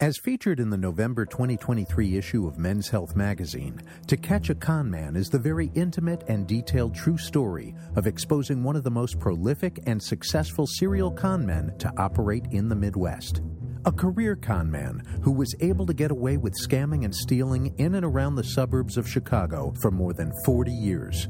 As 0.00 0.18
featured 0.18 0.58
in 0.58 0.70
the 0.70 0.76
November 0.76 1.24
2023 1.24 2.16
issue 2.16 2.48
of 2.48 2.58
Men's 2.58 2.88
Health 2.88 3.14
magazine, 3.14 3.80
To 4.08 4.16
Catch 4.16 4.50
a 4.50 4.54
Con 4.56 4.90
Man 4.90 5.14
is 5.14 5.28
the 5.28 5.38
very 5.38 5.70
intimate 5.76 6.24
and 6.26 6.48
detailed 6.48 6.96
true 6.96 7.16
story 7.16 7.76
of 7.94 8.08
exposing 8.08 8.64
one 8.64 8.74
of 8.74 8.82
the 8.82 8.90
most 8.90 9.20
prolific 9.20 9.78
and 9.86 10.02
successful 10.02 10.66
serial 10.66 11.12
con 11.12 11.46
men 11.46 11.72
to 11.78 11.92
operate 11.96 12.44
in 12.50 12.68
the 12.68 12.74
Midwest. 12.74 13.42
A 13.84 13.92
career 13.92 14.34
con 14.34 14.68
man 14.68 15.00
who 15.22 15.30
was 15.30 15.54
able 15.60 15.86
to 15.86 15.94
get 15.94 16.10
away 16.10 16.38
with 16.38 16.54
scamming 16.60 17.04
and 17.04 17.14
stealing 17.14 17.72
in 17.78 17.94
and 17.94 18.04
around 18.04 18.34
the 18.34 18.42
suburbs 18.42 18.96
of 18.96 19.08
Chicago 19.08 19.72
for 19.80 19.92
more 19.92 20.12
than 20.12 20.32
40 20.44 20.72
years. 20.72 21.28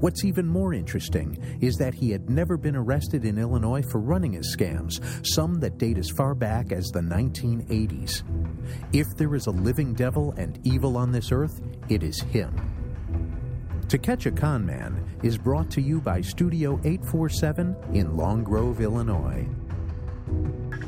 What's 0.00 0.24
even 0.24 0.46
more 0.46 0.74
interesting 0.74 1.38
is 1.60 1.76
that 1.76 1.94
he 1.94 2.10
had 2.10 2.30
never 2.30 2.56
been 2.56 2.76
arrested 2.76 3.24
in 3.24 3.38
Illinois 3.38 3.82
for 3.82 4.00
running 4.00 4.32
his 4.32 4.56
scams, 4.56 5.00
some 5.26 5.54
that 5.60 5.78
date 5.78 5.98
as 5.98 6.10
far 6.10 6.34
back 6.34 6.72
as 6.72 6.86
the 6.86 7.00
1980s. 7.00 8.22
If 8.92 9.06
there 9.16 9.34
is 9.34 9.46
a 9.46 9.50
living 9.50 9.94
devil 9.94 10.32
and 10.36 10.58
evil 10.64 10.96
on 10.96 11.12
this 11.12 11.32
earth, 11.32 11.60
it 11.88 12.02
is 12.02 12.20
him. 12.20 12.54
To 13.88 13.98
Catch 13.98 14.26
a 14.26 14.30
Con 14.30 14.64
Man 14.64 15.04
is 15.22 15.36
brought 15.36 15.70
to 15.72 15.80
you 15.80 16.00
by 16.00 16.20
Studio 16.20 16.80
847 16.84 17.76
in 17.92 18.16
Long 18.16 18.42
Grove, 18.42 18.80
Illinois. 18.80 19.46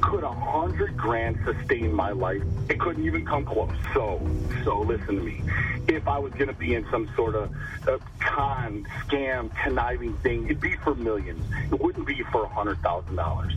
Could 0.00 0.24
a 0.24 0.32
hundred 0.32 0.96
grand 0.96 1.38
sustain 1.44 1.92
my 1.92 2.10
life? 2.10 2.42
It 2.68 2.78
couldn't 2.78 3.04
even 3.04 3.24
come 3.24 3.44
close. 3.44 3.70
So, 3.94 4.20
so 4.64 4.80
listen 4.80 5.16
to 5.16 5.22
me. 5.22 5.42
If 5.88 6.06
I 6.08 6.18
was 6.18 6.32
going 6.32 6.48
to 6.48 6.54
be 6.54 6.74
in 6.74 6.86
some 6.90 7.08
sort 7.14 7.34
of 7.34 7.54
uh, 7.86 7.98
con, 8.20 8.86
scam, 9.06 9.50
conniving 9.62 10.16
thing, 10.18 10.44
it'd 10.46 10.60
be 10.60 10.76
for 10.76 10.94
millions. 10.94 11.44
It 11.72 11.80
wouldn't 11.80 12.06
be 12.06 12.22
for 12.32 12.44
a 12.44 12.48
hundred 12.48 12.78
thousand 12.80 13.16
dollars. 13.16 13.54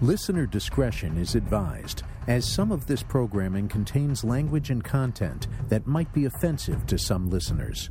Listener 0.00 0.46
discretion 0.46 1.18
is 1.18 1.34
advised, 1.34 2.04
as 2.28 2.46
some 2.46 2.70
of 2.70 2.86
this 2.86 3.02
programming 3.02 3.68
contains 3.68 4.22
language 4.22 4.70
and 4.70 4.84
content 4.84 5.48
that 5.68 5.86
might 5.86 6.12
be 6.12 6.24
offensive 6.24 6.86
to 6.86 6.96
some 6.96 7.28
listeners. 7.28 7.90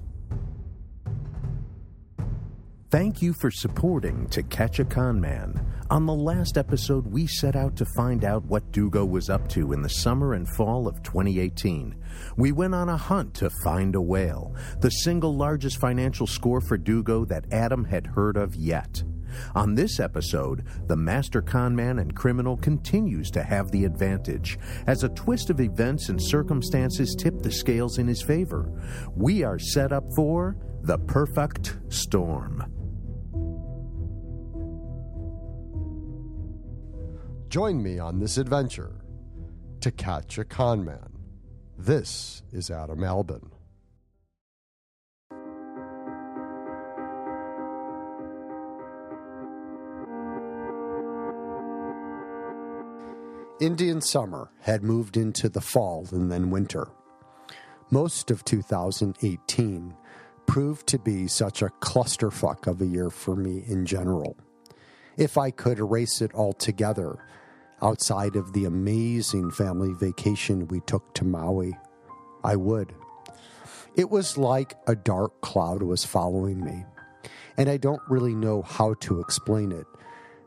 Thank 2.90 3.22
you 3.22 3.34
for 3.34 3.52
supporting 3.52 4.28
To 4.28 4.42
Catch 4.44 4.80
a 4.80 4.86
Con 4.86 5.20
Man. 5.20 5.74
On 5.90 6.06
the 6.06 6.14
last 6.14 6.58
episode, 6.58 7.06
we 7.06 7.28
set 7.28 7.54
out 7.54 7.76
to 7.76 7.86
find 7.98 8.24
out 8.24 8.46
what 8.46 8.72
Dugo 8.72 9.04
was 9.04 9.30
up 9.30 9.50
to 9.50 9.74
in 9.74 9.82
the 9.82 9.90
summer 9.90 10.36
and 10.36 10.48
fall 10.56 10.88
of 10.88 11.04
2018. 11.04 12.02
We 12.38 12.54
went 12.54 12.74
on 12.74 12.88
a 12.88 12.96
hunt 12.96 13.34
to 13.36 13.50
find 13.62 13.94
a 13.94 14.02
whale, 14.02 14.56
the 14.80 14.90
single 14.90 15.36
largest 15.36 15.82
financial 15.82 16.28
score 16.28 16.62
for 16.62 16.78
Dugo 16.78 17.26
that 17.26 17.52
Adam 17.52 17.84
had 17.84 18.08
heard 18.08 18.38
of 18.38 18.56
yet. 18.56 19.04
On 19.54 19.76
this 19.76 20.00
episode, 20.00 20.64
the 20.88 20.96
master 20.96 21.42
con 21.42 21.76
man 21.76 22.00
and 22.00 22.16
criminal 22.16 22.56
continues 22.56 23.30
to 23.32 23.44
have 23.44 23.70
the 23.70 23.84
advantage, 23.84 24.58
as 24.88 25.04
a 25.04 25.10
twist 25.10 25.50
of 25.50 25.60
events 25.60 26.08
and 26.08 26.24
circumstances 26.24 27.18
tip 27.20 27.42
the 27.42 27.52
scales 27.52 27.98
in 27.98 28.08
his 28.08 28.22
favor. 28.22 28.72
We 29.14 29.44
are 29.44 29.60
set 29.60 29.92
up 29.92 30.06
for 30.16 30.56
the 30.84 31.00
perfect 31.00 31.76
storm. 31.90 32.77
Join 37.50 37.82
me 37.82 37.98
on 37.98 38.20
this 38.20 38.38
adventure 38.38 38.92
to 39.80 39.90
catch 39.90 40.38
a 40.38 40.44
con 40.44 40.84
man. 40.84 41.08
This 41.78 42.42
is 42.52 42.70
Adam 42.70 43.06
Albin. 43.06 43.52
Indian 53.62 54.02
summer 54.02 54.52
had 54.60 54.84
moved 54.84 55.16
into 55.16 55.48
the 55.48 55.62
fall 55.62 56.06
and 56.12 56.30
then 56.30 56.52
winter. 56.52 56.90
Most 57.90 58.30
of 58.30 58.44
2018 58.44 59.96
proved 60.46 60.86
to 60.88 61.00
be 61.00 61.28
such 61.28 61.62
a 61.62 61.70
clusterfuck 61.80 62.68
of 62.68 62.82
a 62.82 62.86
year 62.86 63.10
for 63.10 63.38
me 63.38 63.64
in 63.68 63.86
general. 63.86 64.36
If 65.18 65.38
I 65.38 65.52
could 65.52 65.80
erase 65.80 66.22
it 66.22 66.34
altogether, 66.34 67.18
outside 67.82 68.36
of 68.36 68.54
the 68.54 68.66
amazing 68.66 69.52
family 69.52 69.94
vacation 69.94 70.68
we 70.68 70.80
took 70.82 71.14
to 71.16 71.26
Maui, 71.26 71.78
I 72.44 72.56
would. 72.56 72.94
It 73.96 74.10
was 74.10 74.38
like 74.38 74.76
a 74.88 74.96
dark 74.96 75.42
cloud 75.42 75.82
was 75.82 76.06
following 76.06 76.64
me, 76.64 76.86
and 77.58 77.68
I 77.68 77.78
don't 77.78 78.02
really 78.08 78.36
know 78.36 78.62
how 78.62 78.94
to 79.02 79.20
explain 79.20 79.72
it, 79.72 79.88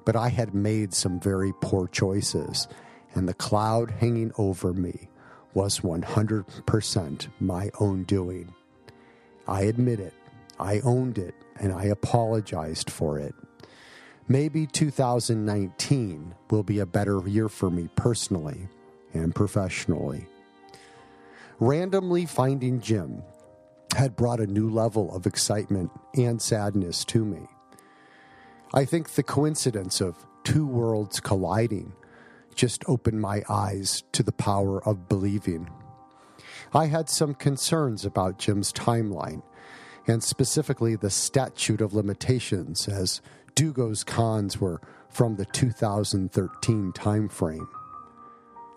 but 0.04 0.16
I 0.16 0.28
had 0.28 0.54
made 0.54 0.94
some 0.94 1.20
very 1.20 1.52
poor 1.60 1.88
choices 1.88 2.68
and 3.14 3.28
the 3.28 3.34
cloud 3.34 3.90
hanging 3.90 4.32
over 4.38 4.72
me 4.72 5.08
was 5.54 5.80
100% 5.80 7.28
my 7.40 7.70
own 7.80 8.04
doing. 8.04 8.54
I 9.48 9.62
admit 9.62 9.98
it, 9.98 10.14
I 10.58 10.80
owned 10.80 11.18
it, 11.18 11.34
and 11.58 11.72
I 11.72 11.84
apologized 11.84 12.90
for 12.90 13.18
it. 13.18 13.34
Maybe 14.30 14.64
2019 14.64 16.34
will 16.52 16.62
be 16.62 16.78
a 16.78 16.86
better 16.86 17.20
year 17.26 17.48
for 17.48 17.68
me 17.68 17.88
personally 17.96 18.68
and 19.12 19.34
professionally. 19.34 20.28
Randomly 21.58 22.26
finding 22.26 22.80
Jim 22.80 23.24
had 23.96 24.14
brought 24.14 24.38
a 24.38 24.46
new 24.46 24.70
level 24.70 25.12
of 25.12 25.26
excitement 25.26 25.90
and 26.14 26.40
sadness 26.40 27.04
to 27.06 27.24
me. 27.24 27.40
I 28.72 28.84
think 28.84 29.10
the 29.10 29.24
coincidence 29.24 30.00
of 30.00 30.24
two 30.44 30.64
worlds 30.64 31.18
colliding 31.18 31.92
just 32.54 32.84
opened 32.86 33.20
my 33.20 33.42
eyes 33.48 34.04
to 34.12 34.22
the 34.22 34.30
power 34.30 34.80
of 34.86 35.08
believing. 35.08 35.68
I 36.72 36.86
had 36.86 37.08
some 37.08 37.34
concerns 37.34 38.04
about 38.04 38.38
Jim's 38.38 38.72
timeline, 38.72 39.42
and 40.06 40.22
specifically 40.22 40.94
the 40.94 41.10
statute 41.10 41.80
of 41.80 41.94
limitations, 41.94 42.86
as 42.86 43.20
Dugo's 43.54 44.04
cons 44.04 44.60
were 44.60 44.80
from 45.08 45.36
the 45.36 45.44
2013 45.46 46.92
timeframe. 46.92 47.68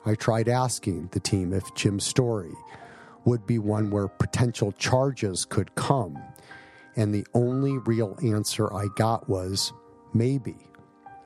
I 0.06 0.16
tried 0.16 0.50
asking 0.50 1.10
the 1.12 1.20
team 1.20 1.54
if 1.54 1.74
Jim's 1.76 2.06
story 2.06 2.54
would 3.26 3.48
be 3.48 3.60
one 3.60 3.90
where 3.90 4.08
potential 4.08 4.72
charges 4.74 5.46
could 5.46 5.74
come, 5.76 6.22
and 6.96 7.14
the 7.14 7.26
only 7.34 7.78
real 7.78 8.18
answer 8.22 8.74
I 8.74 8.88
got 8.96 9.30
was 9.30 9.72
maybe. 10.14 10.58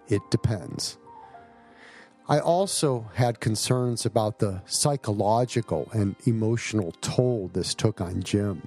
It 0.08 0.22
depends. 0.30 0.98
I 2.30 2.40
also 2.40 3.10
had 3.14 3.40
concerns 3.40 4.06
about 4.06 4.40
the 4.40 4.62
psychological 4.66 5.90
and 5.94 6.16
emotional 6.26 6.94
toll 7.02 7.50
this 7.54 7.74
took 7.74 8.02
on 8.02 8.22
Jim. 8.22 8.62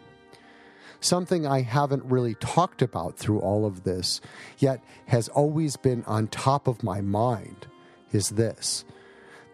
Something 1.01 1.47
I 1.47 1.63
haven't 1.63 2.05
really 2.05 2.35
talked 2.35 2.83
about 2.83 3.17
through 3.17 3.41
all 3.41 3.65
of 3.65 3.85
this, 3.85 4.21
yet 4.59 4.83
has 5.07 5.29
always 5.29 5.77
been 5.77 6.05
on 6.05 6.29
top 6.29 6.69
of 6.69 6.83
my 6.83 7.01
mind, 7.01 7.67
is 8.13 8.31
this 8.31 8.85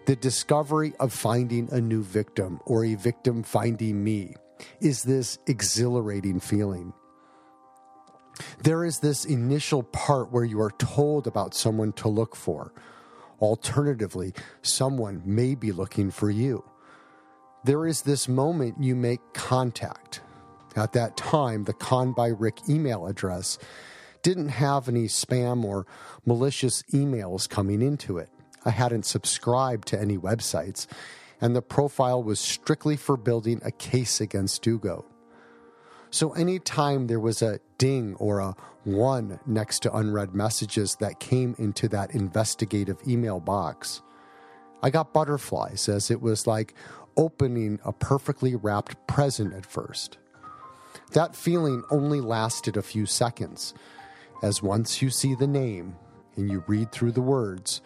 the 0.06 0.16
discovery 0.16 0.94
of 1.00 1.12
finding 1.12 1.68
a 1.72 1.80
new 1.80 2.02
victim 2.02 2.60
or 2.64 2.84
a 2.84 2.94
victim 2.94 3.42
finding 3.42 4.02
me 4.04 4.34
is 4.80 5.02
this 5.02 5.38
exhilarating 5.46 6.40
feeling. 6.40 6.92
There 8.62 8.84
is 8.84 9.00
this 9.00 9.24
initial 9.24 9.82
part 9.82 10.30
where 10.30 10.44
you 10.44 10.60
are 10.60 10.70
told 10.78 11.26
about 11.26 11.54
someone 11.54 11.92
to 11.94 12.08
look 12.08 12.36
for 12.36 12.72
Alternatively, 13.40 14.32
someone 14.62 15.22
may 15.24 15.54
be 15.54 15.72
looking 15.72 16.10
for 16.10 16.30
you. 16.30 16.64
There 17.64 17.86
is 17.86 18.02
this 18.02 18.28
moment 18.28 18.82
you 18.82 18.94
make 18.94 19.20
contact. 19.34 20.20
At 20.76 20.92
that 20.92 21.16
time, 21.16 21.64
the 21.64 21.72
Conned 21.72 22.14
by 22.14 22.28
Rick 22.28 22.68
email 22.68 23.06
address 23.06 23.58
didn't 24.22 24.48
have 24.48 24.88
any 24.88 25.04
spam 25.04 25.64
or 25.64 25.86
malicious 26.26 26.82
emails 26.92 27.48
coming 27.48 27.80
into 27.80 28.18
it. 28.18 28.28
I 28.64 28.70
hadn't 28.70 29.06
subscribed 29.06 29.88
to 29.88 30.00
any 30.00 30.18
websites, 30.18 30.86
and 31.40 31.56
the 31.56 31.62
profile 31.62 32.22
was 32.22 32.38
strictly 32.40 32.96
for 32.96 33.16
building 33.16 33.60
a 33.64 33.70
case 33.70 34.20
against 34.20 34.62
Dugo. 34.62 35.06
So 36.10 36.32
anytime 36.32 37.06
there 37.06 37.20
was 37.20 37.42
a 37.42 37.60
ding 37.78 38.14
or 38.16 38.40
a 38.40 38.56
one 38.84 39.40
next 39.46 39.80
to 39.80 39.96
unread 39.96 40.34
messages 40.34 40.96
that 40.96 41.20
came 41.20 41.54
into 41.58 41.88
that 41.88 42.14
investigative 42.14 42.98
email 43.06 43.40
box, 43.40 44.02
I 44.82 44.90
got 44.90 45.14
butterflies 45.14 45.88
as 45.88 46.10
it 46.10 46.20
was 46.20 46.46
like 46.46 46.74
opening 47.16 47.80
a 47.84 47.92
perfectly 47.92 48.54
wrapped 48.54 49.06
present 49.06 49.54
at 49.54 49.64
first. 49.64 50.18
That 51.12 51.36
feeling 51.36 51.84
only 51.90 52.20
lasted 52.20 52.76
a 52.76 52.82
few 52.82 53.06
seconds, 53.06 53.74
as 54.42 54.62
once 54.62 55.00
you 55.00 55.10
see 55.10 55.34
the 55.34 55.46
name 55.46 55.96
and 56.36 56.50
you 56.50 56.64
read 56.66 56.92
through 56.92 57.12
the 57.12 57.22
words, 57.22 57.80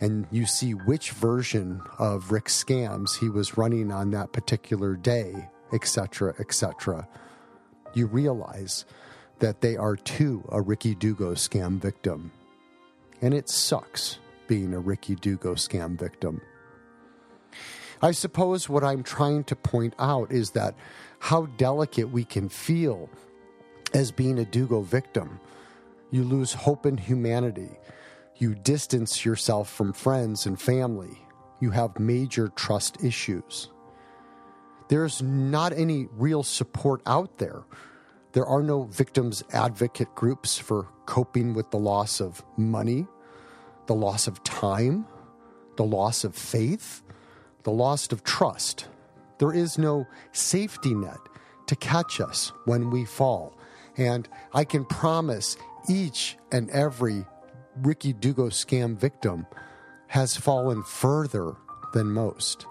and 0.00 0.26
you 0.30 0.46
see 0.46 0.72
which 0.72 1.10
version 1.10 1.82
of 1.98 2.32
Rick 2.32 2.46
Scams 2.46 3.18
he 3.18 3.28
was 3.28 3.56
running 3.56 3.92
on 3.92 4.10
that 4.10 4.32
particular 4.32 4.96
day, 4.96 5.48
etc., 5.72 6.34
etc 6.40 7.06
you 7.94 8.06
realize 8.06 8.84
that 9.38 9.60
they 9.60 9.76
are 9.76 9.96
too 9.96 10.46
a 10.50 10.60
Ricky 10.60 10.94
Dugo 10.94 11.32
scam 11.32 11.80
victim. 11.80 12.32
And 13.20 13.34
it 13.34 13.48
sucks 13.48 14.18
being 14.46 14.74
a 14.74 14.80
Ricky 14.80 15.14
Dugo 15.14 15.54
scam 15.54 15.98
victim. 15.98 16.40
I 18.00 18.10
suppose 18.10 18.68
what 18.68 18.82
I'm 18.82 19.02
trying 19.02 19.44
to 19.44 19.56
point 19.56 19.94
out 19.98 20.32
is 20.32 20.50
that 20.52 20.74
how 21.22 21.46
delicate 21.56 22.10
we 22.10 22.24
can 22.24 22.48
feel 22.48 23.08
as 23.94 24.10
being 24.10 24.40
a 24.40 24.44
Dugo 24.44 24.80
victim. 24.80 25.38
You 26.10 26.24
lose 26.24 26.52
hope 26.52 26.84
in 26.84 26.96
humanity. 26.96 27.70
You 28.38 28.56
distance 28.56 29.24
yourself 29.24 29.70
from 29.70 29.92
friends 29.92 30.46
and 30.46 30.60
family. 30.60 31.16
You 31.60 31.70
have 31.70 32.00
major 32.00 32.48
trust 32.48 33.04
issues. 33.04 33.70
There's 34.88 35.22
not 35.22 35.72
any 35.72 36.08
real 36.10 36.42
support 36.42 37.02
out 37.06 37.38
there. 37.38 37.62
There 38.32 38.44
are 38.44 38.62
no 38.62 38.82
victims 38.82 39.44
advocate 39.52 40.12
groups 40.16 40.58
for 40.58 40.88
coping 41.06 41.54
with 41.54 41.70
the 41.70 41.78
loss 41.78 42.20
of 42.20 42.42
money, 42.56 43.06
the 43.86 43.94
loss 43.94 44.26
of 44.26 44.42
time, 44.42 45.06
the 45.76 45.84
loss 45.84 46.24
of 46.24 46.34
faith, 46.34 47.00
the 47.62 47.70
loss 47.70 48.10
of 48.10 48.24
trust. 48.24 48.88
There 49.38 49.52
is 49.52 49.78
no 49.78 50.06
safety 50.32 50.94
net 50.94 51.18
to 51.66 51.76
catch 51.76 52.20
us 52.20 52.52
when 52.64 52.90
we 52.90 53.04
fall. 53.04 53.56
And 53.96 54.28
I 54.52 54.64
can 54.64 54.84
promise 54.84 55.56
each 55.88 56.36
and 56.50 56.70
every 56.70 57.24
Ricky 57.76 58.12
Dugo 58.12 58.48
scam 58.48 58.96
victim 58.96 59.46
has 60.08 60.36
fallen 60.36 60.82
further 60.82 61.56
than 61.92 62.12
most. 62.12 62.66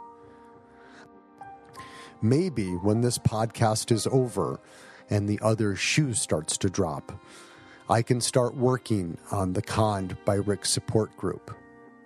Maybe 2.22 2.70
when 2.70 3.02
this 3.02 3.18
podcast 3.18 3.92
is 3.92 4.06
over 4.08 4.60
and 5.10 5.28
the 5.28 5.40
other 5.42 5.76
shoe 5.76 6.14
starts 6.14 6.58
to 6.60 6.70
drop, 6.70 7.12
I 7.90 8.04
can 8.04 8.22
start 8.22 8.56
working 8.56 9.18
on 9.32 9.54
the 9.54 9.62
Conned 9.62 10.16
by 10.24 10.36
Rick 10.36 10.66
support 10.66 11.18
group. 11.18 11.56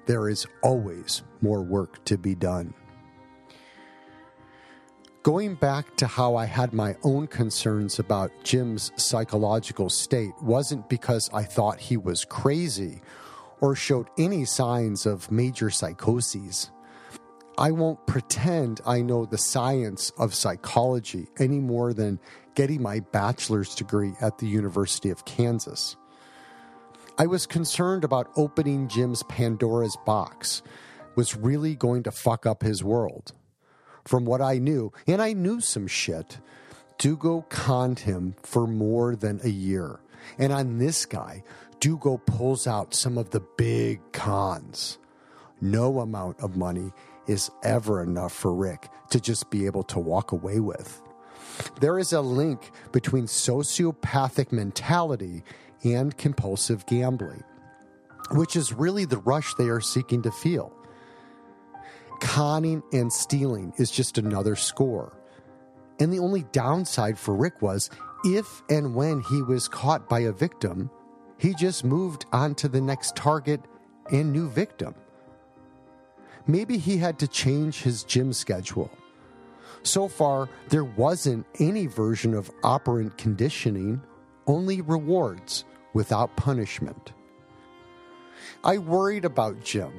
There 0.05 0.29
is 0.29 0.47
always 0.63 1.23
more 1.41 1.61
work 1.61 2.03
to 2.05 2.17
be 2.17 2.33
done. 2.33 2.73
Going 5.25 5.55
back 5.55 5.95
to 5.95 6.05
how 6.05 6.35
I 6.35 6.45
had 6.45 6.71
my 6.71 6.95
own 7.01 7.25
concerns 7.25 7.97
about 7.97 8.31
Jim's 8.43 8.91
psychological 8.95 9.89
state 9.89 10.33
wasn't 10.39 10.87
because 10.87 11.31
I 11.33 11.41
thought 11.41 11.79
he 11.79 11.97
was 11.97 12.25
crazy 12.25 13.01
or 13.59 13.75
showed 13.75 14.07
any 14.19 14.45
signs 14.45 15.07
of 15.07 15.31
major 15.31 15.71
psychoses. 15.71 16.69
I 17.57 17.71
won't 17.71 18.05
pretend 18.05 18.81
I 18.85 19.01
know 19.01 19.25
the 19.25 19.39
science 19.39 20.11
of 20.19 20.35
psychology 20.35 21.25
any 21.39 21.59
more 21.59 21.91
than 21.91 22.19
getting 22.53 22.83
my 22.83 22.99
bachelor's 22.99 23.73
degree 23.73 24.13
at 24.21 24.37
the 24.37 24.47
University 24.47 25.09
of 25.09 25.25
Kansas. 25.25 25.95
I 27.17 27.25
was 27.25 27.47
concerned 27.47 28.03
about 28.03 28.29
opening 28.37 28.89
Jim's 28.89 29.23
Pandora's 29.23 29.97
box 30.05 30.61
was 31.15 31.35
really 31.35 31.73
going 31.73 32.03
to 32.03 32.11
fuck 32.11 32.45
up 32.45 32.61
his 32.61 32.83
world. 32.83 33.33
From 34.05 34.25
what 34.25 34.41
I 34.41 34.59
knew, 34.59 34.93
and 35.07 35.21
I 35.21 35.33
knew 35.33 35.59
some 35.59 35.87
shit, 35.87 36.37
Dugo 36.97 37.45
conned 37.49 37.99
him 37.99 38.35
for 38.43 38.67
more 38.67 39.15
than 39.15 39.41
a 39.43 39.49
year. 39.49 39.99
And 40.37 40.53
on 40.53 40.77
this 40.77 41.05
guy, 41.05 41.43
Dugo 41.79 42.17
pulls 42.17 42.67
out 42.67 42.93
some 42.93 43.17
of 43.17 43.31
the 43.31 43.41
big 43.57 43.99
cons. 44.11 44.97
No 45.59 45.99
amount 45.99 46.39
of 46.39 46.55
money 46.55 46.91
is 47.27 47.49
ever 47.63 48.03
enough 48.03 48.33
for 48.33 48.53
Rick 48.53 48.89
to 49.09 49.19
just 49.19 49.49
be 49.49 49.65
able 49.65 49.83
to 49.83 49.99
walk 49.99 50.31
away 50.31 50.59
with. 50.59 51.01
There 51.79 51.97
is 51.97 52.13
a 52.13 52.21
link 52.21 52.71
between 52.91 53.25
sociopathic 53.25 54.51
mentality 54.51 55.43
and 55.83 56.15
compulsive 56.17 56.85
gambling, 56.85 57.43
which 58.31 58.55
is 58.55 58.73
really 58.73 59.05
the 59.05 59.17
rush 59.19 59.53
they 59.55 59.69
are 59.69 59.81
seeking 59.81 60.21
to 60.23 60.31
feel. 60.31 60.71
Conning 62.19 62.83
and 62.93 63.11
stealing 63.11 63.73
is 63.77 63.91
just 63.91 64.17
another 64.17 64.55
score. 64.55 65.17
And 65.99 66.11
the 66.11 66.19
only 66.19 66.43
downside 66.51 67.17
for 67.17 67.35
Rick 67.35 67.61
was 67.61 67.89
if 68.25 68.63
and 68.69 68.95
when 68.95 69.21
he 69.21 69.41
was 69.41 69.67
caught 69.67 70.09
by 70.09 70.21
a 70.21 70.31
victim, 70.31 70.89
he 71.37 71.53
just 71.53 71.83
moved 71.83 72.25
on 72.31 72.55
to 72.55 72.67
the 72.67 72.81
next 72.81 73.15
target 73.15 73.61
and 74.11 74.31
new 74.31 74.49
victim. 74.49 74.95
Maybe 76.47 76.77
he 76.77 76.97
had 76.97 77.19
to 77.19 77.27
change 77.27 77.81
his 77.81 78.03
gym 78.03 78.33
schedule. 78.33 78.91
So 79.83 80.07
far, 80.07 80.49
there 80.69 80.83
wasn't 80.83 81.45
any 81.59 81.87
version 81.87 82.33
of 82.33 82.51
operant 82.63 83.17
conditioning, 83.17 84.01
only 84.47 84.81
rewards 84.81 85.65
without 85.93 86.35
punishment. 86.35 87.13
I 88.63 88.77
worried 88.77 89.25
about 89.25 89.63
Jim. 89.63 89.91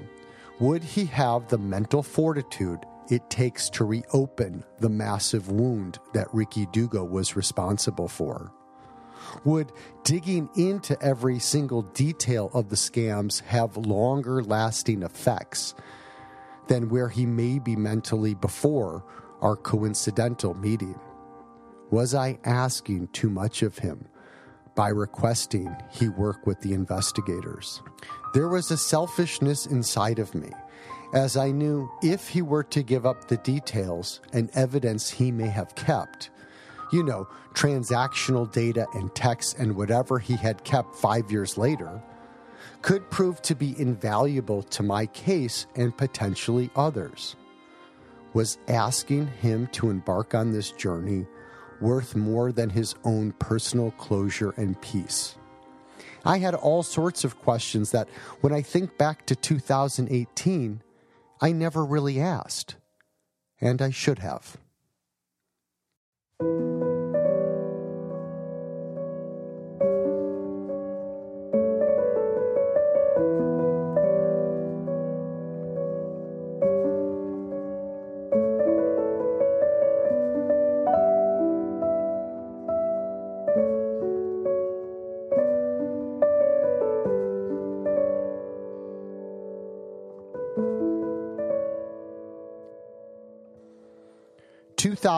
Would 0.58 0.82
he 0.82 1.04
have 1.06 1.48
the 1.48 1.58
mental 1.58 2.02
fortitude 2.02 2.80
it 3.10 3.28
takes 3.28 3.68
to 3.70 3.84
reopen 3.84 4.64
the 4.78 4.88
massive 4.88 5.50
wound 5.50 5.98
that 6.14 6.32
Ricky 6.32 6.66
Dugo 6.72 7.04
was 7.04 7.36
responsible 7.36 8.08
for? 8.08 8.52
Would 9.44 9.72
digging 10.02 10.48
into 10.56 11.00
every 11.02 11.38
single 11.40 11.82
detail 11.82 12.50
of 12.54 12.70
the 12.70 12.76
scams 12.76 13.42
have 13.42 13.76
longer 13.76 14.42
lasting 14.42 15.02
effects 15.02 15.74
than 16.68 16.88
where 16.88 17.10
he 17.10 17.26
may 17.26 17.58
be 17.58 17.76
mentally 17.76 18.34
before 18.34 19.04
our 19.42 19.56
coincidental 19.56 20.54
meeting? 20.54 20.98
Was 21.90 22.14
I 22.14 22.38
asking 22.44 23.08
too 23.08 23.28
much 23.28 23.62
of 23.62 23.78
him 23.78 24.08
by 24.76 24.88
requesting 24.88 25.74
he 25.90 26.08
work 26.08 26.46
with 26.46 26.60
the 26.60 26.74
investigators? 26.74 27.82
There 28.34 28.48
was 28.48 28.70
a 28.70 28.76
selfishness 28.76 29.66
inside 29.66 30.20
of 30.20 30.34
me, 30.34 30.50
as 31.14 31.36
I 31.36 31.50
knew 31.50 31.90
if 32.02 32.28
he 32.28 32.42
were 32.42 32.64
to 32.64 32.82
give 32.82 33.06
up 33.06 33.26
the 33.26 33.38
details 33.38 34.20
and 34.32 34.50
evidence 34.54 35.10
he 35.10 35.32
may 35.32 35.48
have 35.48 35.74
kept, 35.74 36.30
you 36.92 37.02
know, 37.02 37.26
transactional 37.54 38.52
data 38.52 38.86
and 38.94 39.12
texts 39.14 39.54
and 39.58 39.74
whatever 39.74 40.18
he 40.18 40.36
had 40.36 40.62
kept 40.64 40.94
five 40.94 41.32
years 41.32 41.56
later, 41.56 42.02
could 42.82 43.10
prove 43.10 43.40
to 43.42 43.54
be 43.54 43.74
invaluable 43.80 44.62
to 44.62 44.82
my 44.82 45.06
case 45.06 45.66
and 45.74 45.96
potentially 45.96 46.70
others. 46.76 47.34
Was 48.34 48.58
asking 48.68 49.28
him 49.28 49.66
to 49.68 49.88
embark 49.88 50.34
on 50.34 50.52
this 50.52 50.70
journey 50.72 51.26
worth 51.80 52.16
more 52.16 52.52
than 52.52 52.70
his 52.70 52.94
own 53.04 53.32
personal 53.32 53.90
closure 53.92 54.54
and 54.56 54.80
peace? 54.80 55.36
I 56.24 56.38
had 56.38 56.54
all 56.54 56.82
sorts 56.82 57.22
of 57.24 57.38
questions 57.38 57.92
that, 57.92 58.08
when 58.40 58.52
I 58.52 58.62
think 58.62 58.98
back 58.98 59.26
to 59.26 59.36
2018, 59.36 60.82
I 61.40 61.52
never 61.52 61.84
really 61.84 62.20
asked. 62.20 62.76
And 63.60 63.80
I 63.80 63.90
should 63.90 64.18
have. 64.18 64.56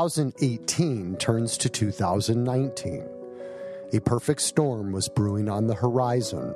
2018 0.08 1.16
turns 1.16 1.58
to 1.58 1.68
2019. 1.68 3.06
A 3.92 4.00
perfect 4.00 4.40
storm 4.40 4.90
was 4.90 5.06
brewing 5.06 5.50
on 5.50 5.66
the 5.66 5.74
horizon, 5.74 6.54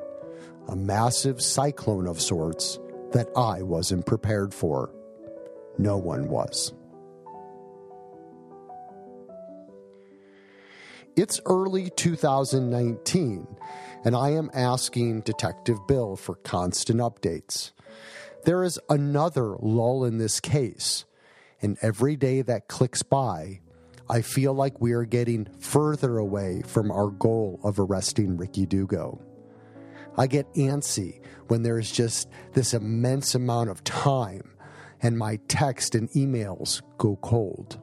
a 0.68 0.76
massive 0.76 1.42
cyclone 1.42 2.06
of 2.06 2.18
sorts 2.18 2.78
that 3.12 3.28
I 3.36 3.60
wasn't 3.60 4.06
prepared 4.06 4.54
for. 4.54 4.90
No 5.76 5.98
one 5.98 6.28
was. 6.28 6.72
It's 11.14 11.38
early 11.44 11.90
2019, 11.90 13.46
and 14.02 14.16
I 14.16 14.30
am 14.30 14.50
asking 14.54 15.20
Detective 15.20 15.86
Bill 15.86 16.16
for 16.16 16.36
constant 16.36 17.00
updates. 17.00 17.72
There 18.46 18.64
is 18.64 18.80
another 18.88 19.56
lull 19.60 20.06
in 20.06 20.16
this 20.16 20.40
case 20.40 21.04
and 21.62 21.78
every 21.80 22.16
day 22.16 22.42
that 22.42 22.68
clicks 22.68 23.02
by, 23.02 23.60
I 24.10 24.20
feel 24.20 24.52
like 24.52 24.80
we 24.80 24.92
are 24.92 25.04
getting 25.04 25.46
further 25.60 26.18
away 26.18 26.62
from 26.66 26.90
our 26.90 27.10
goal 27.10 27.60
of 27.62 27.78
arresting 27.78 28.36
Ricky 28.36 28.66
Dugo. 28.66 29.20
I 30.18 30.26
get 30.26 30.52
antsy 30.54 31.20
when 31.48 31.62
there's 31.62 31.90
just 31.90 32.28
this 32.52 32.74
immense 32.74 33.34
amount 33.34 33.70
of 33.70 33.82
time 33.84 34.52
and 35.00 35.18
my 35.18 35.38
text 35.48 35.94
and 35.94 36.10
emails 36.10 36.82
go 36.98 37.16
cold. 37.16 37.80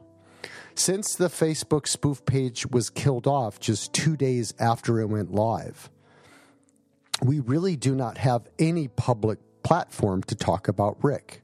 Since 0.74 1.16
the 1.16 1.28
Facebook 1.28 1.86
spoof 1.86 2.24
page 2.24 2.66
was 2.66 2.90
killed 2.90 3.26
off 3.26 3.60
just 3.60 3.92
two 3.92 4.16
days 4.16 4.54
after 4.58 5.00
it 5.00 5.06
went 5.06 5.32
live, 5.32 5.90
we 7.22 7.40
really 7.40 7.76
do 7.76 7.94
not 7.94 8.18
have 8.18 8.48
any 8.58 8.88
public 8.88 9.38
platform 9.62 10.22
to 10.24 10.34
talk 10.34 10.68
about 10.68 11.02
Rick. 11.02 11.42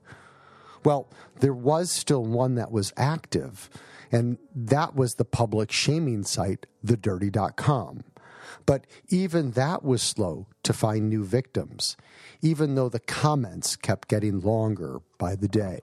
Well, 0.87 1.09
there 1.41 1.53
was 1.53 1.91
still 1.91 2.25
one 2.25 2.55
that 2.55 2.71
was 2.71 2.93
active, 2.97 3.69
and 4.13 4.39
that 4.55 4.95
was 4.95 5.17
the 5.17 5.25
public 5.25 5.73
shaming 5.73 6.23
site, 6.23 6.67
thedirty.com. 6.85 8.05
But 8.67 8.87
even 9.09 9.51
that 9.51 9.83
was 9.83 10.01
slow 10.01 10.47
to 10.63 10.73
find 10.73 11.11
new 11.11 11.25
victims, 11.25 11.97
even 12.41 12.77
though 12.77 12.89
the 12.89 13.01
comments 13.01 13.75
kept 13.75 14.07
getting 14.07 14.39
longer 14.39 15.01
by 15.19 15.35
the 15.35 15.49
day. 15.49 15.81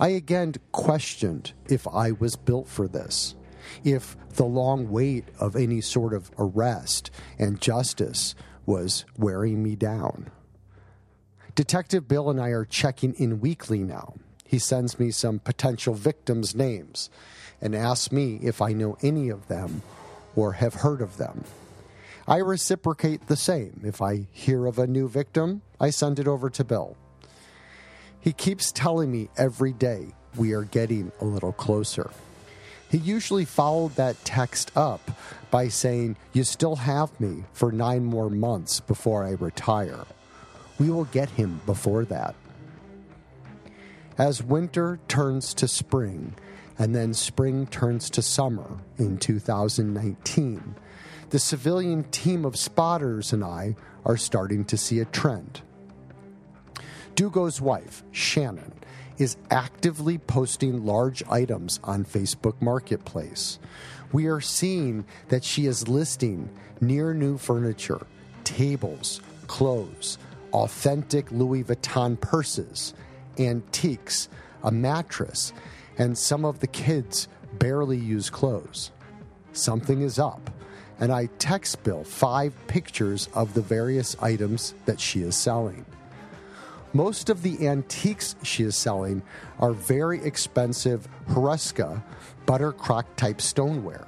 I 0.00 0.08
again 0.08 0.54
questioned 0.72 1.52
if 1.68 1.86
I 1.86 2.12
was 2.12 2.36
built 2.36 2.68
for 2.68 2.88
this, 2.88 3.34
if 3.84 4.16
the 4.30 4.46
long 4.46 4.88
wait 4.88 5.26
of 5.38 5.56
any 5.56 5.82
sort 5.82 6.14
of 6.14 6.30
arrest 6.38 7.10
and 7.38 7.60
justice 7.60 8.34
was 8.64 9.04
wearing 9.18 9.62
me 9.62 9.76
down. 9.76 10.30
Detective 11.54 12.08
Bill 12.08 12.30
and 12.30 12.40
I 12.40 12.48
are 12.48 12.64
checking 12.64 13.12
in 13.14 13.40
weekly 13.40 13.80
now. 13.80 14.14
He 14.46 14.58
sends 14.58 14.98
me 14.98 15.10
some 15.10 15.38
potential 15.38 15.92
victims' 15.92 16.54
names 16.54 17.10
and 17.60 17.74
asks 17.74 18.10
me 18.10 18.38
if 18.42 18.62
I 18.62 18.72
know 18.72 18.96
any 19.02 19.28
of 19.28 19.48
them 19.48 19.82
or 20.34 20.52
have 20.54 20.74
heard 20.74 21.02
of 21.02 21.18
them. 21.18 21.44
I 22.26 22.38
reciprocate 22.38 23.26
the 23.26 23.36
same. 23.36 23.82
If 23.84 24.00
I 24.00 24.28
hear 24.32 24.64
of 24.64 24.78
a 24.78 24.86
new 24.86 25.08
victim, 25.08 25.60
I 25.78 25.90
send 25.90 26.18
it 26.18 26.26
over 26.26 26.48
to 26.48 26.64
Bill. 26.64 26.96
He 28.18 28.32
keeps 28.32 28.72
telling 28.72 29.12
me 29.12 29.28
every 29.36 29.74
day 29.74 30.14
we 30.36 30.52
are 30.54 30.64
getting 30.64 31.12
a 31.20 31.26
little 31.26 31.52
closer. 31.52 32.10
He 32.88 32.96
usually 32.96 33.44
followed 33.44 33.96
that 33.96 34.24
text 34.24 34.70
up 34.74 35.10
by 35.50 35.68
saying, 35.68 36.16
You 36.32 36.44
still 36.44 36.76
have 36.76 37.18
me 37.20 37.44
for 37.52 37.72
nine 37.72 38.04
more 38.04 38.30
months 38.30 38.80
before 38.80 39.24
I 39.24 39.32
retire. 39.32 40.06
We 40.82 40.90
will 40.90 41.04
get 41.04 41.30
him 41.30 41.60
before 41.64 42.04
that. 42.06 42.34
As 44.18 44.42
winter 44.42 44.98
turns 45.06 45.54
to 45.54 45.68
spring, 45.68 46.34
and 46.76 46.92
then 46.92 47.14
spring 47.14 47.68
turns 47.68 48.10
to 48.10 48.20
summer 48.20 48.78
in 48.98 49.18
2019, 49.18 50.74
the 51.30 51.38
civilian 51.38 52.02
team 52.10 52.44
of 52.44 52.56
spotters 52.56 53.32
and 53.32 53.44
I 53.44 53.76
are 54.04 54.16
starting 54.16 54.64
to 54.64 54.76
see 54.76 54.98
a 54.98 55.04
trend. 55.04 55.60
Dugo's 57.14 57.60
wife, 57.60 58.02
Shannon, 58.10 58.72
is 59.18 59.36
actively 59.52 60.18
posting 60.18 60.84
large 60.84 61.22
items 61.30 61.78
on 61.84 62.04
Facebook 62.04 62.60
Marketplace. 62.60 63.60
We 64.10 64.26
are 64.26 64.40
seeing 64.40 65.04
that 65.28 65.44
she 65.44 65.66
is 65.66 65.86
listing 65.86 66.50
near 66.80 67.14
new 67.14 67.38
furniture, 67.38 68.04
tables, 68.42 69.20
clothes, 69.46 70.18
authentic 70.52 71.30
Louis 71.30 71.64
Vuitton 71.64 72.20
purses, 72.20 72.94
antiques, 73.38 74.28
a 74.62 74.70
mattress, 74.70 75.52
and 75.98 76.16
some 76.16 76.44
of 76.44 76.60
the 76.60 76.66
kids 76.66 77.28
barely 77.54 77.98
use 77.98 78.30
clothes. 78.30 78.90
Something 79.52 80.02
is 80.02 80.18
up, 80.18 80.50
and 80.98 81.12
I 81.12 81.26
text 81.38 81.82
Bill 81.82 82.04
five 82.04 82.54
pictures 82.66 83.28
of 83.34 83.54
the 83.54 83.62
various 83.62 84.16
items 84.22 84.74
that 84.86 85.00
she 85.00 85.22
is 85.22 85.36
selling. 85.36 85.84
Most 86.94 87.30
of 87.30 87.42
the 87.42 87.66
antiques 87.66 88.36
she 88.42 88.64
is 88.64 88.76
selling 88.76 89.22
are 89.58 89.72
very 89.72 90.22
expensive 90.22 91.08
Huasca 91.30 92.02
butter 92.44 92.72
crock 92.72 93.16
type 93.16 93.40
stoneware. 93.40 94.06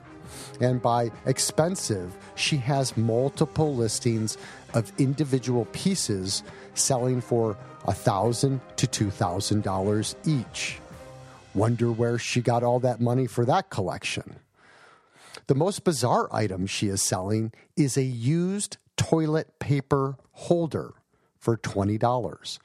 And 0.60 0.82
by 0.82 1.10
expensive, 1.26 2.14
she 2.34 2.58
has 2.58 2.96
multiple 2.96 3.74
listings 3.74 4.36
of 4.74 4.92
individual 4.98 5.64
pieces 5.66 6.42
selling 6.74 7.20
for 7.20 7.56
$1,000 7.86 8.60
to 8.76 8.86
$2,000 8.86 10.14
each. 10.26 10.78
Wonder 11.54 11.92
where 11.92 12.18
she 12.18 12.40
got 12.40 12.62
all 12.62 12.80
that 12.80 13.00
money 13.00 13.26
for 13.26 13.44
that 13.44 13.70
collection. 13.70 14.36
The 15.46 15.54
most 15.54 15.84
bizarre 15.84 16.28
item 16.32 16.66
she 16.66 16.88
is 16.88 17.02
selling 17.02 17.52
is 17.76 17.96
a 17.96 18.02
used 18.02 18.78
toilet 18.96 19.58
paper 19.58 20.16
holder 20.32 20.94
for 21.38 21.56
$20. 21.56 22.58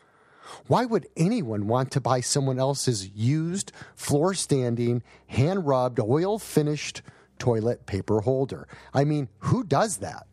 Why 0.67 0.85
would 0.85 1.07
anyone 1.15 1.67
want 1.67 1.91
to 1.91 2.01
buy 2.01 2.21
someone 2.21 2.59
else's 2.59 3.09
used, 3.09 3.71
floor 3.95 4.33
standing, 4.33 5.03
hand 5.27 5.67
rubbed, 5.67 5.99
oil 5.99 6.39
finished 6.39 7.01
toilet 7.37 7.85
paper 7.85 8.21
holder? 8.21 8.67
I 8.93 9.03
mean, 9.03 9.27
who 9.39 9.63
does 9.63 9.97
that? 9.97 10.25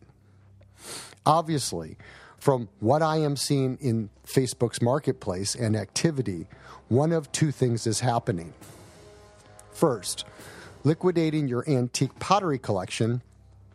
Obviously, 1.27 1.97
from 2.37 2.69
what 2.79 3.01
I 3.01 3.17
am 3.17 3.35
seeing 3.35 3.77
in 3.81 4.09
Facebook's 4.25 4.81
marketplace 4.81 5.55
and 5.55 5.75
activity, 5.75 6.47
one 6.87 7.11
of 7.11 7.29
two 7.33 7.51
things 7.51 7.85
is 7.85 7.99
happening. 7.99 8.53
First, 9.73 10.23
liquidating 10.85 11.49
your 11.49 11.69
antique 11.69 12.17
pottery 12.17 12.57
collection 12.57 13.21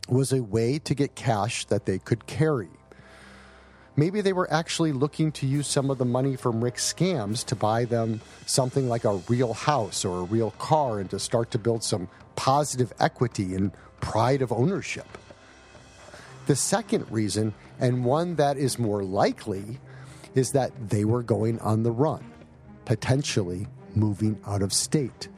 was 0.09 0.33
a 0.33 0.43
way 0.43 0.79
to 0.79 0.95
get 0.95 1.15
cash 1.15 1.67
that 1.67 1.85
they 1.85 1.99
could 1.99 2.27
carry. 2.27 2.71
Maybe 3.97 4.23
they 4.23 4.33
were 4.33 4.51
actually 4.51 4.93
looking 4.93 5.31
to 5.33 5.47
use 5.47 5.67
some 5.67 5.91
of 5.91 5.99
the 5.99 6.07
money 6.07 6.37
from 6.37 6.65
Rick's 6.65 6.91
scams 6.91 7.45
to 7.45 7.55
buy 7.55 7.85
them 7.85 8.23
something 8.47 8.89
like 8.89 9.05
a 9.05 9.17
real 9.29 9.53
house 9.53 10.07
or 10.07 10.21
a 10.21 10.25
real 10.25 10.53
car 10.53 11.01
and 11.01 11.11
to 11.11 11.19
start 11.19 11.51
to 11.51 11.59
build 11.59 11.85
some 11.85 12.09
positive 12.35 12.95
equity 12.99 13.55
and 13.55 13.73
pride 14.01 14.41
of 14.41 14.53
ownership. 14.53 15.19
The 16.47 16.57
second 16.57 17.11
reason, 17.11 17.55
and 17.79 18.05
one 18.05 18.37
that 18.37 18.57
is 18.57 18.79
more 18.79 19.03
likely, 19.03 19.79
is 20.35 20.53
that 20.53 20.91
they 20.91 21.05
were 21.05 21.23
going 21.23 21.59
on 21.61 21.83
the 21.83 21.93
run, 21.93 22.25
potentially 22.85 23.67
moving 23.95 24.41
out 24.47 24.63
of 24.63 24.73
state. 24.73 25.29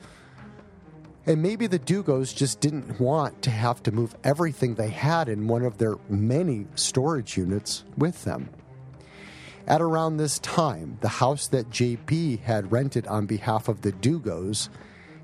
And 1.26 1.42
maybe 1.42 1.66
the 1.66 1.78
Dugos 1.78 2.34
just 2.34 2.60
didn't 2.60 3.00
want 3.00 3.42
to 3.42 3.50
have 3.50 3.82
to 3.84 3.92
move 3.92 4.14
everything 4.24 4.74
they 4.74 4.90
had 4.90 5.28
in 5.28 5.48
one 5.48 5.64
of 5.64 5.78
their 5.78 5.96
many 6.08 6.66
storage 6.74 7.36
units 7.36 7.84
with 7.96 8.24
them. 8.24 8.50
At 9.66 9.80
around 9.80 10.18
this 10.18 10.38
time, 10.40 10.98
the 11.00 11.08
house 11.08 11.48
that 11.48 11.70
JP 11.70 12.40
had 12.40 12.70
rented 12.70 13.06
on 13.06 13.24
behalf 13.24 13.68
of 13.68 13.80
the 13.80 13.92
Dugos 13.92 14.68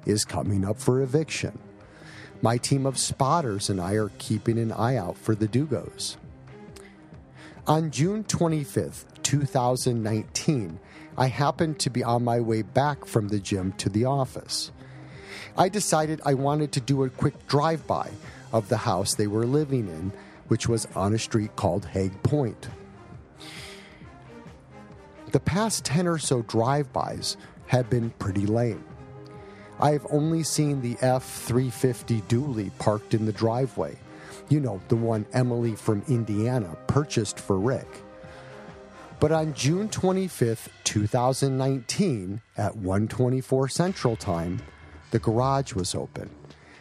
is 0.06 0.24
coming 0.24 0.64
up 0.64 0.78
for 0.78 1.02
eviction. 1.02 1.58
My 2.42 2.56
team 2.56 2.86
of 2.86 2.98
spotters 2.98 3.68
and 3.68 3.80
I 3.80 3.94
are 3.94 4.10
keeping 4.18 4.58
an 4.58 4.72
eye 4.72 4.96
out 4.96 5.18
for 5.18 5.34
the 5.34 5.46
Dugos. 5.46 6.16
On 7.66 7.90
June 7.90 8.24
25th, 8.24 9.04
2019, 9.22 10.80
I 11.18 11.26
happened 11.26 11.78
to 11.80 11.90
be 11.90 12.02
on 12.02 12.24
my 12.24 12.40
way 12.40 12.62
back 12.62 13.04
from 13.04 13.28
the 13.28 13.38
gym 13.38 13.72
to 13.72 13.90
the 13.90 14.06
office. 14.06 14.72
I 15.56 15.68
decided 15.68 16.20
I 16.24 16.34
wanted 16.34 16.72
to 16.72 16.80
do 16.80 17.04
a 17.04 17.10
quick 17.10 17.46
drive 17.46 17.86
by 17.86 18.10
of 18.52 18.68
the 18.68 18.78
house 18.78 19.14
they 19.14 19.26
were 19.26 19.46
living 19.46 19.88
in, 19.88 20.12
which 20.48 20.68
was 20.68 20.86
on 20.96 21.14
a 21.14 21.18
street 21.18 21.54
called 21.56 21.84
Hague 21.84 22.22
Point. 22.22 22.68
The 25.32 25.40
past 25.40 25.84
10 25.84 26.08
or 26.08 26.18
so 26.18 26.42
drive 26.42 26.92
bys 26.92 27.36
have 27.66 27.90
been 27.90 28.10
pretty 28.10 28.46
lame. 28.46 28.84
I've 29.80 30.06
only 30.10 30.42
seen 30.42 30.80
the 30.80 30.96
F 31.00 31.24
350 31.24 32.20
dually 32.22 32.70
parked 32.78 33.14
in 33.14 33.24
the 33.24 33.32
driveway. 33.32 33.96
You 34.48 34.60
know, 34.60 34.80
the 34.88 34.96
one 34.96 35.26
Emily 35.32 35.74
from 35.74 36.02
Indiana 36.08 36.76
purchased 36.86 37.38
for 37.38 37.58
Rick. 37.58 37.88
But 39.20 39.32
on 39.32 39.54
June 39.54 39.88
25th, 39.88 40.68
2019, 40.84 42.40
at 42.56 42.76
124 42.76 43.68
Central 43.68 44.16
Time, 44.16 44.60
the 45.10 45.18
garage 45.18 45.74
was 45.74 45.94
open. 45.94 46.30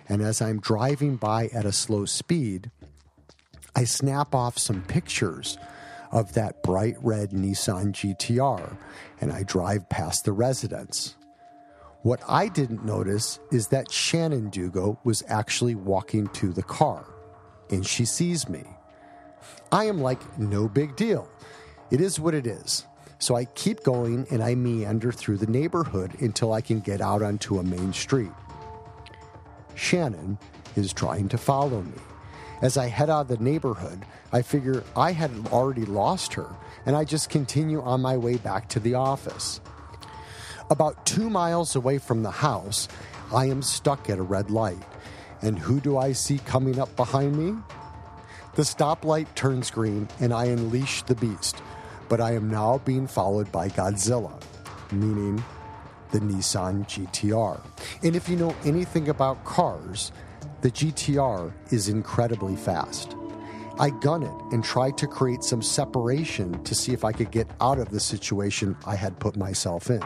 And 0.08 0.22
as 0.22 0.42
I'm 0.42 0.60
driving 0.60 1.18
by 1.18 1.48
at 1.48 1.66
a 1.66 1.72
slow 1.72 2.06
speed, 2.06 2.72
I 3.76 3.84
snap 3.84 4.34
off 4.34 4.58
some 4.58 4.82
pictures 4.82 5.58
of 6.12 6.34
that 6.34 6.64
bright 6.64 6.98
red 7.02 7.32
Nissan 7.32 7.92
GTR 7.92 8.76
and 9.22 9.32
I 9.32 9.44
drive 9.44 9.90
past 9.90 10.26
the 10.26 10.32
residence. 10.32 11.16
What 12.02 12.22
I 12.30 12.48
didn't 12.48 12.86
notice 12.86 13.40
is 13.52 13.68
that 13.68 13.92
Shannon 13.92 14.50
Dugo 14.50 14.98
was 15.04 15.22
actually 15.28 15.76
walking 15.76 16.28
to 16.30 16.54
the 16.54 16.64
car 16.64 17.06
and 17.70 17.86
she 17.86 18.06
sees 18.06 18.48
me. 18.48 18.64
I 19.72 19.86
am 19.86 20.02
like, 20.02 20.40
no 20.40 20.70
big 20.70 20.96
deal. 20.96 21.30
It 21.92 22.00
is 22.00 22.20
what 22.20 22.34
it 22.34 22.48
is. 22.48 22.86
So 23.20 23.36
I 23.36 23.46
keep 23.46 23.84
going 23.84 24.26
and 24.32 24.42
I 24.42 24.56
meander 24.56 25.12
through 25.12 25.38
the 25.38 25.48
neighborhood 25.48 26.22
until 26.22 26.54
I 26.54 26.62
can 26.62 26.80
get 26.80 27.02
out 27.02 27.22
onto 27.22 27.60
a 27.60 27.64
main 27.64 27.92
street. 27.92 28.32
Shannon 29.76 30.38
is 30.78 30.94
trying 30.94 31.28
to 31.30 31.38
follow 31.38 31.82
me. 31.82 32.00
As 32.62 32.78
I 32.78 32.88
head 32.88 33.10
out 33.10 33.22
of 33.22 33.28
the 33.28 33.44
neighborhood, 33.44 34.06
I 34.32 34.42
figure 34.42 34.84
I 34.96 35.12
had 35.12 35.32
already 35.52 35.86
lost 35.86 36.34
her, 36.34 36.48
and 36.86 36.96
I 36.96 37.06
just 37.06 37.30
continue 37.30 37.82
on 37.82 38.02
my 38.02 38.18
way 38.18 38.36
back 38.38 38.68
to 38.70 38.80
the 38.80 38.96
office. 38.96 39.62
About 40.70 41.06
two 41.06 41.30
miles 41.30 41.76
away 41.76 41.98
from 41.98 42.24
the 42.24 42.32
house, 42.32 42.88
I 43.34 43.46
am 43.46 43.62
stuck 43.62 44.10
at 44.10 44.20
a 44.20 44.24
red 44.24 44.52
light. 44.52 44.84
And 45.42 45.58
who 45.58 45.80
do 45.80 45.98
I 45.98 46.12
see 46.12 46.40
coming 46.40 46.80
up 46.80 46.96
behind 46.96 47.38
me? 47.38 47.62
The 48.56 48.64
stoplight 48.64 49.34
turns 49.36 49.72
green, 49.72 50.08
and 50.20 50.34
I 50.34 50.46
unleash 50.46 51.04
the 51.04 51.16
beast 51.16 51.62
but 52.10 52.20
I 52.20 52.34
am 52.34 52.50
now 52.50 52.80
being 52.80 53.08
followed 53.08 53.50
by 53.52 53.70
Godzilla. 53.70 54.34
meaning 54.92 55.42
the 56.12 56.20
Nissan 56.20 56.84
GTR. 56.88 57.62
And 58.02 58.16
if 58.16 58.28
you 58.28 58.36
know 58.36 58.56
anything 58.66 59.10
about 59.10 59.46
cars, 59.46 60.12
the 60.62 60.72
GTR 60.72 61.54
is 61.72 61.88
incredibly 61.88 62.56
fast. 62.56 63.16
I 63.78 63.92
gun 63.92 64.24
it 64.24 64.34
and 64.52 64.64
try 64.64 64.90
to 64.90 65.06
create 65.06 65.44
some 65.44 65.62
separation 65.62 66.64
to 66.64 66.74
see 66.74 66.92
if 66.92 67.06
I 67.06 67.12
could 67.12 67.30
get 67.30 67.48
out 67.62 67.78
of 67.78 67.90
the 67.90 68.00
situation 68.00 68.76
I 68.88 68.96
had 68.96 69.20
put 69.20 69.38
myself 69.38 69.92
in. 69.92 70.02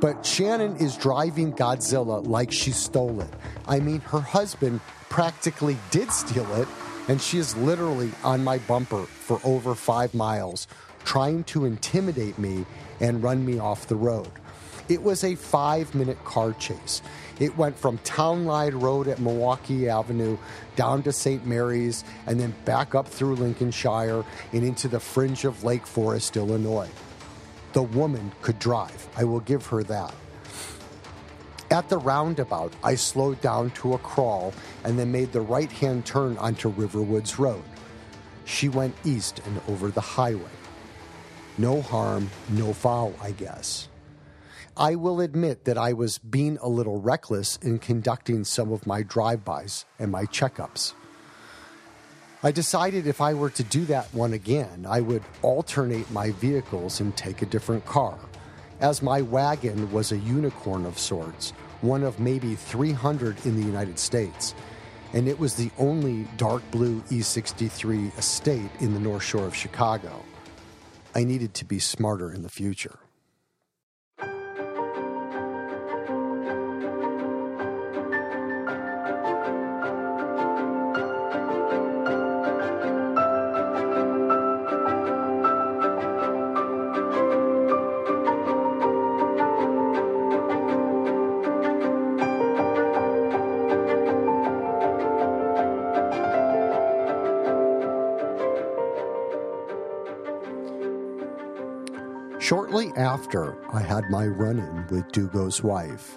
But 0.00 0.24
Shannon 0.24 0.76
is 0.76 0.96
driving 0.96 1.52
Godzilla 1.52 2.24
like 2.24 2.52
she 2.52 2.70
stole 2.70 3.20
it. 3.20 3.30
I 3.66 3.80
mean, 3.80 4.00
her 4.00 4.20
husband 4.20 4.80
practically 5.08 5.76
did 5.90 6.12
steal 6.12 6.52
it, 6.54 6.68
and 7.08 7.20
she 7.20 7.38
is 7.38 7.56
literally 7.56 8.12
on 8.22 8.44
my 8.44 8.58
bumper 8.58 9.02
for 9.04 9.40
over 9.42 9.74
five 9.74 10.14
miles, 10.14 10.68
trying 11.04 11.42
to 11.44 11.64
intimidate 11.64 12.38
me 12.38 12.64
and 13.00 13.24
run 13.24 13.44
me 13.44 13.58
off 13.58 13.88
the 13.88 13.96
road. 13.96 14.30
It 14.88 15.02
was 15.02 15.24
a 15.24 15.34
five 15.34 15.94
minute 15.96 16.24
car 16.24 16.52
chase. 16.52 17.02
It 17.40 17.56
went 17.58 17.76
from 17.76 17.98
Town 17.98 18.46
Line 18.46 18.76
Road 18.76 19.08
at 19.08 19.18
Milwaukee 19.18 19.88
Avenue 19.88 20.38
down 20.76 21.02
to 21.02 21.12
St. 21.12 21.44
Mary's 21.44 22.04
and 22.26 22.38
then 22.38 22.54
back 22.64 22.94
up 22.94 23.08
through 23.08 23.34
Lincolnshire 23.34 24.24
and 24.52 24.64
into 24.64 24.86
the 24.86 25.00
fringe 25.00 25.44
of 25.44 25.64
Lake 25.64 25.86
Forest, 25.86 26.36
Illinois. 26.36 26.88
The 27.72 27.82
woman 27.82 28.32
could 28.42 28.58
drive. 28.58 29.08
I 29.16 29.24
will 29.24 29.40
give 29.40 29.66
her 29.66 29.82
that. 29.84 30.14
At 31.70 31.88
the 31.90 31.98
roundabout, 31.98 32.72
I 32.82 32.94
slowed 32.94 33.40
down 33.42 33.70
to 33.72 33.92
a 33.92 33.98
crawl 33.98 34.54
and 34.84 34.98
then 34.98 35.12
made 35.12 35.32
the 35.32 35.42
right 35.42 35.70
hand 35.70 36.06
turn 36.06 36.38
onto 36.38 36.72
Riverwoods 36.72 37.38
Road. 37.38 37.62
She 38.46 38.70
went 38.70 38.94
east 39.04 39.42
and 39.44 39.60
over 39.68 39.90
the 39.90 40.00
highway. 40.00 40.50
No 41.58 41.82
harm, 41.82 42.30
no 42.48 42.72
foul, 42.72 43.12
I 43.20 43.32
guess. 43.32 43.88
I 44.76 44.94
will 44.94 45.20
admit 45.20 45.64
that 45.64 45.76
I 45.76 45.92
was 45.92 46.18
being 46.18 46.56
a 46.62 46.68
little 46.68 47.00
reckless 47.00 47.56
in 47.56 47.80
conducting 47.80 48.44
some 48.44 48.72
of 48.72 48.86
my 48.86 49.02
drive-bys 49.02 49.84
and 49.98 50.10
my 50.10 50.24
checkups. 50.24 50.94
I 52.40 52.52
decided 52.52 53.08
if 53.08 53.20
I 53.20 53.34
were 53.34 53.50
to 53.50 53.64
do 53.64 53.84
that 53.86 54.14
one 54.14 54.32
again, 54.32 54.86
I 54.88 55.00
would 55.00 55.24
alternate 55.42 56.08
my 56.12 56.30
vehicles 56.30 57.00
and 57.00 57.16
take 57.16 57.42
a 57.42 57.46
different 57.46 57.84
car, 57.84 58.16
as 58.78 59.02
my 59.02 59.22
wagon 59.22 59.90
was 59.90 60.12
a 60.12 60.18
unicorn 60.18 60.86
of 60.86 61.00
sorts, 61.00 61.50
one 61.80 62.04
of 62.04 62.20
maybe 62.20 62.54
300 62.54 63.44
in 63.44 63.60
the 63.60 63.66
United 63.66 63.98
States, 63.98 64.54
and 65.12 65.26
it 65.26 65.36
was 65.36 65.54
the 65.54 65.72
only 65.78 66.28
dark 66.36 66.62
blue 66.70 67.00
E63 67.10 68.16
estate 68.16 68.70
in 68.78 68.94
the 68.94 69.00
North 69.00 69.24
Shore 69.24 69.46
of 69.46 69.56
Chicago. 69.56 70.24
I 71.16 71.24
needed 71.24 71.54
to 71.54 71.64
be 71.64 71.80
smarter 71.80 72.32
in 72.32 72.42
the 72.42 72.48
future. 72.48 73.00
Shortly 102.78 103.02
after 103.02 103.58
I 103.74 103.80
had 103.80 104.08
my 104.08 104.28
run 104.28 104.60
in 104.60 104.86
with 104.86 105.10
Dugo's 105.10 105.64
wife, 105.64 106.16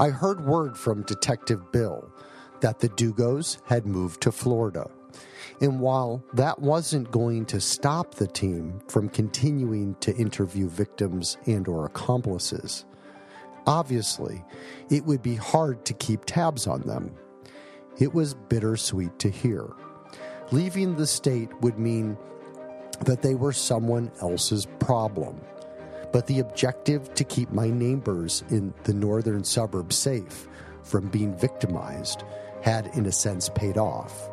I 0.00 0.08
heard 0.08 0.44
word 0.44 0.76
from 0.76 1.04
Detective 1.04 1.70
Bill 1.70 2.12
that 2.60 2.80
the 2.80 2.88
Dugos 2.88 3.58
had 3.66 3.86
moved 3.86 4.20
to 4.22 4.32
Florida. 4.32 4.90
And 5.60 5.78
while 5.78 6.24
that 6.32 6.58
wasn't 6.58 7.12
going 7.12 7.46
to 7.46 7.60
stop 7.60 8.16
the 8.16 8.26
team 8.26 8.80
from 8.88 9.08
continuing 9.08 9.94
to 10.00 10.12
interview 10.16 10.68
victims 10.68 11.38
and 11.46 11.68
or 11.68 11.86
accomplices, 11.86 12.84
obviously 13.68 14.44
it 14.90 15.04
would 15.04 15.22
be 15.22 15.36
hard 15.36 15.84
to 15.84 15.94
keep 15.94 16.24
tabs 16.24 16.66
on 16.66 16.80
them. 16.80 17.14
It 18.00 18.12
was 18.12 18.34
bittersweet 18.34 19.20
to 19.20 19.30
hear. 19.30 19.68
Leaving 20.50 20.96
the 20.96 21.06
state 21.06 21.50
would 21.60 21.78
mean 21.78 22.18
that 23.02 23.22
they 23.22 23.36
were 23.36 23.52
someone 23.52 24.10
else's 24.20 24.66
problem. 24.80 25.40
But 26.16 26.26
the 26.26 26.40
objective 26.40 27.12
to 27.12 27.24
keep 27.24 27.52
my 27.52 27.68
neighbors 27.68 28.42
in 28.48 28.72
the 28.84 28.94
northern 28.94 29.44
suburbs 29.44 29.96
safe 29.96 30.48
from 30.82 31.08
being 31.08 31.36
victimized 31.36 32.24
had, 32.62 32.86
in 32.94 33.04
a 33.04 33.12
sense, 33.12 33.50
paid 33.50 33.76
off. 33.76 34.30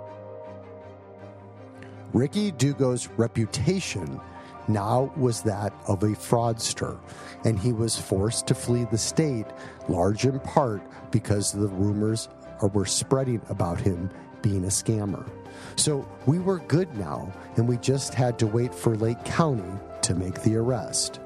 Ricky 2.13 2.52
Dugo's 2.52 3.10
reputation 3.17 4.22
now 4.69 5.12
was 5.17 5.41
that 5.41 5.74
of 5.89 6.04
a 6.04 6.15
fraudster, 6.15 6.98
and 7.43 7.60
he 7.60 7.74
was 7.74 8.00
forced 8.00 8.48
to 8.48 8.56
flee 8.56 8.88
the 8.89 8.98
state, 8.98 9.48
large 9.89 10.24
in 10.24 10.39
part 10.39 10.82
because 11.12 11.52
the 11.52 11.67
rumors 11.67 12.30
were 12.72 12.86
spreading 12.86 13.41
about 13.50 13.82
him 13.82 14.10
being 14.41 14.63
a 14.63 14.67
scammer. 14.67 15.30
So 15.76 16.08
we 16.28 16.39
were 16.39 16.60
good 16.60 16.96
now, 16.96 17.34
and 17.58 17.67
we 17.67 17.76
just 17.76 18.13
had 18.13 18.39
to 18.39 18.48
wait 18.48 18.74
for 18.74 18.96
Lake 18.96 19.22
County 19.26 19.78
to 20.04 20.15
make 20.15 20.43
the 20.43 20.56
arrest. 20.56 21.19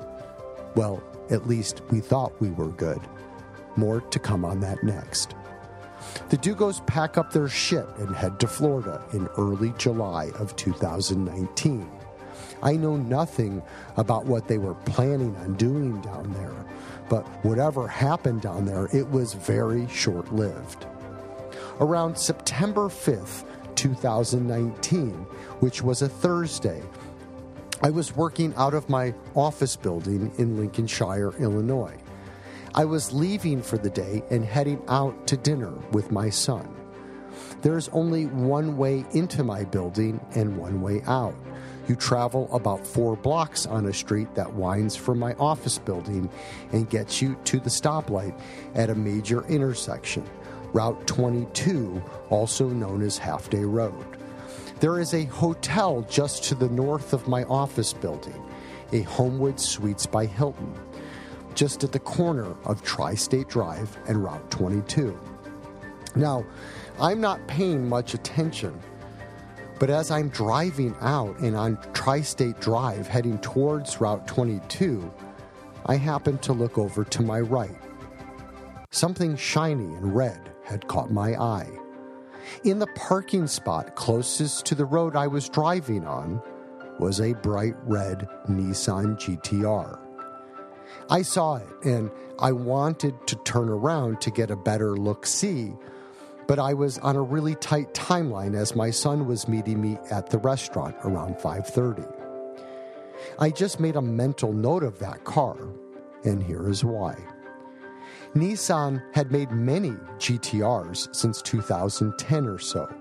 Well, 0.77 1.01
at 1.31 1.47
least 1.47 1.81
we 1.89 2.01
thought 2.01 2.39
we 2.39 2.51
were 2.51 2.67
good. 2.67 3.01
More 3.77 3.99
to 3.99 4.19
come 4.19 4.45
on 4.45 4.59
that 4.59 4.83
next. 4.83 5.33
The 6.29 6.37
Dugos 6.37 6.85
pack 6.85 7.17
up 7.17 7.33
their 7.33 7.49
shit 7.49 7.87
and 7.97 8.15
head 8.15 8.39
to 8.41 8.47
Florida 8.47 9.03
in 9.11 9.25
early 9.39 9.73
July 9.79 10.29
of 10.37 10.55
2019. 10.55 11.89
I 12.61 12.73
know 12.73 12.95
nothing 12.95 13.63
about 13.97 14.25
what 14.25 14.47
they 14.47 14.59
were 14.59 14.75
planning 14.75 15.35
on 15.37 15.55
doing 15.55 15.99
down 16.01 16.31
there, 16.33 16.65
but 17.09 17.23
whatever 17.43 17.87
happened 17.87 18.41
down 18.41 18.65
there, 18.65 18.87
it 18.93 19.09
was 19.09 19.33
very 19.33 19.87
short 19.87 20.31
lived. 20.31 20.85
Around 21.79 22.15
September 22.15 22.87
5th, 22.87 23.45
2019, 23.73 25.09
which 25.59 25.81
was 25.81 26.03
a 26.03 26.09
Thursday, 26.09 26.83
I 27.83 27.91
was 27.91 28.15
working 28.15 28.55
out 28.55 28.73
of 28.73 28.89
my 28.89 29.13
office 29.35 29.75
building 29.75 30.31
in 30.39 30.57
Lincolnshire, 30.57 31.33
Illinois. 31.39 31.95
I 32.73 32.85
was 32.85 33.13
leaving 33.13 33.61
for 33.61 33.77
the 33.77 33.89
day 33.89 34.23
and 34.31 34.43
heading 34.43 34.81
out 34.87 35.27
to 35.27 35.37
dinner 35.37 35.71
with 35.91 36.11
my 36.11 36.31
son. 36.31 36.67
There's 37.61 37.87
only 37.89 38.25
one 38.25 38.77
way 38.77 39.05
into 39.11 39.43
my 39.43 39.63
building 39.63 40.19
and 40.33 40.57
one 40.57 40.81
way 40.81 41.03
out. 41.05 41.35
You 41.87 41.95
travel 41.95 42.49
about 42.51 42.85
four 42.85 43.15
blocks 43.15 43.67
on 43.67 43.85
a 43.85 43.93
street 43.93 44.33
that 44.33 44.53
winds 44.53 44.95
from 44.95 45.19
my 45.19 45.33
office 45.33 45.77
building 45.77 46.31
and 46.71 46.89
gets 46.89 47.21
you 47.21 47.37
to 47.45 47.59
the 47.59 47.69
stoplight 47.69 48.39
at 48.73 48.89
a 48.89 48.95
major 48.95 49.45
intersection, 49.45 50.25
Route 50.73 51.05
22, 51.05 52.01
also 52.31 52.67
known 52.69 53.03
as 53.03 53.19
Half 53.19 53.51
Day 53.51 53.63
Road. 53.63 54.16
There 54.79 54.99
is 54.99 55.15
a 55.15 55.25
hotel 55.25 56.01
just 56.03 56.43
to 56.45 56.55
the 56.55 56.69
north 56.69 57.11
of 57.11 57.27
my 57.27 57.45
office 57.45 57.93
building, 57.93 58.39
a 58.91 59.01
Homewood 59.01 59.59
Suites 59.59 60.05
by 60.05 60.27
Hilton, 60.27 60.71
just 61.55 61.83
at 61.83 61.91
the 61.91 61.99
corner 61.99 62.55
of 62.63 62.83
Tri 62.83 63.15
State 63.15 63.47
Drive 63.47 63.97
and 64.07 64.23
Route 64.23 64.51
22. 64.51 65.19
Now, 66.15 66.45
I'm 66.99 67.19
not 67.19 67.47
paying 67.47 67.89
much 67.89 68.13
attention, 68.13 68.79
but 69.79 69.89
as 69.89 70.11
I'm 70.11 70.29
driving 70.29 70.95
out 71.01 71.39
and 71.39 71.55
on 71.55 71.79
Tri 71.93 72.21
State 72.21 72.59
Drive 72.59 73.07
heading 73.07 73.39
towards 73.39 73.99
Route 73.99 74.27
22, 74.27 75.11
I 75.87 75.95
happen 75.95 76.37
to 76.39 76.53
look 76.53 76.77
over 76.77 77.03
to 77.03 77.23
my 77.23 77.39
right. 77.39 77.75
Something 78.91 79.35
shiny 79.35 79.95
and 79.95 80.15
red 80.15 80.51
had 80.63 80.87
caught 80.87 81.11
my 81.11 81.33
eye. 81.33 81.76
In 82.63 82.79
the 82.79 82.87
parking 82.87 83.47
spot 83.47 83.95
closest 83.95 84.65
to 84.65 84.75
the 84.75 84.85
road 84.85 85.15
I 85.15 85.27
was 85.27 85.49
driving 85.49 86.05
on 86.05 86.41
was 86.99 87.21
a 87.21 87.33
bright 87.33 87.75
red 87.83 88.27
Nissan 88.47 89.17
GTR. 89.17 89.99
I 91.09 91.21
saw 91.21 91.57
it 91.57 91.67
and 91.83 92.09
I 92.39 92.51
wanted 92.51 93.15
to 93.27 93.35
turn 93.37 93.69
around 93.69 94.21
to 94.21 94.31
get 94.31 94.51
a 94.51 94.55
better 94.55 94.95
look 94.95 95.25
see, 95.25 95.73
but 96.47 96.59
I 96.59 96.73
was 96.73 96.97
on 96.99 97.15
a 97.15 97.21
really 97.21 97.55
tight 97.55 97.93
timeline 97.93 98.55
as 98.55 98.75
my 98.75 98.89
son 98.89 99.27
was 99.27 99.47
meeting 99.47 99.81
me 99.81 99.97
at 100.09 100.29
the 100.29 100.39
restaurant 100.39 100.95
around 101.03 101.37
5:30. 101.37 102.07
I 103.39 103.49
just 103.49 103.79
made 103.79 103.95
a 103.95 104.01
mental 104.01 104.53
note 104.53 104.83
of 104.83 104.99
that 104.99 105.23
car, 105.23 105.57
and 106.23 106.41
here 106.41 106.69
is 106.69 106.83
why. 106.83 107.17
Nissan 108.35 109.03
had 109.13 109.31
made 109.31 109.51
many 109.51 109.91
GTRs 110.17 111.15
since 111.15 111.41
2010 111.41 112.47
or 112.47 112.59
so. 112.59 112.93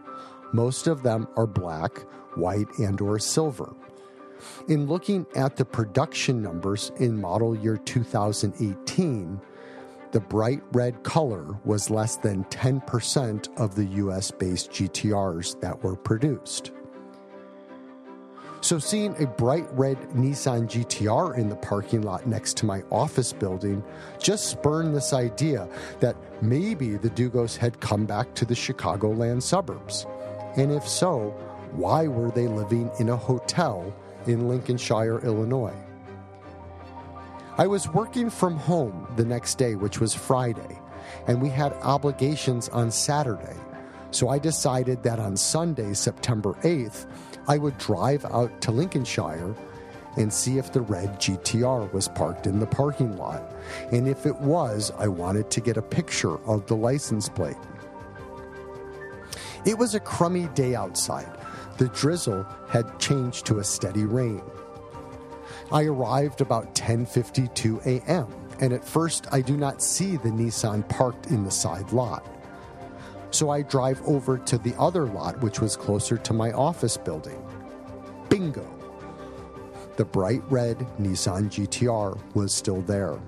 Most 0.52 0.86
of 0.86 1.02
them 1.02 1.28
are 1.36 1.46
black, 1.46 1.98
white, 2.36 2.68
and 2.78 3.00
or 3.00 3.18
silver. 3.18 3.74
In 4.68 4.86
looking 4.86 5.26
at 5.34 5.56
the 5.56 5.64
production 5.64 6.42
numbers 6.42 6.92
in 6.98 7.20
model 7.20 7.56
year 7.56 7.76
2018, 7.76 9.40
the 10.12 10.20
bright 10.20 10.62
red 10.72 11.02
color 11.02 11.58
was 11.64 11.90
less 11.90 12.16
than 12.16 12.44
10% 12.44 13.58
of 13.58 13.74
the 13.74 13.84
US 13.84 14.30
based 14.30 14.70
GTRs 14.70 15.60
that 15.60 15.82
were 15.82 15.96
produced. 15.96 16.72
So, 18.62 18.78
seeing 18.78 19.14
a 19.22 19.26
bright 19.26 19.66
red 19.72 19.98
Nissan 20.10 20.66
GTR 20.66 21.36
in 21.36 21.48
the 21.48 21.56
parking 21.56 22.02
lot 22.02 22.26
next 22.26 22.56
to 22.58 22.66
my 22.66 22.82
office 22.90 23.32
building 23.32 23.84
just 24.18 24.46
spurned 24.46 24.96
this 24.96 25.12
idea 25.12 25.68
that 26.00 26.16
maybe 26.42 26.96
the 26.96 27.10
Dugos 27.10 27.56
had 27.56 27.80
come 27.80 28.06
back 28.06 28.34
to 28.34 28.44
the 28.44 28.54
Chicagoland 28.54 29.42
suburbs. 29.42 30.06
And 30.56 30.72
if 30.72 30.88
so, 30.88 31.30
why 31.72 32.08
were 32.08 32.30
they 32.30 32.48
living 32.48 32.90
in 32.98 33.10
a 33.10 33.16
hotel 33.16 33.94
in 34.26 34.48
Lincolnshire, 34.48 35.20
Illinois? 35.20 35.76
I 37.58 37.66
was 37.66 37.88
working 37.88 38.30
from 38.30 38.56
home 38.56 39.06
the 39.16 39.24
next 39.24 39.56
day, 39.56 39.76
which 39.76 40.00
was 40.00 40.14
Friday, 40.14 40.80
and 41.26 41.40
we 41.40 41.48
had 41.48 41.72
obligations 41.74 42.68
on 42.70 42.90
Saturday. 42.90 43.56
So 44.10 44.28
I 44.28 44.38
decided 44.38 45.02
that 45.02 45.18
on 45.18 45.36
Sunday, 45.36 45.92
September 45.94 46.54
8th, 46.62 47.06
I 47.48 47.58
would 47.58 47.78
drive 47.78 48.24
out 48.24 48.60
to 48.62 48.72
Lincolnshire 48.72 49.54
and 50.16 50.32
see 50.32 50.58
if 50.58 50.72
the 50.72 50.80
red 50.80 51.20
GTR 51.20 51.92
was 51.92 52.08
parked 52.08 52.46
in 52.46 52.58
the 52.58 52.66
parking 52.66 53.16
lot. 53.16 53.42
And 53.92 54.08
if 54.08 54.26
it 54.26 54.36
was, 54.36 54.90
I 54.98 55.08
wanted 55.08 55.50
to 55.50 55.60
get 55.60 55.76
a 55.76 55.82
picture 55.82 56.38
of 56.46 56.66
the 56.66 56.76
license 56.76 57.28
plate. 57.28 57.56
It 59.64 59.76
was 59.76 59.94
a 59.94 60.00
crummy 60.00 60.48
day 60.54 60.74
outside. 60.74 61.28
The 61.76 61.88
drizzle 61.88 62.46
had 62.68 62.98
changed 62.98 63.46
to 63.46 63.58
a 63.58 63.64
steady 63.64 64.04
rain. 64.04 64.42
I 65.70 65.84
arrived 65.84 66.40
about 66.40 66.74
10:52 66.74 67.84
a.m. 67.84 68.28
and 68.60 68.72
at 68.72 68.84
first 68.84 69.26
I 69.32 69.40
do 69.40 69.56
not 69.56 69.82
see 69.82 70.16
the 70.16 70.30
Nissan 70.30 70.88
parked 70.88 71.26
in 71.26 71.44
the 71.44 71.50
side 71.50 71.92
lot. 71.92 72.24
So 73.36 73.50
I 73.50 73.60
drive 73.60 74.00
over 74.06 74.38
to 74.38 74.56
the 74.56 74.74
other 74.78 75.04
lot 75.04 75.42
which 75.42 75.60
was 75.60 75.76
closer 75.76 76.16
to 76.16 76.32
my 76.32 76.52
office 76.52 76.96
building. 76.96 77.36
Bingo. 78.30 78.66
The 79.96 80.06
bright 80.06 80.42
red 80.48 80.78
Nissan 80.98 81.50
GTR 81.50 82.18
was 82.32 82.54
still 82.54 82.80
there. 82.80 83.18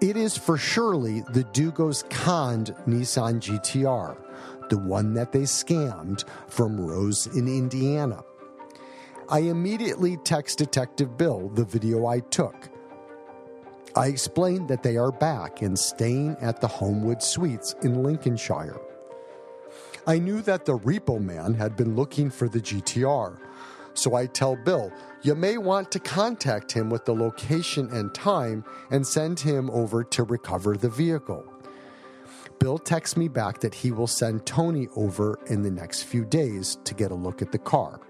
It 0.00 0.16
is 0.16 0.36
for 0.36 0.56
surely 0.56 1.20
the 1.32 1.44
Dugos 1.44 2.08
conned 2.08 2.74
Nissan 2.86 3.40
GTR, 3.40 4.16
the 4.70 4.78
one 4.78 5.12
that 5.14 5.32
they 5.32 5.42
scammed 5.42 6.24
from 6.48 6.80
Rose 6.80 7.26
in 7.26 7.46
Indiana. 7.46 8.24
I 9.28 9.40
immediately 9.40 10.16
text 10.16 10.56
Detective 10.58 11.18
Bill 11.18 11.50
the 11.50 11.64
video 11.64 12.06
I 12.06 12.20
took. 12.20 12.70
I 13.96 14.06
explained 14.06 14.68
that 14.68 14.84
they 14.84 14.96
are 14.96 15.10
back 15.10 15.62
and 15.62 15.76
staying 15.76 16.36
at 16.40 16.60
the 16.60 16.68
Homewood 16.68 17.22
Suites 17.22 17.74
in 17.82 18.04
Lincolnshire. 18.04 18.80
I 20.06 20.18
knew 20.18 20.42
that 20.42 20.64
the 20.64 20.78
repo 20.78 21.20
man 21.20 21.54
had 21.54 21.76
been 21.76 21.96
looking 21.96 22.30
for 22.30 22.48
the 22.48 22.60
GTR, 22.60 23.36
so 23.94 24.14
I 24.14 24.26
tell 24.26 24.54
Bill, 24.54 24.92
you 25.22 25.34
may 25.34 25.58
want 25.58 25.90
to 25.92 25.98
contact 25.98 26.70
him 26.70 26.88
with 26.88 27.04
the 27.04 27.14
location 27.14 27.90
and 27.92 28.14
time 28.14 28.64
and 28.90 29.04
send 29.04 29.40
him 29.40 29.68
over 29.70 30.04
to 30.04 30.22
recover 30.22 30.76
the 30.76 30.88
vehicle. 30.88 31.44
Bill 32.60 32.78
texts 32.78 33.16
me 33.16 33.26
back 33.26 33.58
that 33.60 33.74
he 33.74 33.90
will 33.90 34.06
send 34.06 34.46
Tony 34.46 34.86
over 34.94 35.38
in 35.46 35.62
the 35.62 35.70
next 35.70 36.04
few 36.04 36.24
days 36.24 36.78
to 36.84 36.94
get 36.94 37.10
a 37.10 37.14
look 37.14 37.42
at 37.42 37.50
the 37.50 37.58
car. 37.58 38.00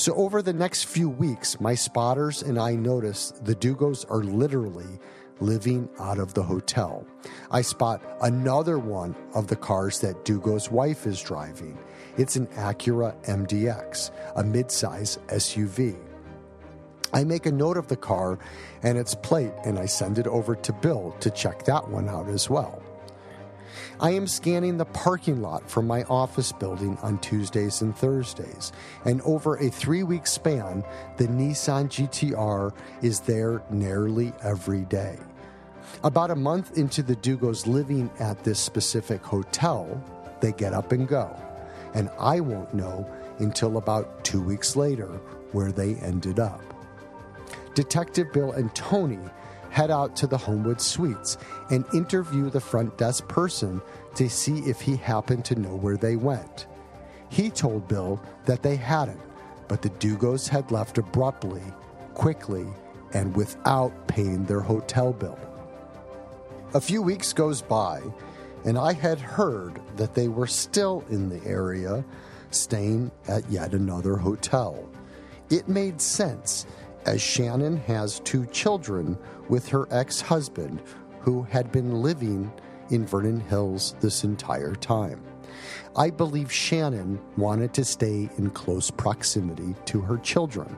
So, 0.00 0.14
over 0.14 0.40
the 0.40 0.54
next 0.54 0.84
few 0.84 1.10
weeks, 1.10 1.60
my 1.60 1.74
spotters 1.74 2.40
and 2.40 2.58
I 2.58 2.74
notice 2.74 3.34
the 3.42 3.54
Dugos 3.54 4.10
are 4.10 4.24
literally 4.24 4.98
living 5.40 5.90
out 5.98 6.18
of 6.18 6.32
the 6.32 6.42
hotel. 6.42 7.06
I 7.50 7.60
spot 7.60 8.02
another 8.22 8.78
one 8.78 9.14
of 9.34 9.48
the 9.48 9.56
cars 9.56 10.00
that 10.00 10.24
Dugo's 10.24 10.70
wife 10.70 11.06
is 11.06 11.20
driving. 11.20 11.76
It's 12.16 12.36
an 12.36 12.46
Acura 12.46 13.14
MDX, 13.26 14.10
a 14.36 14.42
midsize 14.42 15.18
SUV. 15.26 15.98
I 17.12 17.22
make 17.22 17.44
a 17.44 17.52
note 17.52 17.76
of 17.76 17.88
the 17.88 17.96
car 17.96 18.38
and 18.82 18.96
its 18.96 19.14
plate 19.14 19.52
and 19.66 19.78
I 19.78 19.84
send 19.84 20.18
it 20.18 20.26
over 20.26 20.54
to 20.54 20.72
Bill 20.72 21.14
to 21.20 21.30
check 21.30 21.66
that 21.66 21.86
one 21.90 22.08
out 22.08 22.30
as 22.30 22.48
well. 22.48 22.82
I 24.02 24.12
am 24.12 24.26
scanning 24.26 24.78
the 24.78 24.86
parking 24.86 25.42
lot 25.42 25.68
from 25.68 25.86
my 25.86 26.04
office 26.04 26.52
building 26.52 26.96
on 27.02 27.18
Tuesdays 27.18 27.82
and 27.82 27.94
Thursdays, 27.94 28.72
and 29.04 29.20
over 29.22 29.58
a 29.58 29.68
three 29.68 30.04
week 30.04 30.26
span, 30.26 30.82
the 31.18 31.26
Nissan 31.28 31.90
GTR 31.90 32.72
is 33.02 33.20
there 33.20 33.62
nearly 33.68 34.32
every 34.42 34.86
day. 34.86 35.18
About 36.02 36.30
a 36.30 36.34
month 36.34 36.78
into 36.78 37.02
the 37.02 37.16
Dugos 37.16 37.66
living 37.66 38.10
at 38.18 38.42
this 38.42 38.58
specific 38.58 39.22
hotel, 39.22 40.02
they 40.40 40.52
get 40.52 40.72
up 40.72 40.92
and 40.92 41.06
go, 41.06 41.38
and 41.92 42.08
I 42.18 42.40
won't 42.40 42.72
know 42.72 43.06
until 43.38 43.76
about 43.76 44.24
two 44.24 44.40
weeks 44.40 44.76
later 44.76 45.20
where 45.52 45.72
they 45.72 45.96
ended 45.96 46.40
up. 46.40 46.62
Detective 47.74 48.32
Bill 48.32 48.52
and 48.52 48.74
Tony 48.74 49.20
head 49.70 49.90
out 49.90 50.16
to 50.16 50.26
the 50.26 50.36
Homewood 50.36 50.80
Suites 50.80 51.38
and 51.70 51.84
interview 51.94 52.50
the 52.50 52.60
front 52.60 52.98
desk 52.98 53.26
person 53.28 53.80
to 54.16 54.28
see 54.28 54.58
if 54.60 54.80
he 54.80 54.96
happened 54.96 55.44
to 55.46 55.54
know 55.54 55.76
where 55.76 55.96
they 55.96 56.16
went. 56.16 56.66
He 57.28 57.48
told 57.48 57.88
Bill 57.88 58.20
that 58.46 58.62
they 58.62 58.76
hadn't, 58.76 59.20
but 59.68 59.82
the 59.82 59.90
Dugos 59.90 60.48
had 60.48 60.70
left 60.70 60.98
abruptly, 60.98 61.62
quickly, 62.14 62.66
and 63.14 63.34
without 63.36 64.08
paying 64.08 64.44
their 64.44 64.60
hotel 64.60 65.12
bill. 65.12 65.38
A 66.74 66.80
few 66.80 67.02
weeks 67.02 67.32
goes 67.32 67.62
by, 67.62 68.00
and 68.64 68.76
I 68.76 68.92
had 68.92 69.18
heard 69.18 69.80
that 69.96 70.14
they 70.14 70.28
were 70.28 70.46
still 70.46 71.04
in 71.08 71.28
the 71.28 71.44
area, 71.44 72.04
staying 72.50 73.10
at 73.28 73.48
yet 73.50 73.74
another 73.74 74.16
hotel. 74.16 74.88
It 75.50 75.68
made 75.68 76.00
sense, 76.00 76.66
as 77.06 77.20
Shannon 77.20 77.76
has 77.78 78.20
two 78.20 78.46
children 78.46 79.18
with 79.48 79.68
her 79.68 79.86
ex 79.90 80.20
husband, 80.20 80.82
who 81.20 81.42
had 81.42 81.70
been 81.72 82.02
living 82.02 82.52
in 82.90 83.06
Vernon 83.06 83.40
Hills 83.40 83.94
this 84.00 84.24
entire 84.24 84.74
time. 84.74 85.22
I 85.96 86.10
believe 86.10 86.52
Shannon 86.52 87.20
wanted 87.36 87.74
to 87.74 87.84
stay 87.84 88.28
in 88.38 88.50
close 88.50 88.90
proximity 88.90 89.74
to 89.86 90.00
her 90.00 90.18
children, 90.18 90.76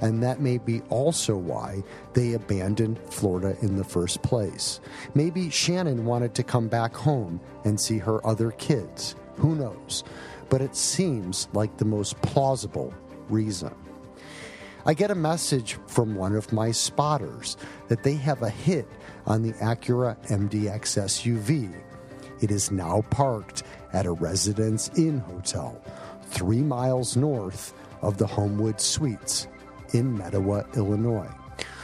and 0.00 0.22
that 0.22 0.40
may 0.40 0.58
be 0.58 0.82
also 0.88 1.36
why 1.36 1.82
they 2.14 2.34
abandoned 2.34 3.00
Florida 3.10 3.56
in 3.60 3.76
the 3.76 3.84
first 3.84 4.22
place. 4.22 4.80
Maybe 5.14 5.50
Shannon 5.50 6.04
wanted 6.04 6.34
to 6.36 6.44
come 6.44 6.68
back 6.68 6.94
home 6.94 7.40
and 7.64 7.80
see 7.80 7.98
her 7.98 8.24
other 8.26 8.52
kids. 8.52 9.16
Who 9.36 9.54
knows? 9.54 10.04
But 10.48 10.62
it 10.62 10.76
seems 10.76 11.48
like 11.52 11.76
the 11.76 11.84
most 11.84 12.20
plausible 12.22 12.94
reason. 13.28 13.74
I 14.84 14.94
get 14.94 15.12
a 15.12 15.14
message 15.14 15.78
from 15.86 16.16
one 16.16 16.34
of 16.34 16.52
my 16.52 16.72
spotters 16.72 17.56
that 17.86 18.02
they 18.02 18.14
have 18.14 18.42
a 18.42 18.50
hit 18.50 18.88
on 19.26 19.42
the 19.42 19.52
Acura 19.54 20.16
MDX 20.28 20.98
SUV. 20.98 21.72
It 22.40 22.50
is 22.50 22.72
now 22.72 23.02
parked 23.10 23.62
at 23.92 24.06
a 24.06 24.12
Residence 24.12 24.90
Inn 24.96 25.18
hotel, 25.18 25.80
three 26.24 26.62
miles 26.62 27.16
north 27.16 27.72
of 28.00 28.18
the 28.18 28.26
Homewood 28.26 28.80
Suites 28.80 29.46
in 29.94 30.18
Mettawa, 30.18 30.64
Illinois. 30.74 31.30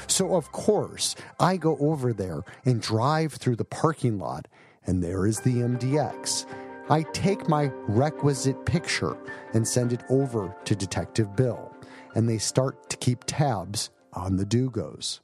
So, 0.09 0.35
of 0.35 0.51
course, 0.51 1.15
I 1.39 1.57
go 1.57 1.77
over 1.79 2.13
there 2.13 2.43
and 2.65 2.83
drive 2.83 3.35
through 3.35 3.57
the 3.57 3.65
parking 3.65 4.19
lot, 4.19 4.49
and 4.87 5.05
there 5.05 5.25
is 5.25 5.39
the 5.41 5.55
MDX. 5.55 6.47
I 6.91 7.03
take 7.13 7.49
my 7.49 7.71
requisite 7.87 8.67
picture 8.67 9.17
and 9.53 9.69
send 9.69 9.93
it 9.93 10.03
over 10.09 10.57
to 10.65 10.75
Detective 10.75 11.37
Bill, 11.37 11.73
and 12.15 12.29
they 12.29 12.39
start 12.39 12.91
to 12.91 12.97
keep 12.97 13.25
tabs 13.27 13.91
on 14.13 14.37
the 14.37 14.45
Dugos. 14.45 15.21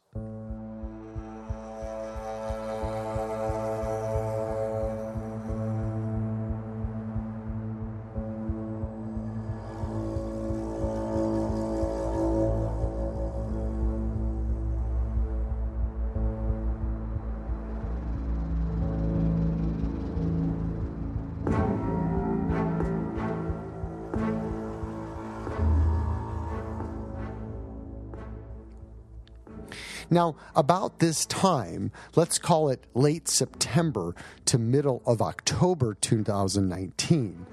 Now, 30.15 30.37
about 30.55 31.01
this 31.01 31.27
time, 31.27 31.91
let's 32.15 32.39
call 32.39 32.69
it 32.69 32.85
late 32.95 33.27
September 33.27 34.15
to 34.45 34.59
middle 34.59 35.03
of 35.05 35.21
October 35.21 35.95
2019, 36.01 37.47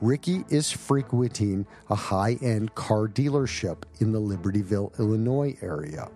Ricky 0.00 0.44
is 0.48 0.72
frequenting 0.72 1.66
a 1.88 1.94
high 1.94 2.36
end 2.42 2.74
car 2.74 3.06
dealership 3.06 3.84
in 4.00 4.10
the 4.10 4.20
Libertyville, 4.20 4.98
Illinois 4.98 5.56
area. 5.62 6.08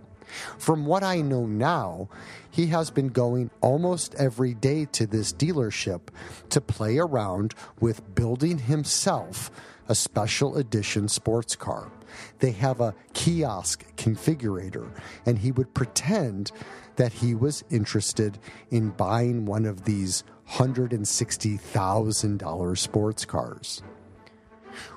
From 0.58 0.84
what 0.84 1.04
I 1.04 1.20
know 1.20 1.46
now, 1.46 2.08
he 2.50 2.66
has 2.66 2.90
been 2.90 3.10
going 3.10 3.52
almost 3.60 4.16
every 4.16 4.54
day 4.54 4.84
to 4.86 5.06
this 5.06 5.32
dealership 5.32 6.08
to 6.50 6.60
play 6.60 6.98
around 6.98 7.54
with 7.78 8.16
building 8.16 8.58
himself 8.58 9.48
a 9.88 9.94
special 9.94 10.56
edition 10.56 11.06
sports 11.06 11.54
car. 11.54 11.92
They 12.38 12.52
have 12.52 12.80
a 12.80 12.94
kiosk 13.12 13.84
configurator, 13.96 14.88
and 15.26 15.38
he 15.38 15.52
would 15.52 15.74
pretend 15.74 16.52
that 16.96 17.12
he 17.14 17.34
was 17.34 17.64
interested 17.70 18.38
in 18.70 18.90
buying 18.90 19.46
one 19.46 19.64
of 19.64 19.84
these 19.84 20.22
$160,000 20.50 22.78
sports 22.78 23.24
cars. 23.24 23.82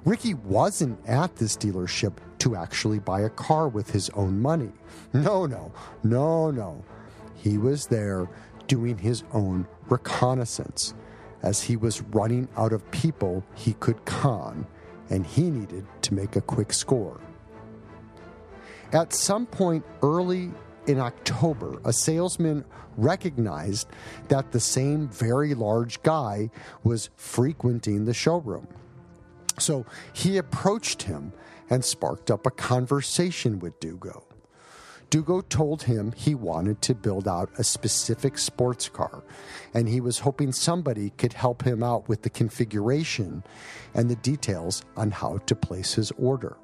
Ricky 0.05 0.33
wasn't 0.33 0.99
at 1.07 1.35
this 1.37 1.57
dealership 1.57 2.13
to 2.39 2.55
actually 2.55 2.99
buy 2.99 3.21
a 3.21 3.29
car 3.29 3.67
with 3.67 3.91
his 3.91 4.09
own 4.11 4.39
money. 4.39 4.71
No, 5.13 5.45
no, 5.45 5.71
no, 6.03 6.51
no. 6.51 6.83
He 7.35 7.57
was 7.57 7.87
there 7.87 8.29
doing 8.67 8.97
his 8.97 9.23
own 9.33 9.67
reconnaissance 9.89 10.93
as 11.43 11.61
he 11.61 11.75
was 11.75 12.01
running 12.01 12.47
out 12.55 12.73
of 12.73 12.89
people 12.91 13.43
he 13.55 13.73
could 13.73 14.05
con 14.05 14.67
and 15.11 15.27
he 15.27 15.51
needed 15.51 15.85
to 16.01 16.13
make 16.15 16.35
a 16.35 16.41
quick 16.41 16.73
score. 16.73 17.19
At 18.93 19.13
some 19.13 19.45
point 19.45 19.85
early 20.01 20.51
in 20.87 20.99
October, 20.99 21.79
a 21.85 21.93
salesman 21.93 22.65
recognized 22.97 23.87
that 24.29 24.51
the 24.51 24.59
same 24.59 25.07
very 25.09 25.53
large 25.53 26.01
guy 26.01 26.49
was 26.83 27.09
frequenting 27.15 28.05
the 28.05 28.13
showroom. 28.13 28.67
So 29.59 29.85
he 30.13 30.37
approached 30.37 31.03
him 31.03 31.33
and 31.69 31.85
sparked 31.85 32.31
up 32.31 32.45
a 32.45 32.51
conversation 32.51 33.59
with 33.59 33.79
Dugo. 33.79 34.23
Dugo 35.11 35.41
told 35.41 35.83
him 35.83 36.13
he 36.13 36.33
wanted 36.33 36.81
to 36.83 36.95
build 36.95 37.27
out 37.27 37.49
a 37.57 37.65
specific 37.65 38.37
sports 38.37 38.87
car, 38.87 39.23
and 39.73 39.89
he 39.89 39.99
was 39.99 40.19
hoping 40.19 40.53
somebody 40.53 41.09
could 41.17 41.33
help 41.33 41.63
him 41.63 41.83
out 41.83 42.07
with 42.07 42.21
the 42.21 42.29
configuration 42.29 43.43
and 43.93 44.09
the 44.09 44.15
details 44.15 44.83
on 44.95 45.11
how 45.11 45.39
to 45.39 45.53
place 45.53 45.95
his 45.95 46.11
order. 46.11 46.55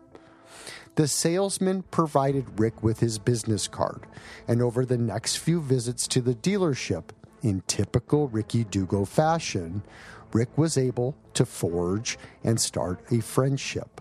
The 0.96 1.10
salesman 1.10 1.84
provided 1.92 2.58
Rick 2.58 2.82
with 2.82 3.02
his 3.02 3.20
business 3.20 3.68
card, 3.68 4.08
and 4.48 4.62
over 4.62 4.86
the 4.86 4.98
next 4.98 5.36
few 5.36 5.62
visits 5.62 6.08
to 6.08 6.22
the 6.22 6.34
dealership, 6.34 7.10
in 7.44 7.64
typical 7.68 8.30
Ricky 8.30 8.64
Dugo 8.64 9.04
fashion, 9.04 9.84
Rick 10.32 10.58
was 10.58 10.78
able 10.78 11.18
to 11.34 11.46
forge 11.46 12.18
and 12.46 12.62
start 12.62 13.02
a 13.12 13.20
friendship. 13.20 14.00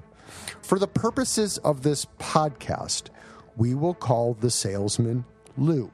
For 0.62 0.78
the 0.78 0.86
purposes 0.86 1.58
of 1.58 1.82
this 1.82 2.06
podcast, 2.20 3.10
we 3.56 3.74
will 3.74 3.94
call 3.94 4.34
the 4.34 4.50
salesman 4.50 5.24
Lou. 5.56 5.90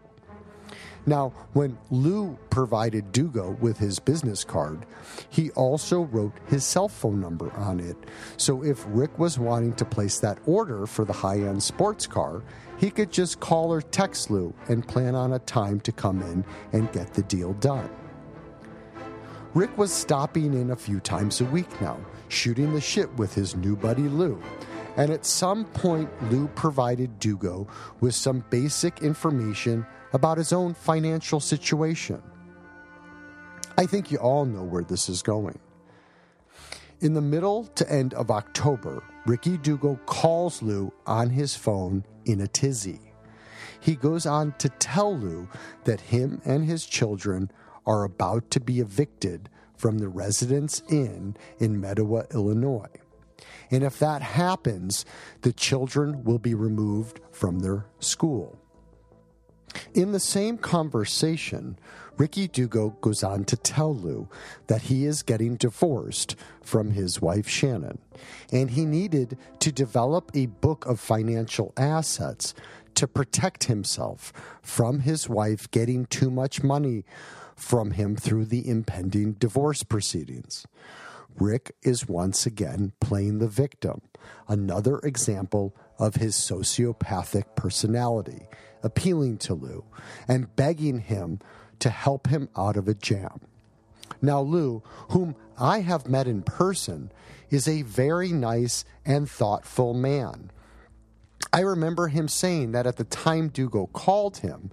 Now, 1.05 1.33
when 1.53 1.79
Lou 1.91 2.39
provided 2.51 3.11
Dugo 3.11 3.57
with 3.61 3.79
his 3.79 3.99
business 3.99 4.45
card, 4.45 4.87
he 5.31 5.51
also 5.53 6.03
wrote 6.03 6.33
his 6.47 6.65
cell 6.65 6.89
phone 6.89 7.21
number 7.21 7.51
on 7.55 7.81
it. 7.81 7.97
So 8.37 8.63
if 8.63 8.85
Rick 8.89 9.19
was 9.19 9.39
wanting 9.39 9.75
to 9.75 9.85
place 9.85 10.21
that 10.21 10.39
order 10.47 10.87
for 10.87 11.05
the 11.05 11.13
high 11.13 11.41
end 11.41 11.61
sports 11.63 12.07
car, 12.07 12.43
he 12.79 12.89
could 12.89 13.11
just 13.11 13.41
call 13.41 13.73
or 13.73 13.83
text 13.83 14.31
Lou 14.31 14.55
and 14.69 14.87
plan 14.87 15.17
on 15.17 15.33
a 15.33 15.41
time 15.41 15.81
to 15.81 15.93
come 15.93 16.23
in 16.23 16.45
and 16.73 16.93
get 16.93 17.15
the 17.15 17.23
deal 17.23 17.53
done. 17.55 17.91
Rick 19.55 19.77
was 19.77 19.93
stopping 19.93 20.55
in 20.55 20.71
a 20.71 20.77
few 20.77 21.01
times 21.01 21.41
a 21.41 21.45
week 21.47 21.81
now, 21.81 21.99
shooting 22.29 22.73
the 22.73 22.81
shit 22.81 23.13
with 23.15 23.35
his 23.35 23.57
new 23.57 23.77
buddy 23.77 24.09
Lou 24.09 24.41
and 24.97 25.11
at 25.11 25.25
some 25.25 25.65
point, 25.65 26.11
Lou 26.31 26.49
provided 26.49 27.19
Dugo 27.19 27.67
with 28.01 28.15
some 28.15 28.45
basic 28.51 29.03
information 29.03 29.87
about 30.13 30.39
his 30.39 30.53
own 30.53 30.75
financial 30.75 31.41
situation. 31.41 32.23
I 33.79 33.87
think 33.87 34.11
you 34.11 34.19
all 34.19 34.45
know 34.45 34.63
where 34.63 34.85
this 34.85 35.09
is 35.09 35.23
going. 35.23 35.59
In 37.01 37.15
the 37.15 37.23
middle 37.23 37.65
to 37.75 37.91
end 37.91 38.15
of 38.15 38.31
October, 38.31 39.03
Ricky 39.27 39.57
Dugo 39.57 39.99
calls 40.07 40.63
Lou 40.63 40.93
on 41.07 41.31
his 41.31 41.57
phone 41.57 42.05
in 42.27 42.41
a 42.41 42.47
tizzy. 42.47 43.01
He 43.81 43.97
goes 43.97 44.27
on 44.27 44.55
to 44.59 44.69
tell 44.69 45.17
Lou 45.17 45.49
that 45.85 46.01
him 46.01 46.41
and 46.45 46.65
his 46.65 46.87
children 46.87 47.51
are 47.87 48.05
about 48.05 48.51
to 48.53 48.61
be 48.61 48.79
evicted 48.79 49.49
from 49.75 49.99
the 49.99 50.09
Residence 50.09 50.83
Inn 50.89 51.37
in 51.59 51.81
Mettawa, 51.81 52.25
Illinois. 52.33 53.02
And 53.73 53.83
if 53.83 53.99
that 53.99 54.23
happens, 54.23 55.05
the 55.41 55.53
children 55.53 56.23
will 56.23 56.39
be 56.39 56.55
removed 56.55 57.21
from 57.33 57.61
their 57.61 57.87
school. 57.99 58.59
In 59.95 60.13
the 60.13 60.21
same 60.21 60.59
conversation, 60.59 61.79
Ricky 62.19 62.47
Dugo 62.47 62.91
goes 63.01 63.25
on 63.25 63.45
to 63.45 63.57
tell 63.57 63.95
Lou 63.95 64.29
that 64.67 64.83
he 64.83 65.07
is 65.07 65.23
getting 65.23 65.57
divorced 65.57 66.37
from 66.63 66.91
his 66.91 67.23
wife 67.23 67.49
Shannon, 67.49 67.99
and 68.53 68.71
he 68.71 68.85
needed 68.85 69.39
to 69.61 69.73
develop 69.73 70.31
a 70.35 70.47
book 70.47 70.85
of 70.85 71.01
financial 71.01 71.73
assets 71.77 72.55
to 72.95 73.09
protect 73.09 73.65
himself 73.65 74.33
from 74.61 75.01
his 75.01 75.29
wife 75.29 75.71
getting 75.71 76.05
too 76.05 76.31
much 76.31 76.63
money 76.63 77.05
from 77.57 77.93
him 77.93 78.17
through 78.17 78.45
the 78.45 78.69
impending 78.69 79.33
divorce 79.33 79.83
proceedings. 79.83 80.67
Rick 81.39 81.75
is 81.83 82.09
once 82.09 82.47
again 82.47 82.93
playing 83.01 83.39
the 83.39 83.49
victim, 83.49 84.03
another 84.49 84.99
example 85.01 85.75
of 85.99 86.17
his 86.17 86.35
sociopathic 86.35 87.57
personality, 87.57 88.47
appealing 88.83 89.39
to 89.39 89.55
Lou 89.55 89.85
and 90.29 90.55
begging 90.57 91.01
him 91.01 91.41
to 91.79 91.91
help 91.91 92.29
him 92.29 92.49
out 92.57 92.77
of 92.77 92.89
a 92.89 92.95
jam. 92.95 93.41
Now, 94.21 94.41
Lou, 94.41 94.83
whom 95.11 95.35
I 95.59 95.81
have 95.81 96.09
met 96.09 96.27
in 96.27 96.43
person, 96.43 97.11
is 97.51 97.67
a 97.67 97.83
very 97.83 98.31
nice 98.31 98.85
and 99.05 99.29
thoughtful 99.29 99.95
man. 99.95 100.51
I 101.53 101.61
remember 101.61 102.09
him 102.09 102.29
saying 102.29 102.73
that 102.73 102.87
at 102.87 102.97
the 102.97 103.05
time 103.05 103.49
Dugo 103.49 103.87
called 103.87 104.39
him, 104.39 104.71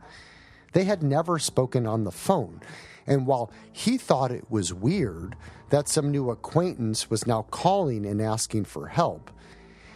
they 0.74 0.84
had 0.84 1.02
never 1.02 1.40
spoken 1.40 1.88
on 1.88 2.04
the 2.04 2.12
phone. 2.12 2.62
And 3.10 3.26
while 3.26 3.52
he 3.74 3.98
thought 3.98 4.32
it 4.32 4.50
was 4.50 4.74
weird 4.74 5.36
that 5.72 5.90
some 5.90 6.12
new 6.12 6.30
acquaintance 6.30 7.10
was 7.10 7.28
now 7.28 7.42
calling 7.50 8.06
and 8.06 8.22
asking 8.22 8.66
for 8.66 8.88
help, 8.88 9.32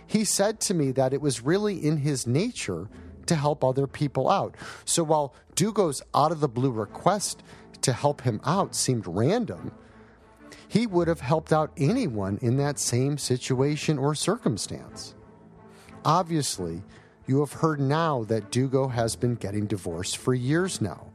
he 0.06 0.26
said 0.26 0.60
to 0.62 0.74
me 0.74 0.92
that 0.92 1.14
it 1.14 1.22
was 1.22 1.42
really 1.42 1.78
in 1.78 1.98
his 1.98 2.28
nature 2.28 2.90
to 3.28 3.36
help 3.36 3.64
other 3.64 3.88
people 3.88 4.30
out. 4.30 4.56
So 4.84 5.04
while 5.04 5.34
Dugo's 5.56 6.02
out 6.14 6.32
of 6.32 6.42
the 6.42 6.50
blue 6.50 6.72
request 6.72 7.44
to 7.82 7.94
help 7.94 8.22
him 8.22 8.42
out 8.44 8.76
seemed 8.76 9.08
random, 9.08 9.72
he 10.68 10.88
would 10.88 11.08
have 11.08 11.22
helped 11.22 11.54
out 11.54 11.72
anyone 11.78 12.40
in 12.42 12.58
that 12.58 12.80
same 12.80 13.20
situation 13.20 14.00
or 14.00 14.16
circumstance. 14.16 15.14
Obviously, 16.04 16.82
you 17.28 17.40
have 17.40 17.54
heard 17.54 17.80
now 17.80 18.24
that 18.24 18.52
Dugo 18.52 18.88
has 18.88 19.16
been 19.16 19.36
getting 19.36 19.68
divorced 19.68 20.18
for 20.18 20.34
years 20.34 20.82
now. 20.82 21.13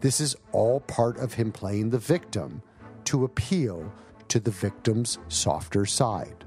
This 0.00 0.20
is 0.20 0.36
all 0.52 0.80
part 0.80 1.18
of 1.18 1.34
him 1.34 1.52
playing 1.52 1.90
the 1.90 1.98
victim 1.98 2.62
to 3.04 3.24
appeal 3.24 3.92
to 4.28 4.40
the 4.40 4.50
victim's 4.50 5.18
softer 5.28 5.86
side. 5.86 6.44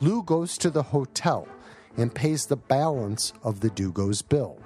Lou 0.00 0.22
goes 0.22 0.56
to 0.58 0.70
the 0.70 0.82
hotel 0.82 1.48
and 1.96 2.14
pays 2.14 2.46
the 2.46 2.56
balance 2.56 3.32
of 3.42 3.60
the 3.60 3.70
Dugo's 3.70 4.22
bill. 4.22 4.60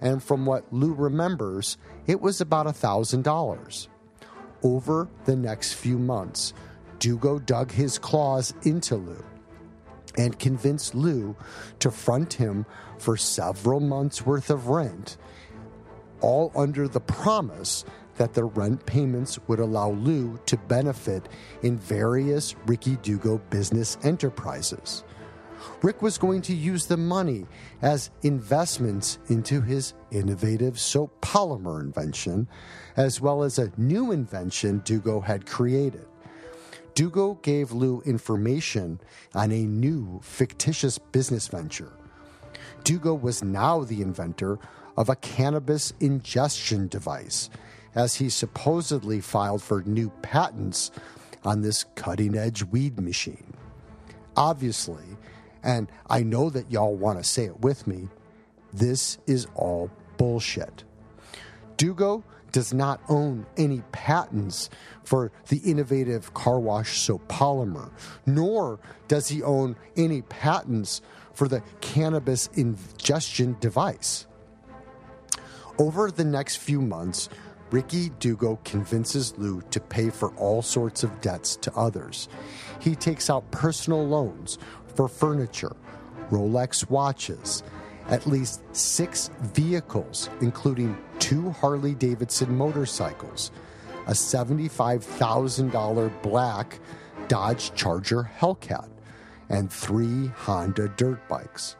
And 0.00 0.22
from 0.22 0.46
what 0.46 0.72
Lou 0.72 0.94
remembers, 0.94 1.76
it 2.06 2.20
was 2.20 2.40
about 2.40 2.66
$1,000. 2.66 3.88
Over 4.62 5.08
the 5.24 5.36
next 5.36 5.74
few 5.74 5.98
months, 5.98 6.54
Dugo 6.98 7.38
dug 7.38 7.72
his 7.72 7.98
claws 7.98 8.54
into 8.62 8.96
Lou 8.96 9.24
and 10.16 10.38
convinced 10.38 10.94
Lou 10.94 11.36
to 11.78 11.90
front 11.90 12.34
him 12.34 12.66
for 12.98 13.16
several 13.16 13.80
months' 13.80 14.24
worth 14.26 14.50
of 14.50 14.68
rent, 14.68 15.16
all 16.20 16.52
under 16.54 16.88
the 16.88 17.00
promise 17.00 17.84
that 18.16 18.34
the 18.34 18.44
rent 18.44 18.84
payments 18.84 19.38
would 19.46 19.60
allow 19.60 19.90
Lou 19.90 20.38
to 20.46 20.56
benefit 20.56 21.28
in 21.62 21.78
various 21.78 22.54
Ricky 22.66 22.96
Dugo 22.96 23.38
business 23.50 23.96
enterprises. 24.02 25.04
Rick 25.82 26.02
was 26.02 26.18
going 26.18 26.42
to 26.42 26.54
use 26.54 26.86
the 26.86 26.96
money 26.96 27.46
as 27.82 28.10
investments 28.22 29.18
into 29.28 29.60
his 29.60 29.94
innovative 30.10 30.78
soap 30.78 31.20
polymer 31.20 31.80
invention, 31.80 32.48
as 32.96 33.20
well 33.20 33.42
as 33.42 33.58
a 33.58 33.72
new 33.76 34.12
invention 34.12 34.82
Dugo 34.84 35.20
had 35.20 35.46
created. 35.46 36.06
Dugo 36.94 37.34
gave 37.42 37.70
Lou 37.70 38.00
information 38.02 39.00
on 39.34 39.52
a 39.52 39.66
new 39.66 40.18
fictitious 40.22 40.98
business 40.98 41.46
venture. 41.46 41.92
Dugo 42.82 43.14
was 43.14 43.44
now 43.44 43.84
the 43.84 44.02
inventor 44.02 44.58
of 44.98 45.08
a 45.08 45.16
cannabis 45.16 45.92
ingestion 46.00 46.88
device, 46.88 47.48
as 47.94 48.16
he 48.16 48.28
supposedly 48.28 49.20
filed 49.20 49.62
for 49.62 49.82
new 49.82 50.10
patents 50.22 50.90
on 51.44 51.62
this 51.62 51.84
cutting 51.94 52.36
edge 52.36 52.64
weed 52.64 52.98
machine. 52.98 53.54
Obviously, 54.36 55.04
and 55.62 55.90
I 56.10 56.24
know 56.24 56.50
that 56.50 56.72
y'all 56.72 56.96
want 56.96 57.18
to 57.18 57.24
say 57.24 57.44
it 57.44 57.60
with 57.60 57.86
me, 57.86 58.08
this 58.72 59.18
is 59.28 59.46
all 59.54 59.88
bullshit. 60.16 60.82
Dugo 61.76 62.24
does 62.50 62.74
not 62.74 63.00
own 63.08 63.46
any 63.56 63.82
patents 63.92 64.68
for 65.04 65.30
the 65.48 65.58
innovative 65.58 66.34
car 66.34 66.58
wash 66.58 66.98
soap 66.98 67.28
polymer, 67.28 67.92
nor 68.26 68.80
does 69.06 69.28
he 69.28 69.44
own 69.44 69.76
any 69.96 70.22
patents 70.22 71.02
for 71.34 71.46
the 71.46 71.62
cannabis 71.80 72.48
ingestion 72.54 73.56
device. 73.60 74.26
Over 75.78 76.10
the 76.10 76.24
next 76.24 76.56
few 76.56 76.80
months, 76.80 77.28
Ricky 77.70 78.08
Dugo 78.18 78.58
convinces 78.64 79.38
Lou 79.38 79.60
to 79.70 79.78
pay 79.78 80.10
for 80.10 80.30
all 80.30 80.60
sorts 80.60 81.04
of 81.04 81.20
debts 81.20 81.54
to 81.56 81.72
others. 81.76 82.28
He 82.80 82.96
takes 82.96 83.30
out 83.30 83.48
personal 83.52 84.04
loans 84.04 84.58
for 84.96 85.06
furniture, 85.06 85.76
Rolex 86.30 86.90
watches, 86.90 87.62
at 88.08 88.26
least 88.26 88.60
six 88.74 89.30
vehicles, 89.40 90.30
including 90.40 90.98
two 91.20 91.50
Harley 91.50 91.94
Davidson 91.94 92.56
motorcycles, 92.56 93.52
a 94.08 94.12
$75,000 94.12 96.22
black 96.22 96.80
Dodge 97.28 97.72
Charger 97.74 98.28
Hellcat, 98.40 98.88
and 99.48 99.70
three 99.70 100.28
Honda 100.28 100.88
dirt 100.96 101.28
bikes. 101.28 101.76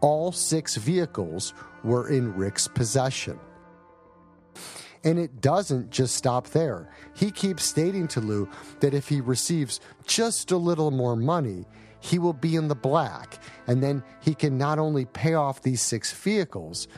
All 0.00 0.32
six 0.32 0.76
vehicles 0.76 1.54
were 1.82 2.08
in 2.08 2.34
Rick's 2.34 2.68
possession. 2.68 3.38
And 5.04 5.18
it 5.18 5.40
doesn't 5.42 5.90
just 5.90 6.16
stop 6.16 6.48
there. 6.48 6.90
He 7.14 7.30
keeps 7.30 7.64
stating 7.64 8.08
to 8.08 8.20
Lou 8.20 8.48
that 8.80 8.94
if 8.94 9.08
he 9.08 9.20
receives 9.20 9.80
just 10.06 10.50
a 10.50 10.56
little 10.56 10.90
more 10.90 11.14
money, 11.14 11.66
he 12.00 12.18
will 12.18 12.32
be 12.32 12.56
in 12.56 12.68
the 12.68 12.74
black. 12.74 13.38
And 13.66 13.82
then 13.82 14.02
he 14.20 14.34
can 14.34 14.56
not 14.56 14.78
only 14.78 15.04
pay 15.04 15.34
off 15.34 15.62
these 15.62 15.82
six 15.82 16.12
vehicles, 16.12 16.88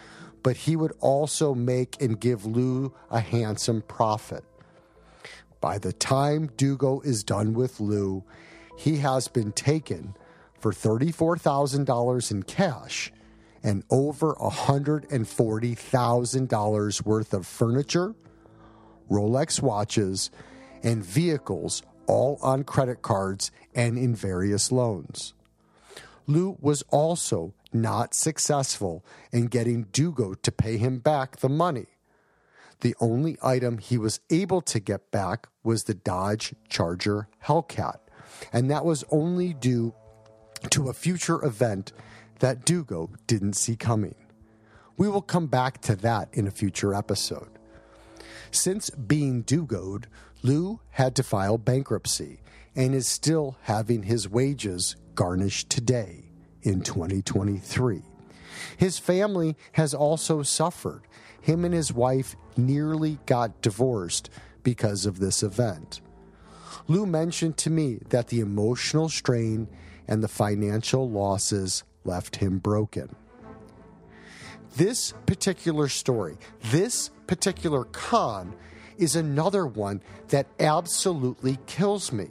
but 0.43 0.57
he 0.57 0.77
would 0.77 0.93
also 1.01 1.55
make 1.55 2.01
and 2.01 2.21
give 2.21 2.47
Lou 2.47 2.95
a 3.11 3.19
handsome 3.19 3.83
profit. 3.83 4.45
By 5.61 5.79
the 5.79 5.93
time 5.93 6.51
Dugo 6.57 7.01
is 7.01 7.25
done 7.25 7.55
with 7.55 7.81
Lou, 7.81 8.23
he 8.77 8.99
has 8.99 9.27
been 9.27 9.51
taken 9.51 10.15
for 10.73 10.99
$34,000 10.99 12.33
in 12.33 12.43
cash 12.43 13.13
and 13.63 13.85
over 13.91 14.35
$140,000 14.35 17.05
worth 17.05 17.35
of 17.35 17.47
furniture, 17.47 18.15
Rolex 19.11 19.63
watches, 19.63 20.31
and 20.83 21.05
vehicles, 21.05 21.83
all 22.07 22.39
on 22.43 22.65
credit 22.65 23.03
cards 23.03 23.53
and 23.75 23.97
in 23.97 24.15
various 24.15 24.71
loans. 24.73 25.33
Lou 26.27 26.59
was 26.61 26.83
also 26.91 27.55
not 27.73 28.15
successful 28.15 29.05
in 29.31 29.47
getting 29.47 29.85
Dugo 29.93 30.35
to 30.35 30.51
pay 30.51 30.79
him 30.79 30.99
back 30.99 31.37
the 31.37 31.49
money. 31.49 31.87
The 32.81 32.97
only 33.01 33.39
item 33.43 33.79
he 33.79 33.97
was 33.99 34.19
able 34.31 34.61
to 34.63 34.81
get 34.81 35.13
back 35.13 35.47
was 35.63 35.85
the 35.85 35.95
Dodge 35.95 36.57
Charger 36.69 37.29
Hellcat, 37.45 38.01
and 38.53 38.69
that 38.71 38.85
was 38.85 39.05
only 39.11 39.55
due 39.55 39.95
to 40.71 40.89
a 40.89 40.95
future 40.95 41.45
event 41.45 41.93
that 42.39 42.65
Dugo 42.65 43.11
didn't 43.27 43.55
see 43.55 43.77
coming. 43.77 44.15
We 44.97 45.09
will 45.09 45.23
come 45.23 45.47
back 45.47 45.81
to 45.83 45.97
that 45.97 46.29
in 46.33 46.47
a 46.47 46.51
future 46.51 46.95
episode. 46.95 47.49
Since 48.51 48.91
being 48.91 49.43
Dugoed, 49.43 50.07
Lou 50.43 50.81
had 50.91 51.15
to 51.17 51.23
file 51.23 51.59
bankruptcy 51.59 52.41
and 52.75 52.95
is 52.95 53.07
still 53.07 53.57
having 53.63 54.05
his 54.05 54.29
wages 54.29 54.97
garnished 55.15 55.71
today 55.71 56.25
in 56.63 56.83
2023. 56.83 58.03
His 58.77 58.99
family 58.99 59.57
has 59.73 59.95
also 59.95 60.43
suffered. 60.43 61.03
Him 61.41 61.65
and 61.65 61.75
his 61.75 61.93
wife 61.93 62.37
nearly 62.57 63.19
got 63.27 63.63
divorced 63.63 64.31
because 64.63 65.07
of 65.07 65.19
this 65.19 65.43
event. 65.43 66.01
Lou 66.89 67.07
mentioned 67.07 67.57
to 67.59 67.71
me 67.71 67.99
that 68.11 68.29
the 68.29 68.41
emotional 68.41 69.09
strain 69.09 69.69
and 70.09 70.23
the 70.23 70.29
financial 70.29 71.09
losses 71.09 71.85
left 72.05 72.37
him 72.37 72.59
broken. 72.59 73.15
This 74.77 75.15
particular 75.25 75.89
story, 75.89 76.37
this 76.65 77.11
particular 77.27 77.85
con, 77.85 78.55
is 78.99 79.17
another 79.17 79.67
one 79.67 80.03
that 80.29 80.47
absolutely 80.61 81.59
kills 81.67 82.13
me. 82.13 82.29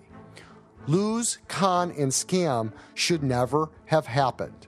Lou's 0.87 1.39
con 1.47 1.91
and 1.91 2.11
scam 2.11 2.71
should 2.93 3.23
never 3.23 3.69
have 3.85 4.05
happened. 4.05 4.67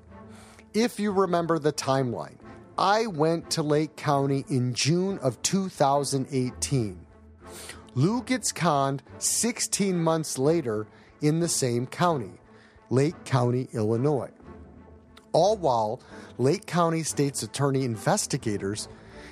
If 0.73 0.99
you 0.99 1.11
remember 1.11 1.59
the 1.59 1.73
timeline, 1.73 2.37
I 2.77 3.07
went 3.07 3.49
to 3.51 3.63
Lake 3.63 3.95
County 3.95 4.45
in 4.49 4.73
June 4.73 5.17
of 5.19 5.41
2018. 5.41 7.05
Lou 7.95 8.21
gets 8.21 8.51
conned 8.51 9.01
16 9.17 9.97
months 9.97 10.37
later 10.37 10.87
in 11.21 11.39
the 11.39 11.47
same 11.47 11.87
county, 11.87 12.39
Lake 12.89 13.23
County, 13.25 13.67
Illinois. 13.73 14.31
All 15.33 15.57
while 15.57 16.01
Lake 16.37 16.65
County 16.65 17.03
State's 17.03 17.43
Attorney 17.43 17.83
investigators 17.83 18.87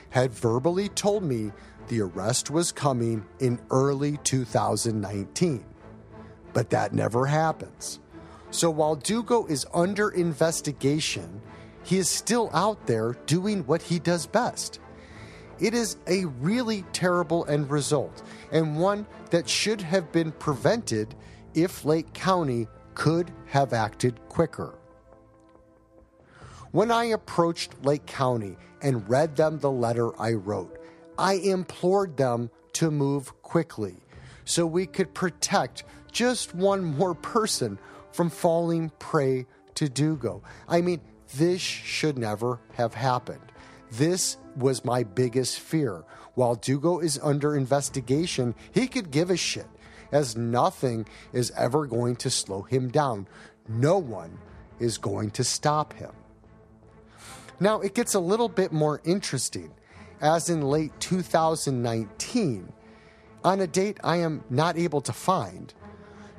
had 0.09 0.31
verbally 0.31 0.89
told 0.89 1.23
me 1.23 1.51
the 1.87 2.01
arrest 2.01 2.49
was 2.49 2.71
coming 2.71 3.25
in 3.39 3.59
early 3.71 4.17
2019. 4.23 5.65
But 6.53 6.69
that 6.69 6.93
never 6.93 7.25
happens. 7.25 7.99
So 8.51 8.69
while 8.69 8.95
Dugo 8.95 9.45
is 9.45 9.65
under 9.73 10.09
investigation, 10.09 11.41
he 11.83 11.97
is 11.97 12.09
still 12.09 12.49
out 12.53 12.87
there 12.87 13.13
doing 13.25 13.65
what 13.67 13.81
he 13.81 13.99
does 13.99 14.25
best. 14.25 14.79
It 15.59 15.73
is 15.73 15.97
a 16.07 16.25
really 16.25 16.83
terrible 16.91 17.45
end 17.47 17.69
result, 17.69 18.23
and 18.51 18.79
one 18.79 19.05
that 19.29 19.47
should 19.47 19.81
have 19.81 20.11
been 20.11 20.31
prevented 20.33 21.15
if 21.53 21.85
Lake 21.85 22.13
County 22.13 22.67
could 22.95 23.31
have 23.47 23.73
acted 23.73 24.19
quicker. 24.29 24.73
When 26.71 26.91
I 26.91 27.05
approached 27.05 27.85
Lake 27.85 28.05
County 28.05 28.57
and 28.81 29.07
read 29.07 29.35
them 29.35 29.59
the 29.59 29.71
letter 29.71 30.19
I 30.19 30.33
wrote, 30.33 30.77
I 31.17 31.35
implored 31.35 32.17
them 32.17 32.49
to 32.73 32.91
move 32.91 33.41
quickly 33.41 33.95
so 34.43 34.65
we 34.65 34.85
could 34.85 35.13
protect 35.13 35.83
just 36.11 36.53
one 36.53 36.83
more 36.83 37.15
person 37.15 37.79
from 38.11 38.29
falling 38.29 38.89
prey 38.99 39.45
to 39.75 39.89
Dugo. 39.89 40.43
I 40.67 40.81
mean, 40.81 41.01
this 41.35 41.61
should 41.61 42.17
never 42.17 42.59
have 42.73 42.93
happened. 42.93 43.51
This 43.91 44.37
was 44.55 44.85
my 44.85 45.03
biggest 45.03 45.59
fear. 45.59 46.03
While 46.33 46.55
Dugo 46.55 46.99
is 46.99 47.19
under 47.21 47.55
investigation, 47.55 48.55
he 48.73 48.87
could 48.87 49.11
give 49.11 49.29
a 49.29 49.37
shit, 49.37 49.67
as 50.15 50.37
nothing 50.37 51.05
is 51.33 51.51
ever 51.57 51.85
going 51.85 52.15
to 52.15 52.29
slow 52.29 52.61
him 52.61 52.89
down. 52.89 53.27
No 53.67 53.97
one 53.97 54.39
is 54.79 54.97
going 54.97 55.31
to 55.31 55.43
stop 55.43 55.91
him. 55.93 56.11
Now, 57.59 57.81
it 57.81 57.93
gets 57.93 58.13
a 58.13 58.19
little 58.19 58.49
bit 58.49 58.71
more 58.71 59.01
interesting, 59.03 59.71
as 60.21 60.49
in 60.49 60.61
late 60.61 60.97
2019, 61.01 62.71
on 63.43 63.59
a 63.59 63.67
date 63.67 63.97
I 64.03 64.17
am 64.17 64.43
not 64.49 64.77
able 64.77 65.01
to 65.01 65.13
find, 65.13 65.73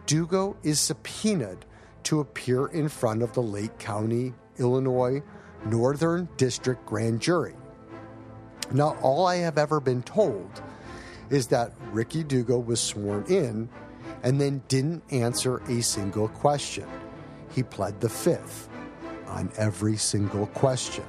Dugo 0.06 0.56
is 0.62 0.80
subpoenaed 0.80 1.64
to 2.04 2.20
appear 2.20 2.66
in 2.68 2.88
front 2.88 3.22
of 3.22 3.34
the 3.34 3.42
Lake 3.42 3.78
County, 3.78 4.32
Illinois 4.58 5.22
Northern 5.66 6.28
District 6.36 6.84
Grand 6.86 7.20
Jury. 7.20 7.54
Now, 8.72 8.96
all 9.02 9.26
I 9.26 9.36
have 9.36 9.58
ever 9.58 9.80
been 9.80 10.02
told 10.02 10.62
is 11.30 11.48
that 11.48 11.72
Ricky 11.92 12.22
Dugo 12.22 12.58
was 12.58 12.80
sworn 12.80 13.24
in 13.28 13.68
and 14.22 14.40
then 14.40 14.62
didn't 14.68 15.02
answer 15.10 15.58
a 15.68 15.82
single 15.82 16.28
question. 16.28 16.88
He 17.50 17.62
pled 17.62 18.00
the 18.00 18.08
fifth 18.08 18.68
on 19.26 19.50
every 19.56 19.96
single 19.96 20.46
question. 20.48 21.04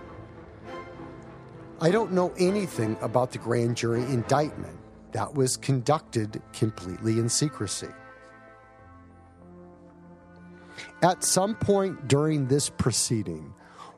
I 1.79 1.91
don't 1.91 2.11
know 2.11 2.33
anything 2.37 2.97
about 3.01 3.31
the 3.31 3.37
grand 3.37 3.77
jury 3.77 4.01
indictment. 4.03 4.77
That 5.11 5.33
was 5.33 5.57
conducted 5.57 6.41
completely 6.51 7.13
in 7.13 7.29
secrecy. 7.29 7.89
At 11.01 11.23
some 11.23 11.55
point 11.55 12.07
during 12.07 12.47
this 12.47 12.69
proceeding, 12.69 13.53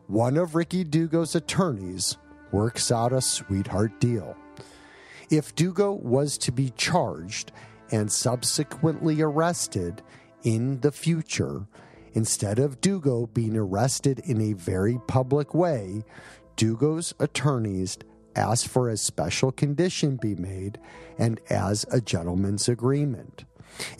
one 0.08 0.38
of 0.38 0.56
Ricky 0.56 0.84
Dugo's 0.84 1.36
attorneys 1.36 2.18
works 2.52 2.92
out 2.92 3.14
a 3.14 3.22
sweetheart 3.22 4.00
deal. 4.00 4.36
If 5.30 5.54
Dugo 5.54 5.92
was 5.92 6.40
to 6.40 6.52
be 6.52 6.72
charged 6.72 7.52
and 7.92 8.12
subsequently 8.12 9.22
arrested 9.22 10.02
in 10.44 10.80
the 10.80 10.92
future, 10.92 11.68
instead 12.14 12.58
of 12.58 12.82
Dugo 12.82 13.28
being 13.28 13.56
arrested 13.56 14.20
in 14.26 14.42
a 14.42 14.54
very 14.54 15.00
public 15.08 15.54
way, 15.54 16.04
Dugo's 16.56 17.14
attorneys 17.20 17.98
asked 18.36 18.68
for 18.68 18.90
a 18.90 18.98
special 18.98 19.52
condition 19.52 20.16
be 20.16 20.34
made 20.34 20.80
and 21.20 21.40
as 21.50 21.86
a 21.92 22.02
gentleman's 22.02 22.68
agreement. 22.68 23.46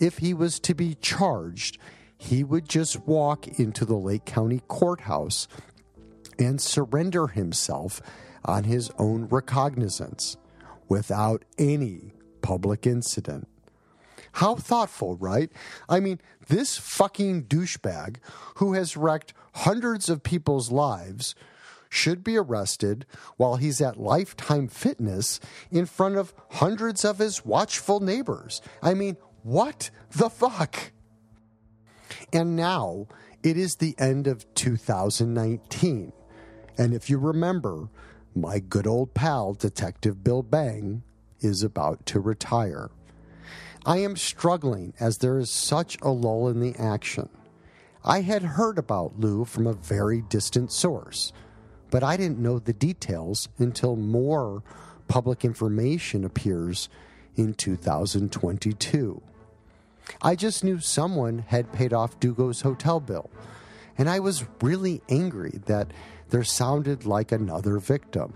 If 0.00 0.18
he 0.18 0.34
was 0.34 0.58
to 0.60 0.74
be 0.74 0.96
charged, 0.96 1.78
he 2.18 2.42
would 2.42 2.68
just 2.68 3.06
walk 3.06 3.46
into 3.46 3.84
the 3.84 3.96
Lake 3.96 4.24
County 4.24 4.62
Courthouse 4.66 5.46
and 6.40 6.60
surrender 6.60 7.28
himself 7.28 8.02
on 8.44 8.64
his 8.64 8.90
own 8.98 9.26
recognizance 9.26 10.36
without 10.90 11.46
any 11.56 12.12
public 12.42 12.86
incident. 12.86 13.48
How 14.32 14.56
thoughtful, 14.56 15.16
right? 15.16 15.50
I 15.88 16.00
mean, 16.00 16.20
this 16.48 16.76
fucking 16.76 17.44
douchebag 17.44 18.16
who 18.56 18.74
has 18.74 18.96
wrecked 18.96 19.32
hundreds 19.54 20.10
of 20.10 20.22
people's 20.22 20.70
lives 20.70 21.34
should 21.88 22.22
be 22.22 22.36
arrested 22.36 23.06
while 23.36 23.56
he's 23.56 23.80
at 23.80 23.98
Lifetime 23.98 24.68
Fitness 24.68 25.40
in 25.70 25.86
front 25.86 26.16
of 26.16 26.34
hundreds 26.50 27.04
of 27.04 27.18
his 27.18 27.44
watchful 27.44 28.00
neighbors. 28.00 28.60
I 28.82 28.94
mean, 28.94 29.16
what 29.42 29.90
the 30.10 30.28
fuck? 30.30 30.92
And 32.32 32.54
now 32.54 33.06
it 33.42 33.56
is 33.56 33.76
the 33.76 33.94
end 33.98 34.26
of 34.26 34.52
2019. 34.54 36.12
And 36.78 36.94
if 36.94 37.10
you 37.10 37.18
remember, 37.18 37.88
my 38.34 38.58
good 38.58 38.86
old 38.86 39.14
pal, 39.14 39.54
Detective 39.54 40.22
Bill 40.22 40.42
Bang, 40.42 41.02
is 41.40 41.62
about 41.62 42.06
to 42.06 42.20
retire. 42.20 42.90
I 43.84 43.98
am 43.98 44.16
struggling 44.16 44.92
as 45.00 45.18
there 45.18 45.38
is 45.38 45.50
such 45.50 45.96
a 46.02 46.10
lull 46.10 46.48
in 46.48 46.60
the 46.60 46.76
action. 46.76 47.28
I 48.04 48.20
had 48.20 48.42
heard 48.42 48.78
about 48.78 49.18
Lou 49.18 49.44
from 49.44 49.66
a 49.66 49.72
very 49.72 50.22
distant 50.22 50.70
source, 50.70 51.32
but 51.90 52.02
I 52.02 52.16
didn't 52.16 52.38
know 52.38 52.58
the 52.58 52.72
details 52.72 53.48
until 53.58 53.96
more 53.96 54.62
public 55.08 55.44
information 55.44 56.24
appears 56.24 56.88
in 57.36 57.54
2022. 57.54 59.22
I 60.22 60.34
just 60.34 60.64
knew 60.64 60.80
someone 60.80 61.44
had 61.48 61.72
paid 61.72 61.92
off 61.92 62.20
Dugo's 62.20 62.62
hotel 62.62 63.00
bill, 63.00 63.30
and 63.98 64.08
I 64.08 64.20
was 64.20 64.44
really 64.62 65.02
angry 65.08 65.60
that 65.66 65.90
there 66.30 66.44
sounded 66.44 67.04
like 67.04 67.32
another 67.32 67.78
victim, 67.78 68.32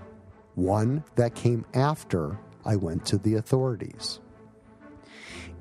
one 0.55 1.05
that 1.15 1.35
came 1.35 1.65
after 1.75 2.39
I 2.65 2.77
went 2.77 3.07
to 3.07 3.19
the 3.19 3.35
authorities. 3.35 4.21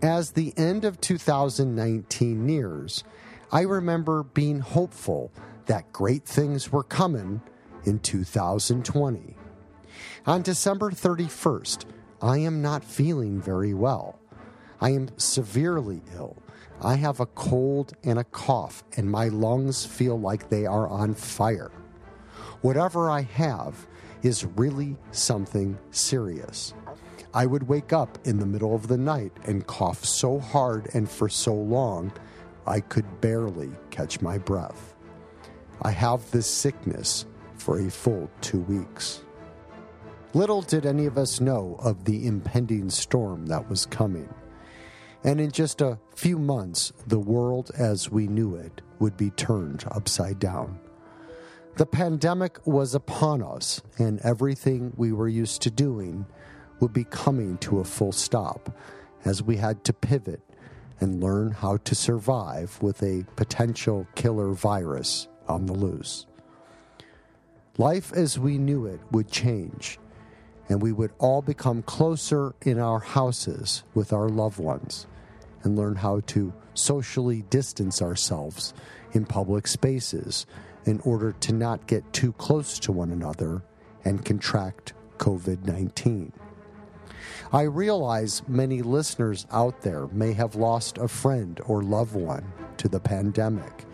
As 0.02 0.32
the 0.32 0.54
end 0.58 0.84
of 0.84 1.00
2019 1.00 2.46
nears, 2.46 3.04
I 3.52 3.62
remember 3.62 4.24
being 4.24 4.60
hopeful 4.60 5.32
that 5.68 5.94
great 5.94 6.26
things 6.26 6.72
were 6.72 6.84
coming 6.84 7.42
in 7.86 8.00
2020. 8.00 9.38
On 10.26 10.42
December 10.42 10.92
31st, 10.92 11.86
I 12.22 12.40
am 12.40 12.62
not 12.62 12.84
feeling 12.84 13.42
very 13.42 13.74
well. 13.74 14.20
I 14.82 14.90
am 14.90 15.10
severely 15.18 16.02
ill. 16.16 16.38
I 16.82 16.96
have 16.96 17.20
a 17.20 17.26
cold 17.26 17.94
and 18.04 18.18
a 18.18 18.24
cough, 18.24 18.84
and 18.98 19.10
my 19.10 19.28
lungs 19.28 19.86
feel 19.86 20.20
like 20.20 20.50
they 20.50 20.66
are 20.66 20.88
on 20.88 21.14
fire. 21.14 21.72
Whatever 22.64 23.12
I 23.12 23.24
have 23.24 23.86
is 24.22 24.46
really 24.56 24.96
something 25.12 25.78
serious. 25.92 26.74
I 27.34 27.46
would 27.46 27.68
wake 27.68 27.92
up 27.92 28.18
in 28.24 28.40
the 28.40 28.46
middle 28.46 28.74
of 28.74 28.88
the 28.88 28.98
night 28.98 29.34
and 29.44 29.68
cough 29.68 30.06
so 30.06 30.40
hard 30.40 30.88
and 30.94 31.10
for 31.10 31.28
so 31.28 31.54
long, 31.54 32.14
I 32.66 32.80
could 32.80 33.20
barely 33.20 33.72
catch 33.90 34.22
my 34.22 34.38
breath. 34.38 34.96
I 35.82 35.92
have 35.92 36.32
this 36.32 36.48
sickness 36.48 37.26
for 37.58 37.80
a 37.80 37.92
full 37.92 38.32
two 38.40 38.62
weeks. 38.62 39.24
Little 40.34 40.62
did 40.62 40.86
any 40.86 41.06
of 41.06 41.18
us 41.18 41.42
know 41.42 41.76
of 41.84 42.06
the 42.06 42.26
impending 42.26 42.90
storm 42.90 43.48
that 43.48 43.70
was 43.70 43.86
coming. 43.86 44.34
And 45.26 45.42
in 45.42 45.52
just 45.52 45.82
a 45.82 46.00
few 46.16 46.40
months, 46.40 46.94
the 47.08 47.20
world 47.20 47.72
as 47.78 48.10
we 48.10 48.28
knew 48.28 48.56
it 48.56 48.82
would 49.00 49.18
be 49.18 49.32
turned 49.32 49.84
upside 49.92 50.40
down. 50.40 50.80
The 51.76 51.86
pandemic 51.88 52.60
was 52.68 52.94
upon 52.94 53.42
us, 53.42 53.82
and 53.98 54.20
everything 54.20 54.94
we 54.96 55.12
were 55.12 55.28
used 55.28 55.64
to 55.64 55.72
doing 55.72 56.28
would 56.80 56.94
be 56.94 57.04
coming 57.04 57.58
to 57.60 57.80
a 57.80 57.84
full 57.84 58.12
stop 58.12 58.78
as 59.26 59.42
we 59.42 59.58
had 59.58 59.84
to 59.86 59.94
pivot 59.94 60.42
and 61.00 61.24
learn 61.24 61.50
how 61.50 61.78
to 61.78 61.96
survive 61.96 62.80
with 62.80 63.02
a 63.02 63.26
potential 63.36 64.06
killer 64.14 64.52
virus 64.54 65.28
on 65.48 65.66
the 65.66 65.74
loose. 65.74 66.28
Life 67.80 68.14
as 68.14 68.38
we 68.38 68.60
knew 68.60 68.86
it 68.86 69.00
would 69.10 69.32
change, 69.32 69.98
and 70.70 70.80
we 70.80 70.92
would 70.92 71.12
all 71.18 71.42
become 71.42 71.82
closer 71.82 72.54
in 72.62 72.78
our 72.78 73.00
houses 73.00 73.84
with 73.96 74.14
our 74.14 74.30
loved 74.30 74.60
ones 74.60 75.08
and 75.64 75.76
learn 75.76 75.96
how 75.96 76.20
to 76.28 76.54
socially 76.76 77.42
distance 77.50 78.00
ourselves 78.00 78.76
in 79.14 79.26
public 79.26 79.66
spaces 79.66 80.46
in 80.86 81.00
order 81.02 81.32
to 81.32 81.54
not 81.54 81.88
get 81.88 82.12
too 82.14 82.34
close 82.34 82.80
to 82.80 82.92
one 82.92 83.12
another 83.12 83.64
and 84.06 84.24
contract 84.26 84.94
COVID 85.18 85.66
19. 85.66 86.34
I 87.52 87.62
realize 87.64 88.42
many 88.48 88.82
listeners 88.82 89.46
out 89.52 89.82
there 89.82 90.08
may 90.08 90.34
have 90.34 90.56
lost 90.56 90.98
a 90.98 91.08
friend 91.08 91.60
or 91.68 91.84
loved 91.84 92.16
one 92.16 92.52
to 92.78 92.88
the 92.88 93.00
pandemic. 93.00 93.86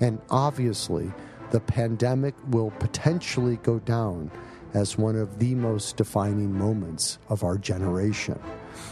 And 0.00 0.20
obviously, 0.28 1.12
the 1.50 1.60
pandemic 1.60 2.34
will 2.48 2.72
potentially 2.72 3.56
go 3.62 3.78
down 3.78 4.30
as 4.74 4.98
one 4.98 5.16
of 5.16 5.38
the 5.38 5.54
most 5.54 5.96
defining 5.96 6.52
moments 6.52 7.18
of 7.28 7.44
our 7.44 7.56
generation, 7.56 8.38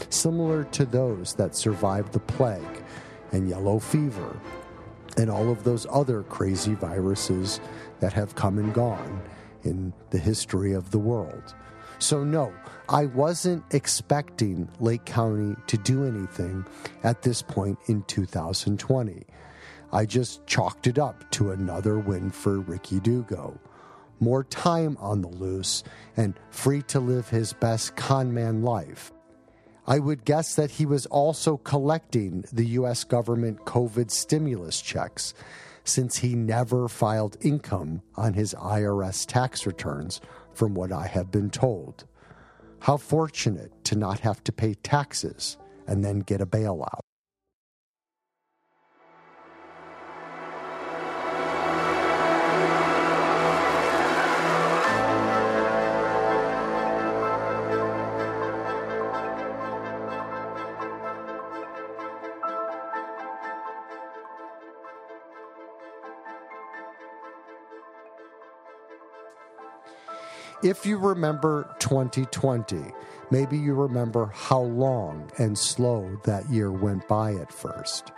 similar 0.09 0.63
to 0.63 0.85
those 0.85 1.33
that 1.35 1.55
survived 1.55 2.13
the 2.13 2.19
plague 2.19 2.83
and 3.33 3.49
yellow 3.49 3.77
fever 3.77 4.39
and 5.17 5.29
all 5.29 5.49
of 5.49 5.63
those 5.63 5.87
other 5.89 6.23
crazy 6.23 6.73
viruses 6.73 7.59
that 7.99 8.13
have 8.13 8.35
come 8.35 8.57
and 8.57 8.73
gone 8.73 9.21
in 9.63 9.93
the 10.11 10.17
history 10.17 10.73
of 10.73 10.91
the 10.91 10.99
world. 10.99 11.55
So, 11.99 12.23
no, 12.23 12.53
I 12.89 13.05
wasn't 13.05 13.63
expecting 13.71 14.69
Lake 14.79 15.05
County 15.05 15.55
to 15.67 15.77
do 15.77 16.05
anything 16.05 16.65
at 17.03 17.21
this 17.21 17.41
point 17.41 17.79
in 17.87 18.03
2020. 18.03 19.25
I 19.91 20.05
just 20.05 20.45
chalked 20.45 20.87
it 20.87 20.99
up 20.99 21.29
to 21.31 21.51
another 21.51 21.97
win 21.97 22.31
for 22.31 22.59
Ricky 22.59 22.99
Dugo. 22.99 23.57
More 24.19 24.43
time 24.43 24.97
on 24.99 25.21
the 25.21 25.29
loose 25.29 25.83
and 26.17 26.37
free 26.49 26.81
to 26.83 26.99
live 26.99 27.29
his 27.29 27.53
best 27.53 27.95
conman 27.95 28.63
life. 28.63 29.11
I 29.87 29.99
would 29.99 30.25
guess 30.25 30.55
that 30.55 30.71
he 30.71 30.85
was 30.85 31.05
also 31.05 31.57
collecting 31.57 32.43
the 32.51 32.65
U.S. 32.79 33.03
government 33.03 33.65
COVID 33.65 34.09
stimulus 34.09 34.81
checks 34.81 35.33
since 35.83 36.17
he 36.17 36.33
never 36.33 36.87
filed 36.87 37.37
income 37.41 38.01
on 38.15 38.33
his 38.33 38.55
IRS 38.55 39.27
tax 39.27 39.67
returns, 39.67 40.19
from 40.53 40.73
what 40.73 40.91
I 40.91 41.05
have 41.05 41.29
been 41.29 41.51
told. 41.51 42.05
How 42.79 42.97
fortunate 42.97 43.71
to 43.85 43.95
not 43.95 44.21
have 44.21 44.43
to 44.45 44.51
pay 44.51 44.73
taxes 44.73 45.57
and 45.85 46.03
then 46.03 46.19
get 46.19 46.41
a 46.41 46.45
bailout. 46.47 47.04
If 70.65 70.83
you 70.83 70.97
remember 70.97 71.69
2020, 71.77 72.91
maybe 73.29 73.55
you 73.55 73.75
remember 73.75 74.31
how 74.33 74.61
long 74.61 75.29
and 75.37 75.55
slow 75.55 76.19
that 76.23 76.49
year 76.49 76.71
went 76.71 77.07
by 77.07 77.35
at 77.35 77.53
first. 77.53 78.11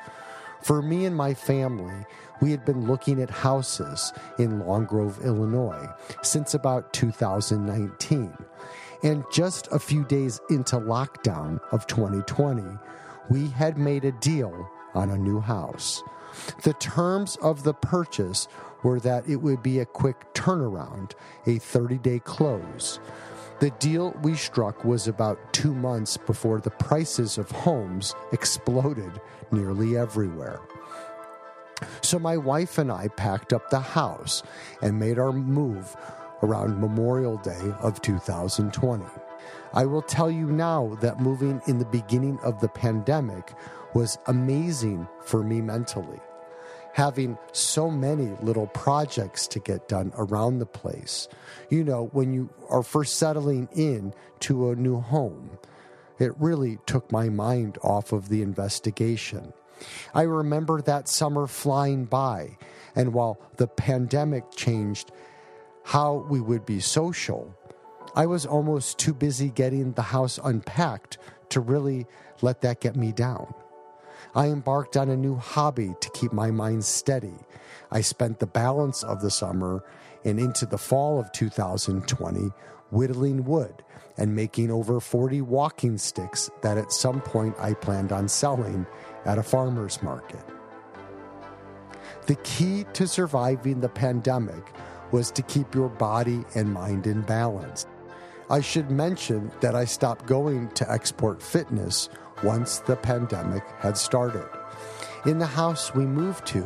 For 0.64 0.82
me 0.82 1.04
and 1.04 1.14
my 1.14 1.34
family, 1.34 2.06
we 2.42 2.52
had 2.52 2.64
been 2.64 2.88
looking 2.88 3.22
at 3.22 3.30
houses 3.30 4.14
in 4.40 4.66
Long 4.66 4.86
Grove, 4.86 5.20
Illinois 5.26 5.90
since 6.22 6.54
about 6.54 6.94
2019. 6.94 8.34
And 9.04 9.26
just 9.30 9.68
a 9.74 9.78
few 9.78 10.06
days 10.06 10.40
into 10.50 10.78
lockdown 10.78 11.60
of 11.74 11.86
2020, 11.88 12.64
we 13.30 13.50
had 13.50 13.78
made 13.78 14.06
a 14.06 14.14
deal 14.14 14.72
on 14.94 15.10
a 15.10 15.18
new 15.18 15.42
house. 15.42 16.02
The 16.64 16.74
terms 16.76 17.36
of 17.42 17.64
the 17.64 17.74
purchase 17.74 18.48
were 18.88 19.00
that 19.02 19.28
it 19.28 19.36
would 19.36 19.62
be 19.62 19.80
a 19.80 19.86
quick 19.86 20.34
turnaround, 20.34 21.12
a 21.46 21.58
30 21.58 21.98
day 21.98 22.20
close. 22.20 23.02
The 23.60 23.72
deal 23.72 24.16
we 24.22 24.34
struck 24.36 24.86
was 24.86 25.10
about 25.10 25.52
two 25.52 25.74
months 25.74 26.16
before 26.16 26.62
the 26.62 26.70
prices 26.70 27.38
of 27.38 27.52
homes 27.52 28.16
exploded 28.32 29.20
nearly 29.52 29.98
everywhere. 29.98 30.62
So 32.00 32.18
my 32.18 32.38
wife 32.38 32.78
and 32.78 32.90
I 32.90 33.10
packed 33.10 33.52
up 33.52 33.70
the 33.70 33.82
house 33.82 34.42
and 34.82 34.98
made 34.98 35.20
our 35.20 35.34
move 35.34 35.94
around 36.42 36.80
Memorial 36.80 37.36
Day 37.40 37.74
of 37.82 38.02
2020. 38.02 39.04
I 39.74 39.86
will 39.86 40.02
tell 40.02 40.32
you 40.32 40.46
now 40.46 40.98
that 41.02 41.20
moving 41.20 41.62
in 41.68 41.78
the 41.78 41.92
beginning 42.00 42.40
of 42.42 42.62
the 42.62 42.70
pandemic 42.70 43.54
was 43.94 44.18
amazing 44.28 45.10
for 45.26 45.44
me 45.44 45.60
mentally. 45.60 46.22
Having 46.98 47.38
so 47.52 47.92
many 47.92 48.36
little 48.42 48.66
projects 48.66 49.46
to 49.50 49.60
get 49.60 49.88
done 49.88 50.12
around 50.18 50.58
the 50.58 50.66
place. 50.66 51.28
You 51.70 51.84
know, 51.84 52.10
when 52.12 52.34
you 52.34 52.50
are 52.70 52.82
first 52.82 53.18
settling 53.18 53.70
in 53.76 54.16
to 54.40 54.72
a 54.72 54.76
new 54.76 55.00
home, 55.00 55.60
it 56.18 56.32
really 56.40 56.80
took 56.88 57.12
my 57.12 57.30
mind 57.30 57.78
off 57.84 58.14
of 58.14 58.30
the 58.30 58.42
investigation. 58.42 59.54
I 60.16 60.24
remember 60.24 60.82
that 60.82 61.08
summer 61.08 61.46
flying 61.46 62.06
by, 62.06 62.58
and 62.96 63.14
while 63.14 63.40
the 63.58 63.68
pandemic 63.68 64.46
changed 64.56 65.12
how 65.84 66.26
we 66.28 66.42
would 66.42 66.66
be 66.66 66.80
social, 66.80 67.56
I 68.16 68.26
was 68.26 68.48
almost 68.48 68.98
too 68.98 69.14
busy 69.14 69.52
getting 69.52 69.92
the 69.92 70.02
house 70.02 70.40
unpacked 70.44 71.20
to 71.50 71.60
really 71.60 72.08
let 72.42 72.62
that 72.62 72.82
get 72.82 72.96
me 72.96 73.12
down. 73.12 73.54
I 74.36 74.48
embarked 74.48 74.98
on 74.98 75.10
a 75.10 75.18
new 75.18 75.36
hobby 75.36 75.96
to 76.00 76.10
keep 76.12 76.34
my 76.34 76.52
mind 76.52 76.86
steady. 76.86 77.36
I 77.92 78.02
spent 78.02 78.40
the 78.40 78.48
balance 78.48 79.04
of 79.04 79.22
the 79.22 79.32
summer 79.32 79.84
and 80.24 80.40
into 80.40 80.66
the 80.66 80.78
fall 80.78 81.20
of 81.20 81.32
2020 81.32 82.52
whittling 82.92 83.44
wood 83.46 83.84
and 84.18 84.36
making 84.36 84.72
over 84.72 85.00
40 85.00 85.42
walking 85.42 85.98
sticks 85.98 86.50
that 86.62 86.78
at 86.78 86.92
some 86.92 87.22
point 87.22 87.56
I 87.60 87.74
planned 87.74 88.12
on 88.12 88.28
selling 88.28 88.86
at 89.26 89.38
a 89.38 89.44
farmer's 89.44 90.02
market. 90.02 90.44
The 92.26 92.36
key 92.36 92.86
to 92.94 93.08
surviving 93.08 93.80
the 93.80 93.90
pandemic 93.90 94.74
was 95.12 95.32
to 95.32 95.42
keep 95.42 95.74
your 95.74 95.90
body 95.90 96.44
and 96.56 96.74
mind 96.74 97.08
in 97.08 97.22
balance. 97.22 97.86
I 98.50 98.62
should 98.62 98.92
mention 98.92 99.52
that 99.62 99.76
I 99.76 99.86
stopped 99.86 100.26
going 100.26 100.70
to 100.72 100.86
Xsport 100.86 101.42
Fitness 101.42 102.10
once 102.44 102.80
the 102.80 102.96
pandemic 102.96 103.64
had 103.80 103.98
started. 103.98 104.48
In 105.26 105.40
the 105.40 105.46
house 105.46 105.94
we 105.94 106.06
moved 106.06 106.46
to, 106.48 106.66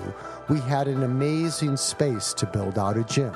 we 0.49 0.59
had 0.59 0.87
an 0.87 1.03
amazing 1.03 1.77
space 1.77 2.33
to 2.35 2.45
build 2.45 2.77
out 2.77 2.97
a 2.97 3.03
gym. 3.03 3.33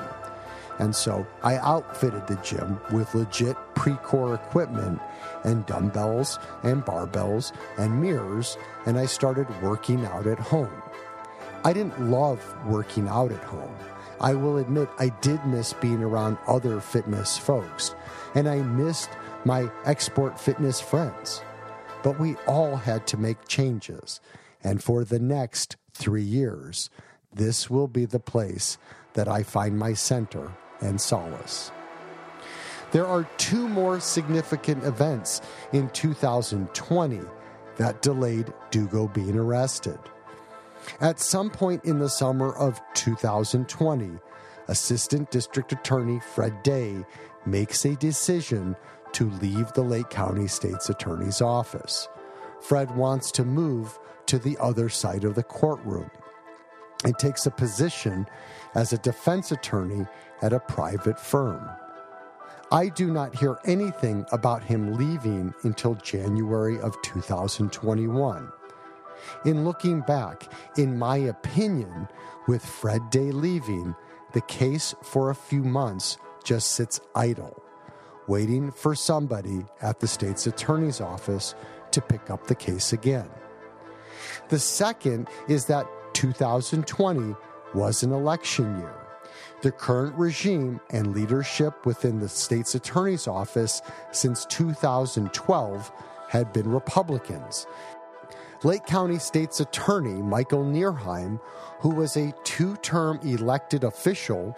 And 0.78 0.94
so 0.94 1.26
I 1.42 1.56
outfitted 1.56 2.26
the 2.26 2.36
gym 2.36 2.78
with 2.92 3.14
legit 3.14 3.56
Precor 3.74 4.34
equipment 4.34 5.00
and 5.44 5.64
dumbbells 5.64 6.38
and 6.62 6.84
barbells 6.84 7.52
and 7.78 8.00
mirrors, 8.00 8.58
and 8.84 8.98
I 8.98 9.06
started 9.06 9.46
working 9.62 10.04
out 10.04 10.26
at 10.26 10.38
home. 10.38 10.82
I 11.64 11.72
didn't 11.72 12.10
love 12.10 12.54
working 12.66 13.08
out 13.08 13.32
at 13.32 13.42
home. 13.42 13.74
I 14.20 14.34
will 14.34 14.58
admit 14.58 14.88
I 14.98 15.08
did 15.20 15.44
miss 15.46 15.72
being 15.72 16.02
around 16.02 16.38
other 16.46 16.80
fitness 16.80 17.36
folks, 17.36 17.94
and 18.34 18.48
I 18.48 18.56
missed 18.56 19.10
my 19.44 19.64
Xsport 19.84 20.38
fitness 20.38 20.80
friends. 20.80 21.42
But 22.06 22.20
we 22.20 22.36
all 22.46 22.76
had 22.76 23.04
to 23.08 23.16
make 23.16 23.48
changes, 23.48 24.20
and 24.62 24.80
for 24.80 25.02
the 25.02 25.18
next 25.18 25.74
three 25.92 26.22
years, 26.22 26.88
this 27.34 27.68
will 27.68 27.88
be 27.88 28.04
the 28.04 28.20
place 28.20 28.78
that 29.14 29.26
I 29.26 29.42
find 29.42 29.76
my 29.76 29.92
center 29.94 30.52
and 30.80 31.00
solace. 31.00 31.72
There 32.92 33.08
are 33.08 33.28
two 33.38 33.68
more 33.68 33.98
significant 33.98 34.84
events 34.84 35.40
in 35.72 35.88
2020 35.88 37.22
that 37.74 38.02
delayed 38.02 38.52
Dugo 38.70 39.08
being 39.08 39.36
arrested. 39.36 39.98
At 41.00 41.18
some 41.18 41.50
point 41.50 41.84
in 41.84 41.98
the 41.98 42.08
summer 42.08 42.54
of 42.54 42.80
2020, 42.94 44.12
Assistant 44.68 45.32
District 45.32 45.72
Attorney 45.72 46.20
Fred 46.20 46.62
Day 46.62 47.04
makes 47.46 47.84
a 47.84 47.96
decision 47.96 48.76
to 49.16 49.30
leave 49.40 49.72
the 49.72 49.82
Lake 49.82 50.10
County 50.10 50.46
State's 50.46 50.90
Attorney's 50.90 51.40
office. 51.40 52.06
Fred 52.60 52.94
wants 52.94 53.30
to 53.30 53.46
move 53.46 53.98
to 54.26 54.38
the 54.38 54.58
other 54.60 54.90
side 54.90 55.24
of 55.24 55.34
the 55.34 55.42
courtroom 55.42 56.10
and 57.02 57.18
takes 57.18 57.46
a 57.46 57.50
position 57.50 58.26
as 58.74 58.92
a 58.92 58.98
defense 58.98 59.52
attorney 59.52 60.04
at 60.42 60.52
a 60.52 60.60
private 60.60 61.18
firm. 61.18 61.66
I 62.70 62.90
do 62.90 63.10
not 63.10 63.34
hear 63.34 63.58
anything 63.64 64.26
about 64.32 64.62
him 64.62 64.92
leaving 64.98 65.54
until 65.62 65.94
January 65.94 66.78
of 66.80 67.00
2021. 67.00 68.52
In 69.46 69.64
looking 69.64 70.02
back, 70.02 70.52
in 70.76 70.98
my 70.98 71.16
opinion, 71.16 72.06
with 72.48 72.62
Fred 72.62 73.08
Day 73.08 73.30
leaving, 73.30 73.96
the 74.34 74.42
case 74.42 74.94
for 75.02 75.30
a 75.30 75.34
few 75.34 75.62
months 75.62 76.18
just 76.44 76.72
sits 76.72 77.00
idle, 77.14 77.62
waiting 78.28 78.70
for 78.70 78.94
somebody 78.94 79.64
at 79.82 80.00
the 80.00 80.06
state's 80.06 80.46
attorney's 80.46 81.00
office 81.00 81.54
to 81.92 82.00
pick 82.00 82.30
up 82.30 82.46
the 82.46 82.54
case 82.54 82.92
again. 82.92 83.28
The 84.48 84.58
second 84.58 85.28
is 85.48 85.66
that 85.66 85.86
2020 86.14 87.34
was 87.74 88.02
an 88.02 88.12
election 88.12 88.78
year. 88.78 88.94
The 89.62 89.72
current 89.72 90.14
regime 90.16 90.80
and 90.90 91.14
leadership 91.14 91.86
within 91.86 92.20
the 92.20 92.28
state's 92.28 92.74
attorney's 92.74 93.26
office 93.26 93.82
since 94.12 94.44
2012 94.46 95.92
had 96.28 96.52
been 96.52 96.70
Republicans. 96.70 97.66
Lake 98.62 98.86
County 98.86 99.18
State's 99.18 99.60
Attorney 99.60 100.22
Michael 100.22 100.64
Nerheim, 100.64 101.40
who 101.80 101.90
was 101.90 102.16
a 102.16 102.34
two 102.44 102.76
term 102.76 103.18
elected 103.22 103.84
official, 103.84 104.56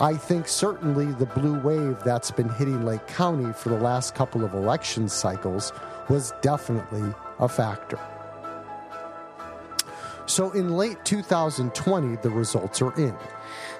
I 0.01 0.15
think 0.15 0.47
certainly 0.47 1.07
the 1.07 1.25
blue 1.25 1.59
wave 1.59 2.01
that's 2.05 2.31
been 2.31 2.47
hitting 2.47 2.85
Lake 2.85 3.05
County 3.07 3.51
for 3.51 3.67
the 3.67 3.77
last 3.77 4.15
couple 4.15 4.45
of 4.45 4.53
election 4.53 5.09
cycles 5.09 5.73
was 6.07 6.31
definitely 6.41 7.13
a 7.39 7.49
factor. 7.49 7.99
So 10.25 10.51
in 10.51 10.77
late 10.77 11.03
2020, 11.03 12.15
the 12.17 12.29
results 12.29 12.81
are 12.81 12.95
in. 12.97 13.15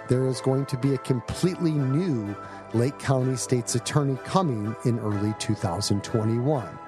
there 0.09 0.27
is 0.27 0.41
going 0.41 0.65
to 0.65 0.77
be 0.77 0.95
a 0.95 0.97
completely 0.97 1.71
new 1.71 2.35
Lake 2.73 2.97
County 2.99 3.35
State's 3.35 3.75
Attorney 3.75 4.17
coming 4.25 4.75
in 4.83 4.99
early 4.99 5.33
2021. 5.39 6.79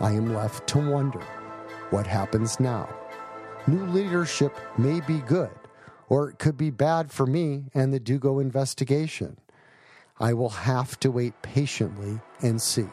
I 0.00 0.12
am 0.12 0.32
left 0.32 0.66
to 0.68 0.78
wonder 0.78 1.20
what 1.90 2.06
happens 2.06 2.60
now. 2.60 2.88
New 3.66 3.84
leadership 3.86 4.56
may 4.78 5.00
be 5.00 5.18
good, 5.18 5.50
or 6.08 6.30
it 6.30 6.38
could 6.38 6.56
be 6.56 6.70
bad 6.70 7.10
for 7.10 7.26
me 7.26 7.64
and 7.74 7.92
the 7.92 8.00
Dugo 8.00 8.38
investigation. 8.38 9.36
I 10.20 10.32
will 10.32 10.50
have 10.50 10.98
to 11.00 11.10
wait 11.10 11.40
patiently 11.42 12.20
and 12.40 12.60
see. 12.60 12.88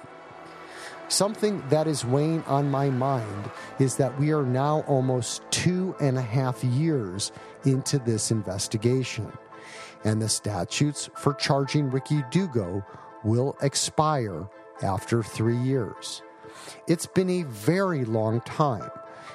Something 1.08 1.64
that 1.70 1.88
is 1.88 2.04
weighing 2.04 2.44
on 2.44 2.72
my 2.72 2.90
mind 2.90 3.52
is 3.80 3.96
that 3.98 4.20
we 4.20 4.32
are 4.32 4.44
now 4.44 4.84
almost 4.88 5.44
two 5.52 5.96
and 6.00 6.18
a 6.18 6.22
half 6.22 6.64
years 6.64 7.32
into 7.64 8.00
this 8.00 8.32
investigation, 8.32 9.32
and 10.04 10.22
the 10.22 10.30
statutes 10.30 11.10
for 11.16 11.34
charging 11.36 11.92
Ricky 11.92 12.24
Dugo 12.32 12.84
will 13.24 13.56
expire 13.62 14.48
after 14.82 15.22
three 15.22 15.58
years. 15.58 16.24
It's 16.88 17.06
been 17.06 17.30
a 17.30 17.44
very 17.44 18.04
long 18.04 18.42
time, 18.42 18.90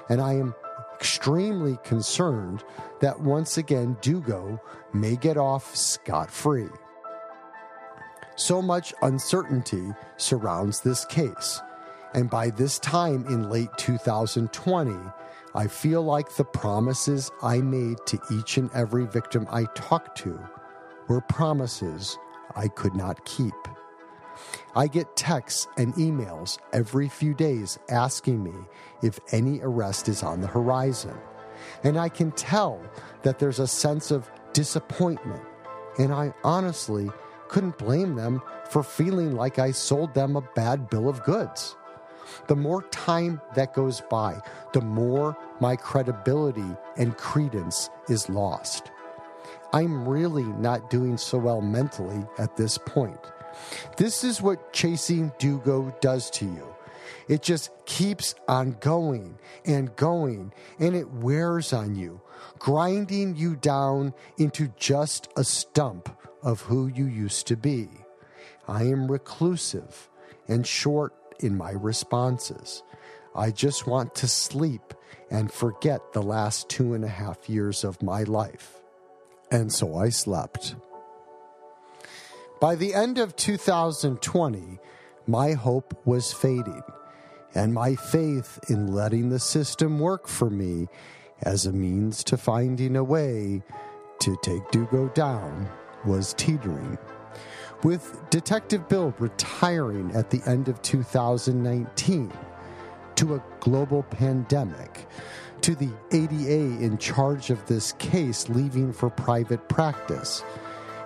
and 0.09 0.21
I 0.21 0.35
am 0.35 0.55
extremely 1.01 1.79
concerned 1.83 2.63
that 3.01 3.19
once 3.19 3.57
again 3.57 3.97
Dugo 4.03 4.61
may 4.93 5.17
get 5.17 5.39
off 5.39 5.75
scot 5.75 6.31
free. 6.31 6.69
So 8.37 8.61
much 8.61 8.93
uncertainty 9.01 9.95
surrounds 10.19 10.81
this 10.81 11.07
case, 11.07 11.63
and 12.13 12.29
by 12.29 12.51
this 12.51 12.79
time 12.79 13.25
in 13.29 13.49
late 13.49 13.71
2020, 13.79 14.95
I 15.55 15.67
feel 15.67 16.03
like 16.03 16.37
the 16.37 16.45
promises 16.45 17.31
I 17.43 17.63
made 17.63 17.97
to 18.07 18.21
each 18.31 18.59
and 18.59 18.71
every 18.75 19.07
victim 19.07 19.47
I 19.51 19.65
talked 19.75 20.19
to 20.19 20.39
were 21.09 21.23
promises 21.23 22.19
I 22.55 22.69
could 22.69 22.95
not 22.95 23.25
keep. 23.25 23.55
I 24.75 24.87
get 24.87 25.17
texts 25.17 25.67
and 25.77 25.95
emails 25.95 26.59
every 26.73 27.09
few 27.09 27.35
days 27.35 27.79
asking 27.89 28.43
me 28.43 28.55
if 29.03 29.19
any 29.33 29.61
arrest 29.61 30.09
is 30.09 30.23
on 30.23 30.41
the 30.41 30.47
horizon. 30.47 31.17
And 31.85 31.99
I 31.99 32.09
can 32.09 32.33
tell 32.33 32.81
that 33.23 33.39
there's 33.39 33.59
a 33.59 33.67
sense 33.67 34.11
of 34.11 34.31
disappointment. 34.53 35.43
And 35.99 36.13
I 36.13 36.33
honestly 36.45 37.11
couldn't 37.49 37.79
blame 37.79 38.15
them 38.15 38.41
for 38.69 38.83
feeling 38.83 39.35
like 39.35 39.59
I 39.59 39.73
sold 39.73 40.15
them 40.15 40.37
a 40.37 40.49
bad 40.55 40.89
bill 40.89 41.09
of 41.09 41.23
goods. 41.25 41.77
The 42.47 42.57
more 42.57 42.83
time 42.85 43.41
that 43.57 43.75
goes 43.75 44.03
by, 44.09 44.41
the 44.73 44.81
more 44.81 45.37
my 45.61 45.75
credibility 45.75 46.77
and 46.97 47.17
credence 47.17 47.91
is 48.09 48.29
lost. 48.29 48.93
I'm 49.73 50.09
really 50.09 50.45
not 50.45 50.91
doing 50.91 51.17
so 51.17 51.39
well 51.39 51.61
mentally 51.61 52.25
at 52.39 52.57
this 52.57 52.79
point. 52.79 53.19
This 53.97 54.25
is 54.25 54.43
what 54.43 54.73
chasing 54.73 55.33
Dugo 55.39 55.95
does 56.01 56.31
to 56.33 56.45
you. 56.45 56.67
It 57.29 57.43
just 57.43 57.71
keeps 57.87 58.35
on 58.49 58.77
going 58.81 59.39
and 59.65 59.95
going, 59.97 60.53
and 60.79 60.97
it 60.97 61.11
wears 61.11 61.73
on 61.73 61.95
you, 61.95 62.21
grinding 62.59 63.37
you 63.37 63.57
down 63.57 64.15
into 64.39 64.73
just 64.77 65.29
a 65.37 65.45
stump 65.45 66.09
of 66.43 66.63
who 66.63 66.89
you 66.89 67.07
used 67.07 67.47
to 67.49 67.57
be. 67.57 67.89
I 68.67 68.85
am 68.85 69.11
reclusive 69.11 70.09
and 70.49 70.67
short 70.67 71.15
in 71.41 71.57
my 71.57 71.71
responses. 71.71 72.83
I 73.35 73.51
just 73.51 73.87
want 73.87 74.15
to 74.17 74.29
sleep 74.29 74.95
and 75.31 75.53
forget 75.53 76.13
the 76.13 76.23
last 76.23 76.69
two 76.69 76.95
and 76.95 77.05
a 77.05 77.09
half 77.09 77.49
years 77.49 77.85
of 77.85 78.03
my 78.03 78.25
life. 78.25 78.81
And 79.51 79.73
so 79.73 79.97
I 79.97 80.09
slept. 80.09 80.75
By 82.61 82.75
the 82.75 82.93
end 82.93 83.17
of 83.17 83.37
2020, 83.37 84.79
my 85.27 85.53
hope 85.53 85.99
was 86.05 86.35
fading, 86.35 86.83
and 87.55 87.73
my 87.73 87.95
faith 87.95 88.61
in 88.69 88.93
letting 88.93 89.31
the 89.31 89.39
system 89.39 89.99
work 89.99 90.29
for 90.29 90.51
me 90.51 90.89
as 91.41 91.65
a 91.65 91.73
means 91.73 92.23
to 92.25 92.37
finding 92.37 92.97
a 92.97 93.03
way 93.03 93.63
to 94.19 94.37
take 94.43 94.71
Dugo 94.71 95.09
down 95.15 95.71
was 96.05 96.35
teetering. 96.35 96.99
With 97.83 98.29
Detective 98.29 98.87
Bill 98.91 99.15
retiring 99.19 100.13
at 100.15 100.29
the 100.29 100.43
end 100.45 100.69
of 100.69 100.83
2019 100.83 102.31
to 103.15 103.35
a 103.37 103.43
global 103.61 104.03
pandemic, 104.03 105.07
to 105.63 105.75
the 105.75 105.91
ADA 106.13 106.85
in 106.85 106.99
charge 106.99 107.49
of 107.49 107.65
this 107.65 107.93
case 107.93 108.51
leaving 108.51 108.93
for 108.93 109.09
private 109.09 109.67
practice, 109.71 110.45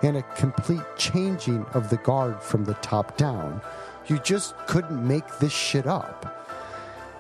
and 0.04 0.18
a 0.18 0.22
complete 0.36 0.84
changing 0.96 1.64
of 1.72 1.88
the 1.88 1.96
guard 1.96 2.40
from 2.42 2.64
the 2.64 2.74
top 2.74 3.16
down, 3.16 3.60
you 4.06 4.18
just 4.18 4.54
couldn't 4.66 5.06
make 5.06 5.26
this 5.38 5.52
shit 5.52 5.86
up. 5.86 6.46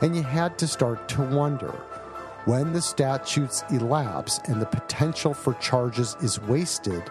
And 0.02 0.14
you 0.14 0.22
had 0.22 0.58
to 0.58 0.66
start 0.66 1.08
to 1.08 1.22
wonder 1.22 1.72
when 2.44 2.74
the 2.74 2.82
statutes 2.82 3.64
elapse 3.70 4.38
and 4.48 4.60
the 4.60 4.66
potential 4.66 5.32
for 5.32 5.54
charges 5.54 6.14
is 6.20 6.40
wasted 6.42 7.02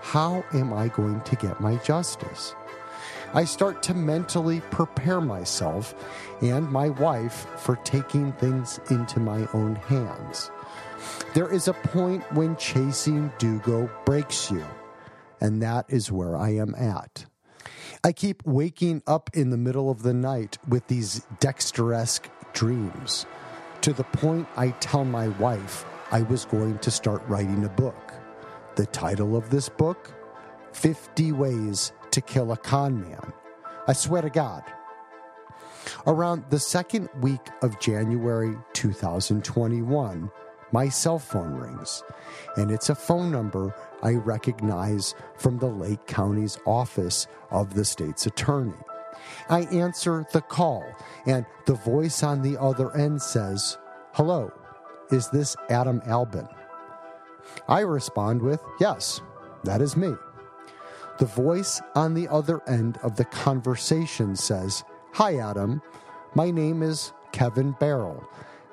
how 0.00 0.44
am 0.54 0.72
I 0.72 0.88
going 0.88 1.20
to 1.20 1.36
get 1.36 1.60
my 1.60 1.76
justice? 1.76 2.54
I 3.34 3.44
start 3.44 3.82
to 3.82 3.94
mentally 3.94 4.60
prepare 4.70 5.20
myself 5.20 5.94
and 6.40 6.70
my 6.70 6.88
wife 6.88 7.46
for 7.58 7.76
taking 7.76 8.32
things 8.32 8.80
into 8.90 9.20
my 9.20 9.46
own 9.52 9.74
hands. 9.74 10.50
There 11.34 11.52
is 11.52 11.68
a 11.68 11.74
point 11.74 12.22
when 12.32 12.56
chasing 12.56 13.30
Dugo 13.38 13.90
breaks 14.06 14.50
you, 14.50 14.64
and 15.40 15.62
that 15.62 15.86
is 15.88 16.12
where 16.12 16.36
I 16.36 16.50
am 16.50 16.74
at. 16.74 17.26
I 18.04 18.12
keep 18.12 18.44
waking 18.46 19.02
up 19.06 19.30
in 19.34 19.50
the 19.50 19.56
middle 19.56 19.90
of 19.90 20.02
the 20.02 20.14
night 20.14 20.58
with 20.68 20.86
these 20.86 21.26
Dexter-esque 21.40 22.28
dreams, 22.52 23.26
to 23.80 23.92
the 23.92 24.04
point 24.04 24.48
I 24.56 24.70
tell 24.70 25.04
my 25.04 25.28
wife 25.28 25.84
I 26.10 26.22
was 26.22 26.44
going 26.44 26.78
to 26.78 26.90
start 26.90 27.22
writing 27.28 27.64
a 27.64 27.68
book. 27.68 28.12
The 28.76 28.86
title 28.86 29.36
of 29.36 29.50
this 29.50 29.68
book 29.68 30.14
50 30.72 31.32
Ways 31.32 31.92
to 32.12 32.20
Kill 32.20 32.52
a 32.52 32.56
Con 32.56 33.00
Man. 33.00 33.32
I 33.86 33.92
swear 33.92 34.22
to 34.22 34.30
God. 34.30 34.62
Around 36.06 36.44
the 36.50 36.58
second 36.58 37.08
week 37.20 37.48
of 37.62 37.80
January 37.80 38.56
2021, 38.74 40.30
my 40.72 40.88
cell 40.88 41.18
phone 41.18 41.54
rings, 41.54 42.02
and 42.56 42.70
it's 42.70 42.90
a 42.90 42.94
phone 42.94 43.30
number 43.30 43.74
I 44.02 44.12
recognize 44.12 45.14
from 45.36 45.58
the 45.58 45.66
Lake 45.66 46.06
County's 46.06 46.58
office 46.66 47.26
of 47.50 47.74
the 47.74 47.84
state's 47.84 48.26
attorney. 48.26 48.74
I 49.48 49.62
answer 49.64 50.26
the 50.32 50.40
call, 50.40 50.84
and 51.26 51.46
the 51.66 51.74
voice 51.74 52.22
on 52.22 52.42
the 52.42 52.60
other 52.60 52.94
end 52.96 53.22
says, 53.22 53.78
Hello, 54.12 54.52
is 55.10 55.28
this 55.30 55.56
Adam 55.68 56.02
Albin? 56.06 56.48
I 57.66 57.80
respond 57.80 58.42
with, 58.42 58.62
Yes, 58.80 59.20
that 59.64 59.80
is 59.80 59.96
me. 59.96 60.14
The 61.18 61.26
voice 61.26 61.80
on 61.94 62.14
the 62.14 62.28
other 62.28 62.62
end 62.68 62.98
of 63.02 63.16
the 63.16 63.24
conversation 63.24 64.36
says, 64.36 64.84
Hi, 65.14 65.38
Adam. 65.38 65.82
My 66.34 66.50
name 66.50 66.82
is 66.82 67.12
Kevin 67.32 67.72
Barrel. 67.80 68.24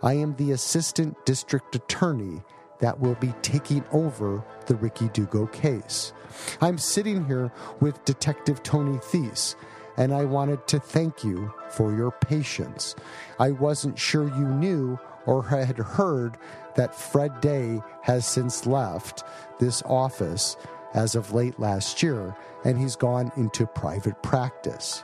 I 0.04 0.14
am 0.14 0.36
the 0.36 0.52
assistant 0.52 1.26
district 1.26 1.76
attorney 1.76 2.42
that 2.80 3.00
will 3.00 3.16
be 3.16 3.34
taking 3.42 3.84
over 3.92 4.44
the 4.68 4.76
Ricky 4.76 5.10
Dugo 5.10 5.48
case. 5.48 6.14
I'm 6.62 6.78
sitting 6.78 7.26
here 7.26 7.52
with 7.80 8.04
Detective 8.06 8.62
Tony 8.64 8.98
Thies, 9.00 9.56
and 9.98 10.14
I 10.14 10.26
wanted 10.26 10.68
to 10.68 10.80
thank 10.80 11.24
you 11.24 11.54
for 11.70 11.96
your 11.96 12.12
patience. 12.12 12.96
I 13.40 13.52
wasn't 13.52 13.98
sure 13.98 14.28
you 14.28 14.46
knew 14.46 15.00
or 15.26 15.44
had 15.44 15.78
heard 15.78 16.38
that 16.76 16.94
Fred 16.94 17.42
Day 17.42 17.82
has 18.04 18.28
since 18.28 18.66
left 18.66 19.24
this 19.60 19.82
office 19.84 20.58
as 20.94 21.16
of 21.16 21.34
late 21.34 21.60
last 21.60 22.04
year, 22.04 22.36
and 22.64 22.78
he's 22.78 22.96
gone 22.96 23.32
into 23.38 23.66
private 23.66 24.22
practice. 24.22 25.04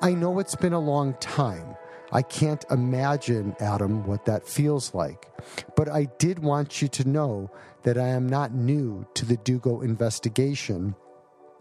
I 0.00 0.14
know 0.14 0.38
it's 0.38 0.54
been 0.54 0.72
a 0.72 0.78
long 0.78 1.14
time. 1.14 1.76
I 2.12 2.22
can't 2.22 2.64
imagine, 2.70 3.56
Adam, 3.60 4.06
what 4.06 4.24
that 4.26 4.46
feels 4.46 4.94
like. 4.94 5.28
But 5.76 5.88
I 5.88 6.04
did 6.18 6.38
want 6.38 6.80
you 6.80 6.88
to 6.88 7.08
know 7.08 7.50
that 7.82 7.98
I 7.98 8.08
am 8.08 8.28
not 8.28 8.54
new 8.54 9.06
to 9.14 9.26
the 9.26 9.36
Dugo 9.36 9.80
investigation, 9.80 10.94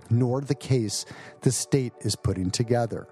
nor 0.10 0.42
the 0.42 0.56
case 0.56 1.06
the 1.42 1.52
state 1.52 1.94
is 2.02 2.16
putting 2.16 2.52
together. 2.52 3.08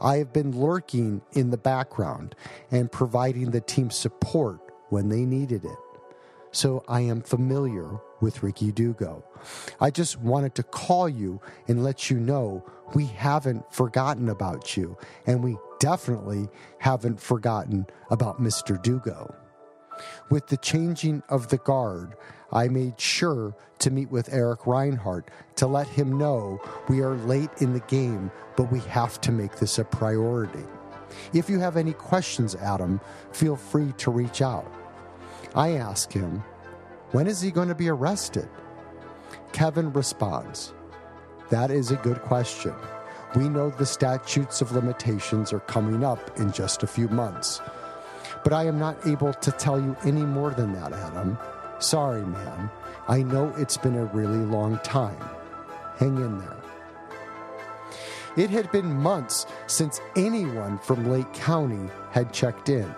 I 0.00 0.18
have 0.18 0.32
been 0.32 0.52
lurking 0.52 1.22
in 1.32 1.50
the 1.50 1.56
background 1.56 2.34
and 2.70 2.92
providing 2.92 3.50
the 3.50 3.60
team 3.60 3.90
support 3.90 4.60
when 4.90 5.08
they 5.08 5.24
needed 5.24 5.64
it. 5.64 5.78
So 6.52 6.84
I 6.88 7.00
am 7.02 7.20
familiar 7.20 7.98
with 8.20 8.42
Ricky 8.42 8.72
Dugo. 8.72 9.24
I 9.80 9.90
just 9.90 10.18
wanted 10.20 10.54
to 10.56 10.62
call 10.62 11.08
you 11.08 11.40
and 11.66 11.84
let 11.84 12.10
you 12.10 12.18
know 12.18 12.64
we 12.94 13.06
haven't 13.06 13.72
forgotten 13.72 14.28
about 14.28 14.76
you, 14.76 14.96
and 15.26 15.42
we 15.42 15.56
definitely 15.78 16.48
haven't 16.78 17.20
forgotten 17.20 17.86
about 18.10 18.40
Mr. 18.40 18.80
Dugo. 18.80 19.34
With 20.30 20.46
the 20.46 20.56
changing 20.56 21.22
of 21.28 21.48
the 21.48 21.58
guard, 21.58 22.14
I 22.52 22.68
made 22.68 23.00
sure 23.00 23.54
to 23.80 23.90
meet 23.90 24.10
with 24.10 24.32
Eric 24.32 24.60
Rinehart 24.60 25.24
to 25.56 25.66
let 25.66 25.86
him 25.88 26.18
know 26.18 26.60
we 26.88 27.00
are 27.00 27.14
late 27.14 27.50
in 27.60 27.72
the 27.72 27.80
game, 27.80 28.30
but 28.56 28.72
we 28.72 28.80
have 28.80 29.20
to 29.22 29.32
make 29.32 29.56
this 29.56 29.78
a 29.78 29.84
priority. 29.84 30.64
If 31.32 31.48
you 31.48 31.58
have 31.58 31.76
any 31.76 31.92
questions, 31.92 32.54
Adam, 32.54 33.00
feel 33.32 33.56
free 33.56 33.92
to 33.98 34.10
reach 34.10 34.42
out. 34.42 34.72
I 35.54 35.72
ask 35.72 36.12
him, 36.12 36.42
when 37.12 37.26
is 37.26 37.40
he 37.40 37.50
going 37.50 37.68
to 37.68 37.74
be 37.74 37.88
arrested? 37.88 38.48
Kevin 39.52 39.92
responds, 39.92 40.74
That 41.50 41.70
is 41.70 41.90
a 41.90 41.96
good 41.96 42.20
question. 42.22 42.74
We 43.34 43.48
know 43.48 43.70
the 43.70 43.86
statutes 43.86 44.60
of 44.60 44.72
limitations 44.72 45.52
are 45.52 45.60
coming 45.60 46.04
up 46.04 46.38
in 46.38 46.52
just 46.52 46.82
a 46.82 46.86
few 46.86 47.08
months. 47.08 47.60
But 48.44 48.52
I 48.52 48.64
am 48.66 48.78
not 48.78 49.06
able 49.06 49.32
to 49.34 49.50
tell 49.52 49.80
you 49.80 49.96
any 50.04 50.22
more 50.22 50.50
than 50.50 50.72
that, 50.74 50.92
Adam. 50.92 51.38
Sorry, 51.78 52.24
man. 52.24 52.70
I 53.06 53.22
know 53.22 53.52
it's 53.56 53.76
been 53.76 53.96
a 53.96 54.04
really 54.06 54.38
long 54.38 54.78
time. 54.78 55.18
Hang 55.96 56.16
in 56.16 56.38
there. 56.38 56.56
It 58.36 58.50
had 58.50 58.70
been 58.70 58.86
months 58.86 59.46
since 59.66 60.00
anyone 60.14 60.78
from 60.78 61.10
Lake 61.10 61.32
County 61.32 61.90
had 62.12 62.32
checked 62.32 62.68
in. 62.68 62.94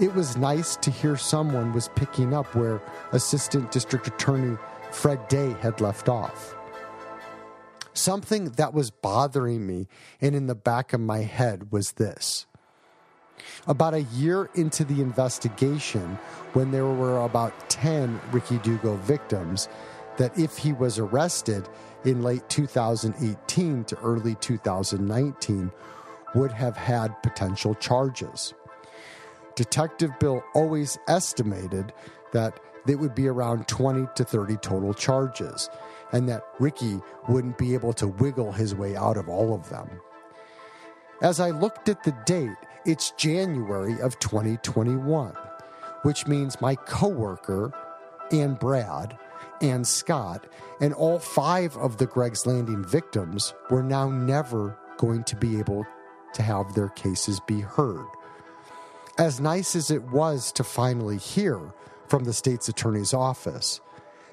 It 0.00 0.12
was 0.12 0.36
nice 0.36 0.74
to 0.76 0.90
hear 0.90 1.16
someone 1.16 1.72
was 1.72 1.88
picking 1.94 2.34
up 2.34 2.52
where 2.56 2.82
Assistant 3.12 3.70
District 3.70 4.08
Attorney 4.08 4.58
Fred 4.90 5.28
Day 5.28 5.54
had 5.60 5.80
left 5.80 6.08
off. 6.08 6.56
Something 7.92 8.46
that 8.52 8.74
was 8.74 8.90
bothering 8.90 9.64
me 9.64 9.86
and 10.20 10.34
in 10.34 10.48
the 10.48 10.56
back 10.56 10.92
of 10.94 11.00
my 11.00 11.18
head 11.18 11.70
was 11.70 11.92
this. 11.92 12.46
About 13.68 13.94
a 13.94 14.02
year 14.02 14.50
into 14.56 14.84
the 14.84 15.00
investigation, 15.00 16.18
when 16.54 16.72
there 16.72 16.86
were 16.86 17.24
about 17.24 17.70
10 17.70 18.20
Ricky 18.32 18.58
Dugo 18.58 18.96
victims, 18.96 19.68
that 20.16 20.36
if 20.36 20.58
he 20.58 20.72
was 20.72 20.98
arrested 20.98 21.68
in 22.04 22.24
late 22.24 22.48
2018 22.48 23.84
to 23.84 23.98
early 24.00 24.34
2019, 24.36 25.70
would 26.34 26.50
have 26.50 26.76
had 26.76 27.22
potential 27.22 27.76
charges. 27.76 28.54
Detective 29.56 30.10
Bill 30.18 30.42
always 30.54 30.98
estimated 31.08 31.92
that 32.32 32.60
it 32.86 32.96
would 32.96 33.14
be 33.14 33.28
around 33.28 33.68
20 33.68 34.08
to 34.16 34.24
30 34.24 34.56
total 34.56 34.92
charges, 34.92 35.70
and 36.12 36.28
that 36.28 36.44
Ricky 36.58 37.00
wouldn't 37.28 37.58
be 37.58 37.74
able 37.74 37.92
to 37.94 38.08
wiggle 38.08 38.52
his 38.52 38.74
way 38.74 38.96
out 38.96 39.16
of 39.16 39.28
all 39.28 39.54
of 39.54 39.68
them. 39.70 39.88
As 41.22 41.40
I 41.40 41.50
looked 41.50 41.88
at 41.88 42.02
the 42.02 42.14
date, 42.26 42.56
it's 42.84 43.12
January 43.12 44.00
of 44.00 44.18
2021, 44.18 45.34
which 46.02 46.26
means 46.26 46.60
my 46.60 46.74
coworker 46.74 47.72
and 48.30 48.58
Brad 48.58 49.16
and 49.62 49.86
Scott 49.86 50.46
and 50.80 50.92
all 50.92 51.18
five 51.18 51.76
of 51.76 51.96
the 51.96 52.06
Gregg's 52.06 52.46
Landing 52.46 52.84
victims 52.84 53.54
were 53.70 53.82
now 53.82 54.10
never 54.10 54.76
going 54.98 55.24
to 55.24 55.36
be 55.36 55.58
able 55.58 55.86
to 56.34 56.42
have 56.42 56.74
their 56.74 56.88
cases 56.90 57.40
be 57.46 57.60
heard. 57.60 58.04
As 59.16 59.40
nice 59.40 59.76
as 59.76 59.92
it 59.92 60.02
was 60.02 60.50
to 60.52 60.64
finally 60.64 61.18
hear 61.18 61.72
from 62.08 62.24
the 62.24 62.32
state's 62.32 62.68
attorney's 62.68 63.14
office, 63.14 63.80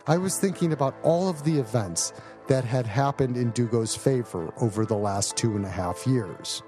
I 0.08 0.18
was 0.18 0.40
thinking 0.40 0.74
about 0.74 0.96
all 1.04 1.30
of 1.30 1.44
the 1.44 1.60
events 1.60 2.14
that 2.48 2.66
had 2.66 2.88
happened 2.88 3.38
in 3.38 3.52
Dugo's 3.52 3.96
favor 3.96 4.52
over 4.60 4.84
the 4.84 4.98
last 4.98 5.38
two 5.38 5.56
and 5.56 5.66
a 5.66 5.70
half 5.70 6.08
years. 6.08 6.64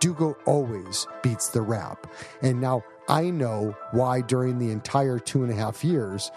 Dugo 0.00 0.38
always 0.46 1.06
beats 1.22 1.50
the 1.50 1.60
rap, 1.60 2.10
and 2.40 2.62
now 2.62 2.82
I 3.10 3.28
know 3.28 3.76
why 3.90 4.22
during 4.22 4.58
the 4.58 4.70
entire 4.70 5.18
two 5.18 5.42
and 5.42 5.52
a 5.52 5.56
half 5.56 5.84
years 5.84 6.30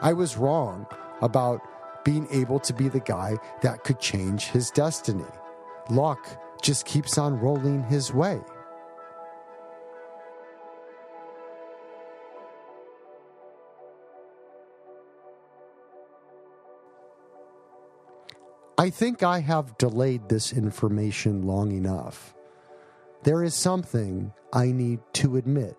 I 0.00 0.12
was 0.12 0.36
wrong 0.36 0.88
about 1.20 2.04
being 2.04 2.26
able 2.32 2.58
to 2.58 2.72
be 2.72 2.88
the 2.88 2.98
guy 2.98 3.36
that 3.60 3.84
could 3.84 4.00
change 4.00 4.46
his 4.46 4.72
destiny. 4.72 5.30
Luck 5.88 6.26
just 6.60 6.84
keeps 6.84 7.16
on 7.16 7.38
rolling 7.38 7.84
his 7.84 8.12
way. 8.12 8.40
I 18.78 18.88
think 18.88 19.22
I 19.22 19.40
have 19.40 19.76
delayed 19.76 20.28
this 20.28 20.52
information 20.52 21.46
long 21.46 21.72
enough. 21.72 22.34
There 23.22 23.44
is 23.44 23.54
something 23.54 24.32
I 24.52 24.72
need 24.72 25.00
to 25.14 25.36
admit 25.36 25.76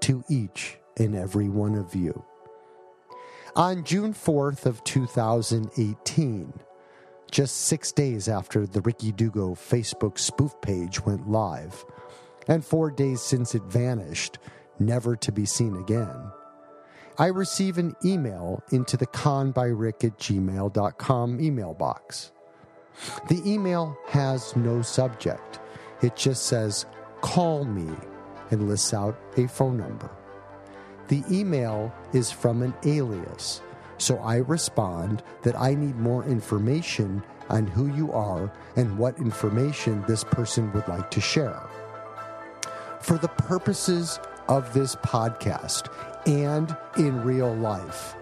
to 0.00 0.22
each 0.28 0.78
and 0.98 1.16
every 1.16 1.48
one 1.48 1.74
of 1.74 1.94
you. 1.94 2.24
On 3.56 3.84
June 3.84 4.12
4th 4.12 4.66
of 4.66 4.84
2018, 4.84 6.52
just 7.30 7.56
six 7.62 7.90
days 7.90 8.28
after 8.28 8.66
the 8.66 8.82
Ricky 8.82 9.12
Dugo 9.12 9.54
Facebook 9.54 10.18
spoof 10.18 10.54
page 10.60 11.04
went 11.04 11.28
live, 11.28 11.84
and 12.46 12.64
four 12.64 12.90
days 12.90 13.22
since 13.22 13.54
it 13.54 13.62
vanished, 13.62 14.38
never 14.78 15.16
to 15.16 15.32
be 15.32 15.46
seen 15.46 15.76
again, 15.76 16.30
I 17.18 17.26
receive 17.26 17.78
an 17.78 17.96
email 18.04 18.62
into 18.70 18.96
the 18.96 19.06
connedbyrick 19.06 20.04
at 20.04 20.18
gmail.com 20.18 21.40
email 21.40 21.72
box. 21.72 22.32
The 23.28 23.40
email 23.50 23.96
has 24.08 24.54
no 24.54 24.82
subject. 24.82 25.60
It 26.02 26.14
just 26.14 26.46
says, 26.46 26.84
call 27.22 27.64
me, 27.64 27.90
and 28.50 28.68
lists 28.68 28.92
out 28.92 29.18
a 29.36 29.48
phone 29.48 29.78
number. 29.78 30.10
The 31.08 31.22
email 31.30 31.92
is 32.12 32.30
from 32.30 32.62
an 32.62 32.74
alias, 32.84 33.62
so 33.96 34.18
I 34.18 34.36
respond 34.36 35.22
that 35.42 35.58
I 35.58 35.74
need 35.74 35.96
more 35.96 36.24
information 36.24 37.22
on 37.48 37.66
who 37.66 37.86
you 37.94 38.12
are 38.12 38.52
and 38.76 38.98
what 38.98 39.18
information 39.18 40.04
this 40.06 40.24
person 40.24 40.72
would 40.72 40.86
like 40.88 41.10
to 41.12 41.20
share. 41.20 41.62
For 43.00 43.16
the 43.16 43.28
purposes 43.28 44.18
of 44.48 44.72
this 44.74 44.96
podcast 44.96 45.88
and 46.26 46.76
in 46.96 47.22
real 47.22 47.54
life, 47.54 48.14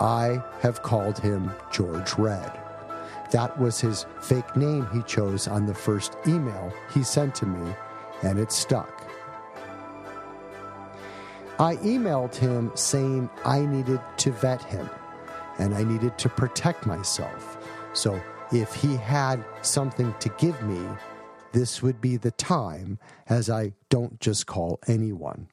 I 0.00 0.42
have 0.60 0.82
called 0.82 1.18
him 1.18 1.50
George 1.72 2.14
Red. 2.14 2.52
That 3.30 3.58
was 3.58 3.80
his 3.80 4.06
fake 4.20 4.56
name 4.56 4.86
he 4.92 5.02
chose 5.02 5.48
on 5.48 5.66
the 5.66 5.74
first 5.74 6.16
email 6.26 6.72
he 6.92 7.02
sent 7.02 7.34
to 7.36 7.46
me, 7.46 7.72
and 8.22 8.38
it 8.38 8.52
stuck. 8.52 9.08
I 11.58 11.76
emailed 11.76 12.34
him 12.34 12.70
saying 12.74 13.30
I 13.44 13.60
needed 13.60 14.00
to 14.18 14.30
vet 14.32 14.62
him 14.62 14.88
and 15.58 15.74
I 15.74 15.84
needed 15.84 16.18
to 16.18 16.28
protect 16.28 16.84
myself. 16.84 17.56
So 17.94 18.20
if 18.52 18.74
he 18.74 18.96
had 18.96 19.42
something 19.62 20.14
to 20.20 20.28
give 20.36 20.60
me, 20.62 20.86
this 21.52 21.82
would 21.82 22.00
be 22.00 22.18
the 22.18 22.32
time, 22.32 22.98
as 23.28 23.48
I 23.48 23.72
don't 23.88 24.20
just 24.20 24.46
call 24.46 24.78
anyone. 24.86 25.48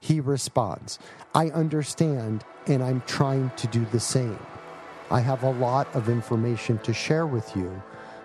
He 0.00 0.20
responds, 0.20 0.98
I 1.34 1.50
understand, 1.50 2.44
and 2.66 2.82
I'm 2.82 3.02
trying 3.06 3.50
to 3.56 3.66
do 3.68 3.84
the 3.92 4.00
same. 4.00 4.38
I 5.10 5.20
have 5.20 5.42
a 5.42 5.52
lot 5.52 5.94
of 5.94 6.08
information 6.08 6.78
to 6.78 6.92
share 6.92 7.26
with 7.26 7.54
you, 7.56 7.82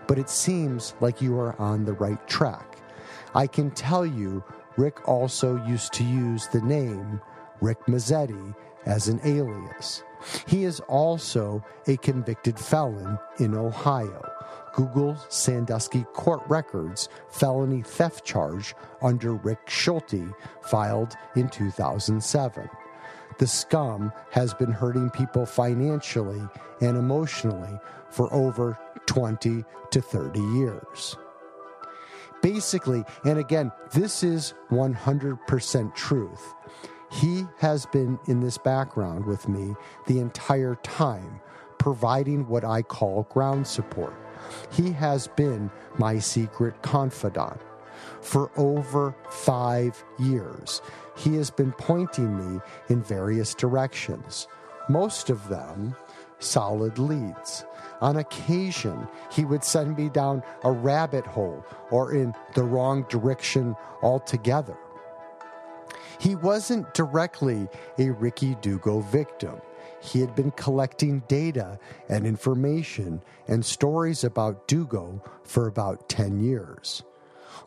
but 0.07 0.17
it 0.17 0.29
seems 0.29 0.93
like 0.99 1.21
you 1.21 1.39
are 1.39 1.59
on 1.59 1.85
the 1.85 1.93
right 1.93 2.27
track. 2.27 2.77
I 3.35 3.47
can 3.47 3.71
tell 3.71 4.05
you, 4.05 4.43
Rick 4.77 5.07
also 5.07 5.63
used 5.65 5.93
to 5.93 6.03
use 6.03 6.47
the 6.47 6.61
name 6.61 7.21
Rick 7.61 7.85
Mazzetti 7.85 8.55
as 8.85 9.07
an 9.07 9.19
alias. 9.23 10.03
He 10.47 10.63
is 10.63 10.79
also 10.81 11.63
a 11.87 11.97
convicted 11.97 12.59
felon 12.59 13.19
in 13.39 13.55
Ohio. 13.55 14.27
Google 14.73 15.17
Sandusky 15.29 16.03
court 16.13 16.41
records 16.47 17.09
felony 17.29 17.81
theft 17.81 18.25
charge 18.25 18.75
under 19.01 19.33
Rick 19.33 19.69
Schulte 19.69 20.33
filed 20.61 21.15
in 21.35 21.49
2007 21.49 22.69
the 23.41 23.47
scum 23.47 24.13
has 24.29 24.53
been 24.53 24.71
hurting 24.71 25.09
people 25.09 25.47
financially 25.47 26.47
and 26.79 26.95
emotionally 26.95 27.79
for 28.11 28.31
over 28.31 28.77
20 29.07 29.65
to 29.89 29.99
30 29.99 30.39
years. 30.39 31.17
Basically, 32.43 33.03
and 33.25 33.39
again, 33.39 33.71
this 33.93 34.21
is 34.21 34.53
100% 34.69 35.95
truth. 35.95 36.53
He 37.11 37.47
has 37.57 37.87
been 37.87 38.19
in 38.27 38.41
this 38.41 38.59
background 38.59 39.25
with 39.25 39.49
me 39.49 39.73
the 40.05 40.19
entire 40.19 40.75
time, 40.75 41.41
providing 41.79 42.47
what 42.47 42.63
I 42.63 42.83
call 42.83 43.23
ground 43.31 43.65
support. 43.65 44.13
He 44.71 44.91
has 44.91 45.27
been 45.27 45.69
my 45.97 46.19
secret 46.19 46.81
confidant 46.81 47.61
for 48.21 48.51
over 48.57 49.15
five 49.29 50.03
years 50.19 50.81
he 51.21 51.35
has 51.35 51.51
been 51.51 51.71
pointing 51.73 52.35
me 52.37 52.59
in 52.89 53.03
various 53.03 53.53
directions, 53.53 54.47
most 54.89 55.29
of 55.29 55.47
them 55.49 55.95
solid 56.39 56.97
leads. 56.97 57.63
On 58.01 58.17
occasion, 58.17 59.07
he 59.31 59.45
would 59.45 59.63
send 59.63 59.95
me 59.95 60.09
down 60.09 60.41
a 60.63 60.71
rabbit 60.71 61.25
hole 61.25 61.63
or 61.91 62.13
in 62.13 62.33
the 62.55 62.63
wrong 62.63 63.05
direction 63.09 63.75
altogether. 64.01 64.77
He 66.17 66.35
wasn't 66.35 66.93
directly 66.95 67.67
a 67.99 68.09
Ricky 68.09 68.55
Dugo 68.55 69.01
victim. 69.01 69.61
He 70.01 70.19
had 70.19 70.35
been 70.35 70.51
collecting 70.51 71.23
data 71.27 71.79
and 72.09 72.25
information 72.25 73.21
and 73.47 73.63
stories 73.63 74.23
about 74.23 74.67
Dugo 74.67 75.23
for 75.43 75.67
about 75.67 76.09
10 76.09 76.39
years. 76.39 77.03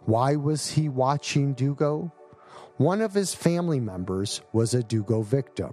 Why 0.05 0.37
was 0.37 0.71
he 0.71 0.89
watching 0.89 1.55
Dugo? 1.55 2.13
One 2.77 3.01
of 3.01 3.15
his 3.15 3.35
family 3.35 3.79
members 3.79 4.43
was 4.53 4.75
a 4.75 4.83
Dugo 4.83 5.23
victim, 5.23 5.73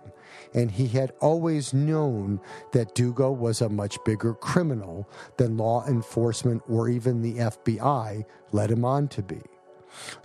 and 0.53 0.69
he 0.69 0.87
had 0.87 1.13
always 1.19 1.73
known 1.73 2.39
that 2.73 2.93
Dugo 2.93 3.31
was 3.31 3.59
a 3.59 3.69
much 3.69 3.97
bigger 4.05 4.35
criminal 4.35 5.09
than 5.37 5.57
law 5.57 5.83
enforcement 5.87 6.61
or 6.69 6.89
even 6.89 7.21
the 7.23 7.37
FBI 7.37 8.23
led 8.51 8.69
him 8.69 8.85
on 8.85 9.07
to 9.09 9.23
be. 9.23 9.41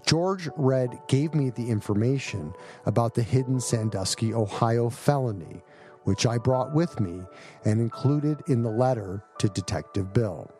George 0.05 0.49
Red 0.57 0.99
gave 1.09 1.35
me 1.35 1.51
the 1.51 1.71
information 1.71 2.53
about 2.85 3.15
the 3.15 3.23
hidden 3.23 3.59
Sandusky, 3.59 4.35
Ohio 4.35 4.91
felony, 4.91 5.63
which 6.07 6.25
I 6.25 6.39
brought 6.39 6.73
with 6.73 6.99
me 7.01 7.21
and 7.65 7.81
included 7.81 8.43
in 8.47 8.63
the 8.63 8.71
letter 8.71 9.23
to 9.39 9.49
Detective 9.49 10.13
Bill. 10.13 10.51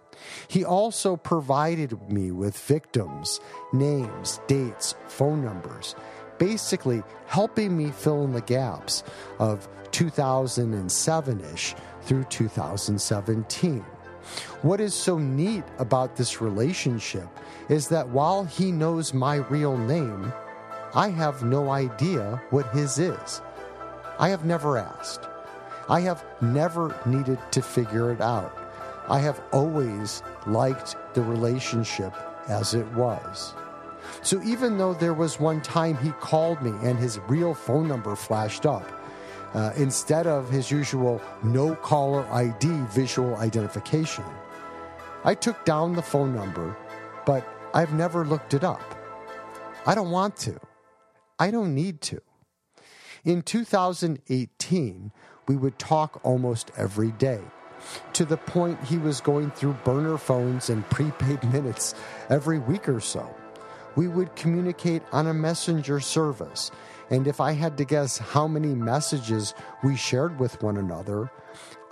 He 0.49 0.65
also 0.65 1.17
provided 1.17 2.11
me 2.11 2.33
with 2.33 2.59
victims, 2.59 3.41
names, 3.73 4.41
dates, 4.49 4.97
phone 5.09 5.45
numbers, 5.45 5.95
basically 6.39 7.03
helping 7.27 7.77
me 7.77 7.91
fill 7.91 8.25
in 8.25 8.33
the 8.33 8.41
gaps 8.41 9.05
of 9.39 9.69
2007 9.93 11.41
ish 11.53 11.75
through 12.03 12.25
2017. 12.25 13.85
What 14.63 14.81
is 14.81 14.95
so 14.95 15.19
neat 15.19 15.65
about 15.79 16.17
this 16.17 16.41
relationship 16.41 17.29
is 17.69 17.89
that 17.89 18.09
while 18.09 18.45
he 18.45 18.73
knows 18.73 19.15
my 19.15 19.37
real 19.37 19.77
name, 19.79 20.33
I 20.95 21.11
have 21.11 21.45
no 21.45 21.71
idea 21.71 22.43
what 22.51 22.73
his 22.73 22.99
is. 22.99 23.41
I 24.19 24.31
have 24.31 24.45
never 24.45 24.79
asked. 24.79 25.29
I 25.89 26.01
have 26.01 26.25
never 26.41 26.95
needed 27.07 27.39
to 27.53 27.63
figure 27.63 28.11
it 28.13 28.21
out. 28.21 28.57
I 29.09 29.21
have 29.21 29.41
always 29.53 30.23
liked 30.47 30.97
the 31.15 31.23
relationship 31.23 32.13
as 32.49 32.75
it 32.75 32.87
was. 32.93 33.55
So 34.23 34.43
even 34.43 34.79
though 34.79 34.95
there 34.95 35.15
was 35.15 35.39
one 35.39 35.61
time 35.61 35.97
he 35.99 36.11
called 36.13 36.61
me 36.63 36.73
and 36.83 36.99
his 36.99 37.19
real 37.29 37.55
phone 37.55 37.87
number 37.87 38.17
flashed 38.17 38.67
up, 38.67 38.85
uh, 39.55 39.73
instead 39.77 40.27
of 40.27 40.51
his 40.51 40.71
usual 40.71 41.21
no 41.43 41.75
caller 41.77 42.27
ID 42.33 42.69
visual 42.91 43.37
identification, 43.37 44.25
I 45.25 45.35
took 45.35 45.65
down 45.65 45.95
the 45.95 46.03
phone 46.03 46.35
number, 46.35 46.77
but 47.25 47.47
I've 47.75 47.93
never 47.95 48.25
looked 48.25 48.55
it 48.55 48.65
up. 48.65 48.83
I 49.87 49.95
don't 49.95 50.11
want 50.11 50.37
to. 50.39 50.59
I 51.39 51.51
don't 51.51 51.75
need 51.75 52.01
to. 52.03 52.21
In 53.25 53.43
2018, 53.43 55.13
we 55.47 55.57
would 55.57 55.79
talk 55.79 56.21
almost 56.25 56.71
every 56.77 57.13
day 57.13 57.41
to 58.13 58.25
the 58.25 58.37
point 58.37 58.83
he 58.85 58.99
was 58.99 59.21
going 59.21 59.51
through 59.51 59.73
burner 59.85 60.19
phones 60.19 60.71
and 60.71 60.89
prepaid 60.91 61.43
minutes 61.53 61.95
every 62.31 62.59
week 62.59 62.89
or 62.89 63.01
so. 63.01 63.35
We 63.95 64.09
would 64.09 64.37
communicate 64.37 65.03
on 65.13 65.27
a 65.27 65.35
messenger 65.35 66.01
service, 66.01 66.71
and 67.11 67.27
if 67.27 67.41
I 67.41 67.53
had 67.53 67.79
to 67.79 67.85
guess 67.85 68.19
how 68.19 68.47
many 68.47 68.75
messages 68.75 69.55
we 69.83 69.97
shared 69.97 70.39
with 70.39 70.63
one 70.63 70.77
another, 70.77 71.31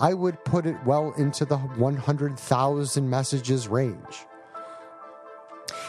I 0.00 0.12
would 0.12 0.44
put 0.44 0.66
it 0.66 0.76
well 0.84 1.14
into 1.16 1.44
the 1.44 1.56
100,000 1.56 3.08
messages 3.10 3.68
range. 3.68 4.26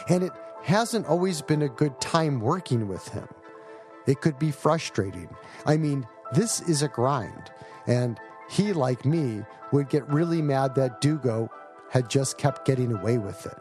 And 0.08 0.22
it 0.22 0.32
hasn't 0.62 1.06
always 1.06 1.42
been 1.42 1.62
a 1.62 1.68
good 1.68 2.00
time 2.00 2.40
working 2.40 2.88
with 2.88 3.08
him. 3.08 3.28
It 4.06 4.20
could 4.20 4.38
be 4.38 4.52
frustrating. 4.52 5.28
I 5.66 5.76
mean, 5.76 6.06
this 6.32 6.60
is 6.62 6.82
a 6.82 6.88
grind, 6.88 7.50
and 7.86 8.18
he, 8.48 8.72
like 8.72 9.04
me, 9.04 9.44
would 9.72 9.88
get 9.88 10.08
really 10.08 10.42
mad 10.42 10.74
that 10.76 11.00
Dugo 11.00 11.50
had 11.90 12.08
just 12.10 12.38
kept 12.38 12.64
getting 12.64 12.92
away 12.92 13.18
with 13.18 13.46
it 13.46 13.58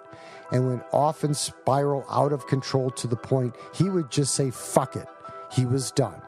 and 0.52 0.68
would 0.68 0.84
often 0.92 1.34
spiral 1.34 2.06
out 2.10 2.32
of 2.32 2.48
control 2.48 2.90
to 2.92 3.08
the 3.08 3.16
point 3.16 3.56
he 3.74 3.90
would 3.90 4.12
just 4.12 4.36
say, 4.36 4.52
fuck 4.52 4.96
it, 4.96 5.08
he 5.52 5.66
was 5.66 5.92
done. 5.92 6.22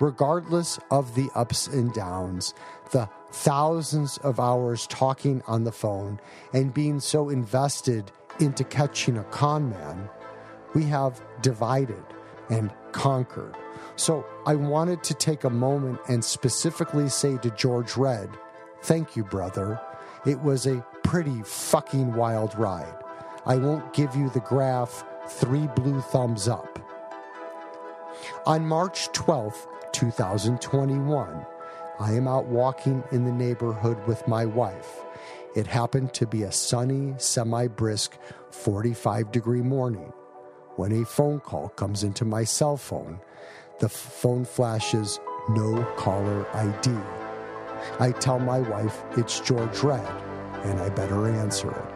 Regardless 0.00 0.80
of 0.90 1.14
the 1.14 1.28
ups 1.34 1.68
and 1.68 1.92
downs, 1.92 2.54
the 2.90 3.08
thousands 3.30 4.18
of 4.18 4.40
hours 4.40 4.86
talking 4.88 5.42
on 5.46 5.64
the 5.64 5.72
phone 5.72 6.20
and 6.52 6.74
being 6.74 6.98
so 6.98 7.28
invested 7.28 8.10
into 8.40 8.64
catching 8.64 9.18
a 9.18 9.24
con 9.24 9.70
man, 9.70 10.08
we 10.74 10.84
have 10.84 11.22
divided 11.40 12.02
and 12.50 12.72
conquered. 12.92 13.56
So 13.96 14.24
I 14.46 14.54
wanted 14.54 15.02
to 15.04 15.14
take 15.14 15.44
a 15.44 15.50
moment 15.50 16.00
and 16.08 16.24
specifically 16.24 17.08
say 17.08 17.38
to 17.38 17.50
George 17.50 17.96
Red, 17.96 18.30
Thank 18.82 19.16
you, 19.16 19.24
brother. 19.24 19.80
It 20.26 20.40
was 20.40 20.66
a 20.66 20.84
pretty 21.04 21.42
fucking 21.44 22.14
wild 22.14 22.58
ride. 22.58 22.96
I 23.46 23.56
won't 23.56 23.92
give 23.92 24.14
you 24.16 24.28
the 24.30 24.40
graph 24.40 25.04
three 25.28 25.68
blue 25.76 26.00
thumbs 26.00 26.48
up. 26.48 26.78
On 28.46 28.66
March 28.66 29.08
12th, 29.12 29.66
2021, 29.92 31.46
I 32.00 32.12
am 32.12 32.26
out 32.26 32.46
walking 32.46 33.04
in 33.12 33.24
the 33.24 33.32
neighborhood 33.32 34.04
with 34.06 34.26
my 34.26 34.46
wife. 34.46 35.00
It 35.54 35.66
happened 35.66 36.12
to 36.14 36.26
be 36.26 36.42
a 36.42 36.52
sunny, 36.52 37.14
semi 37.18 37.68
brisk 37.68 38.16
45 38.50 39.30
degree 39.30 39.62
morning 39.62 40.12
when 40.76 41.02
a 41.02 41.04
phone 41.04 41.40
call 41.40 41.68
comes 41.70 42.04
into 42.04 42.24
my 42.24 42.44
cell 42.44 42.76
phone 42.76 43.20
the 43.82 43.88
phone 43.88 44.44
flashes 44.44 45.18
no 45.48 45.84
caller 45.96 46.46
ID. 46.54 46.96
I 47.98 48.12
tell 48.12 48.38
my 48.38 48.60
wife 48.60 49.02
it's 49.16 49.40
George 49.40 49.82
Red 49.82 50.06
and 50.64 50.80
I 50.80 50.88
better 50.88 51.28
answer 51.28 51.72
it. 51.72 51.91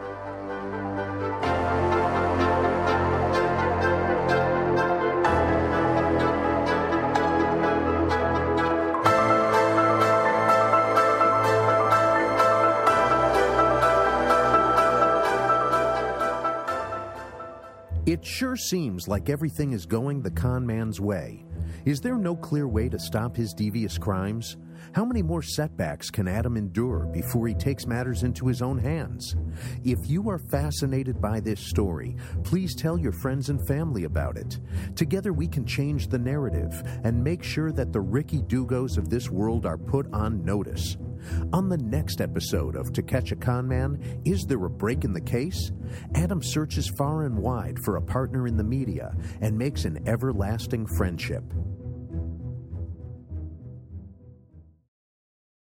It 18.17 18.25
sure 18.25 18.55
seems 18.55 19.07
like 19.07 19.29
everything 19.29 19.73
is 19.73 19.85
going 19.85 20.23
the 20.23 20.31
con 20.31 20.65
man's 20.65 20.99
way. 20.99 21.45
Is 21.85 22.01
there 22.01 22.17
no 22.17 22.35
clear 22.35 22.67
way 22.67 22.89
to 22.89 22.97
stop 22.97 23.35
his 23.35 23.53
devious 23.53 23.99
crimes? 23.99 24.57
How 24.93 25.05
many 25.05 25.21
more 25.21 25.43
setbacks 25.43 26.09
can 26.09 26.27
Adam 26.27 26.57
endure 26.57 27.05
before 27.13 27.47
he 27.47 27.53
takes 27.53 27.85
matters 27.85 28.23
into 28.23 28.47
his 28.47 28.63
own 28.63 28.79
hands? 28.79 29.35
If 29.83 29.99
you 30.09 30.31
are 30.31 30.39
fascinated 30.39 31.21
by 31.21 31.41
this 31.41 31.59
story, 31.59 32.15
please 32.43 32.73
tell 32.73 32.97
your 32.97 33.11
friends 33.11 33.49
and 33.49 33.67
family 33.67 34.05
about 34.05 34.35
it. 34.35 34.61
Together 34.95 35.31
we 35.31 35.47
can 35.47 35.63
change 35.63 36.07
the 36.07 36.17
narrative 36.17 36.81
and 37.03 37.23
make 37.23 37.43
sure 37.43 37.71
that 37.73 37.93
the 37.93 38.01
Ricky 38.01 38.41
Dugos 38.41 38.97
of 38.97 39.09
this 39.11 39.29
world 39.29 39.67
are 39.67 39.77
put 39.77 40.11
on 40.11 40.43
notice. 40.43 40.97
On 41.53 41.69
the 41.69 41.77
next 41.77 42.21
episode 42.21 42.75
of 42.75 42.91
To 42.93 43.01
Catch 43.01 43.31
a 43.31 43.35
Con 43.35 43.67
Man, 43.67 44.21
Is 44.25 44.45
There 44.45 44.65
a 44.65 44.69
Break 44.69 45.03
in 45.03 45.13
the 45.13 45.21
Case? 45.21 45.71
Adam 46.15 46.41
searches 46.41 46.87
far 46.97 47.23
and 47.23 47.37
wide 47.37 47.79
for 47.79 47.95
a 47.95 48.01
partner 48.01 48.47
in 48.47 48.57
the 48.57 48.63
media 48.63 49.15
and 49.41 49.57
makes 49.57 49.85
an 49.85 50.07
everlasting 50.07 50.85
friendship. 50.85 51.43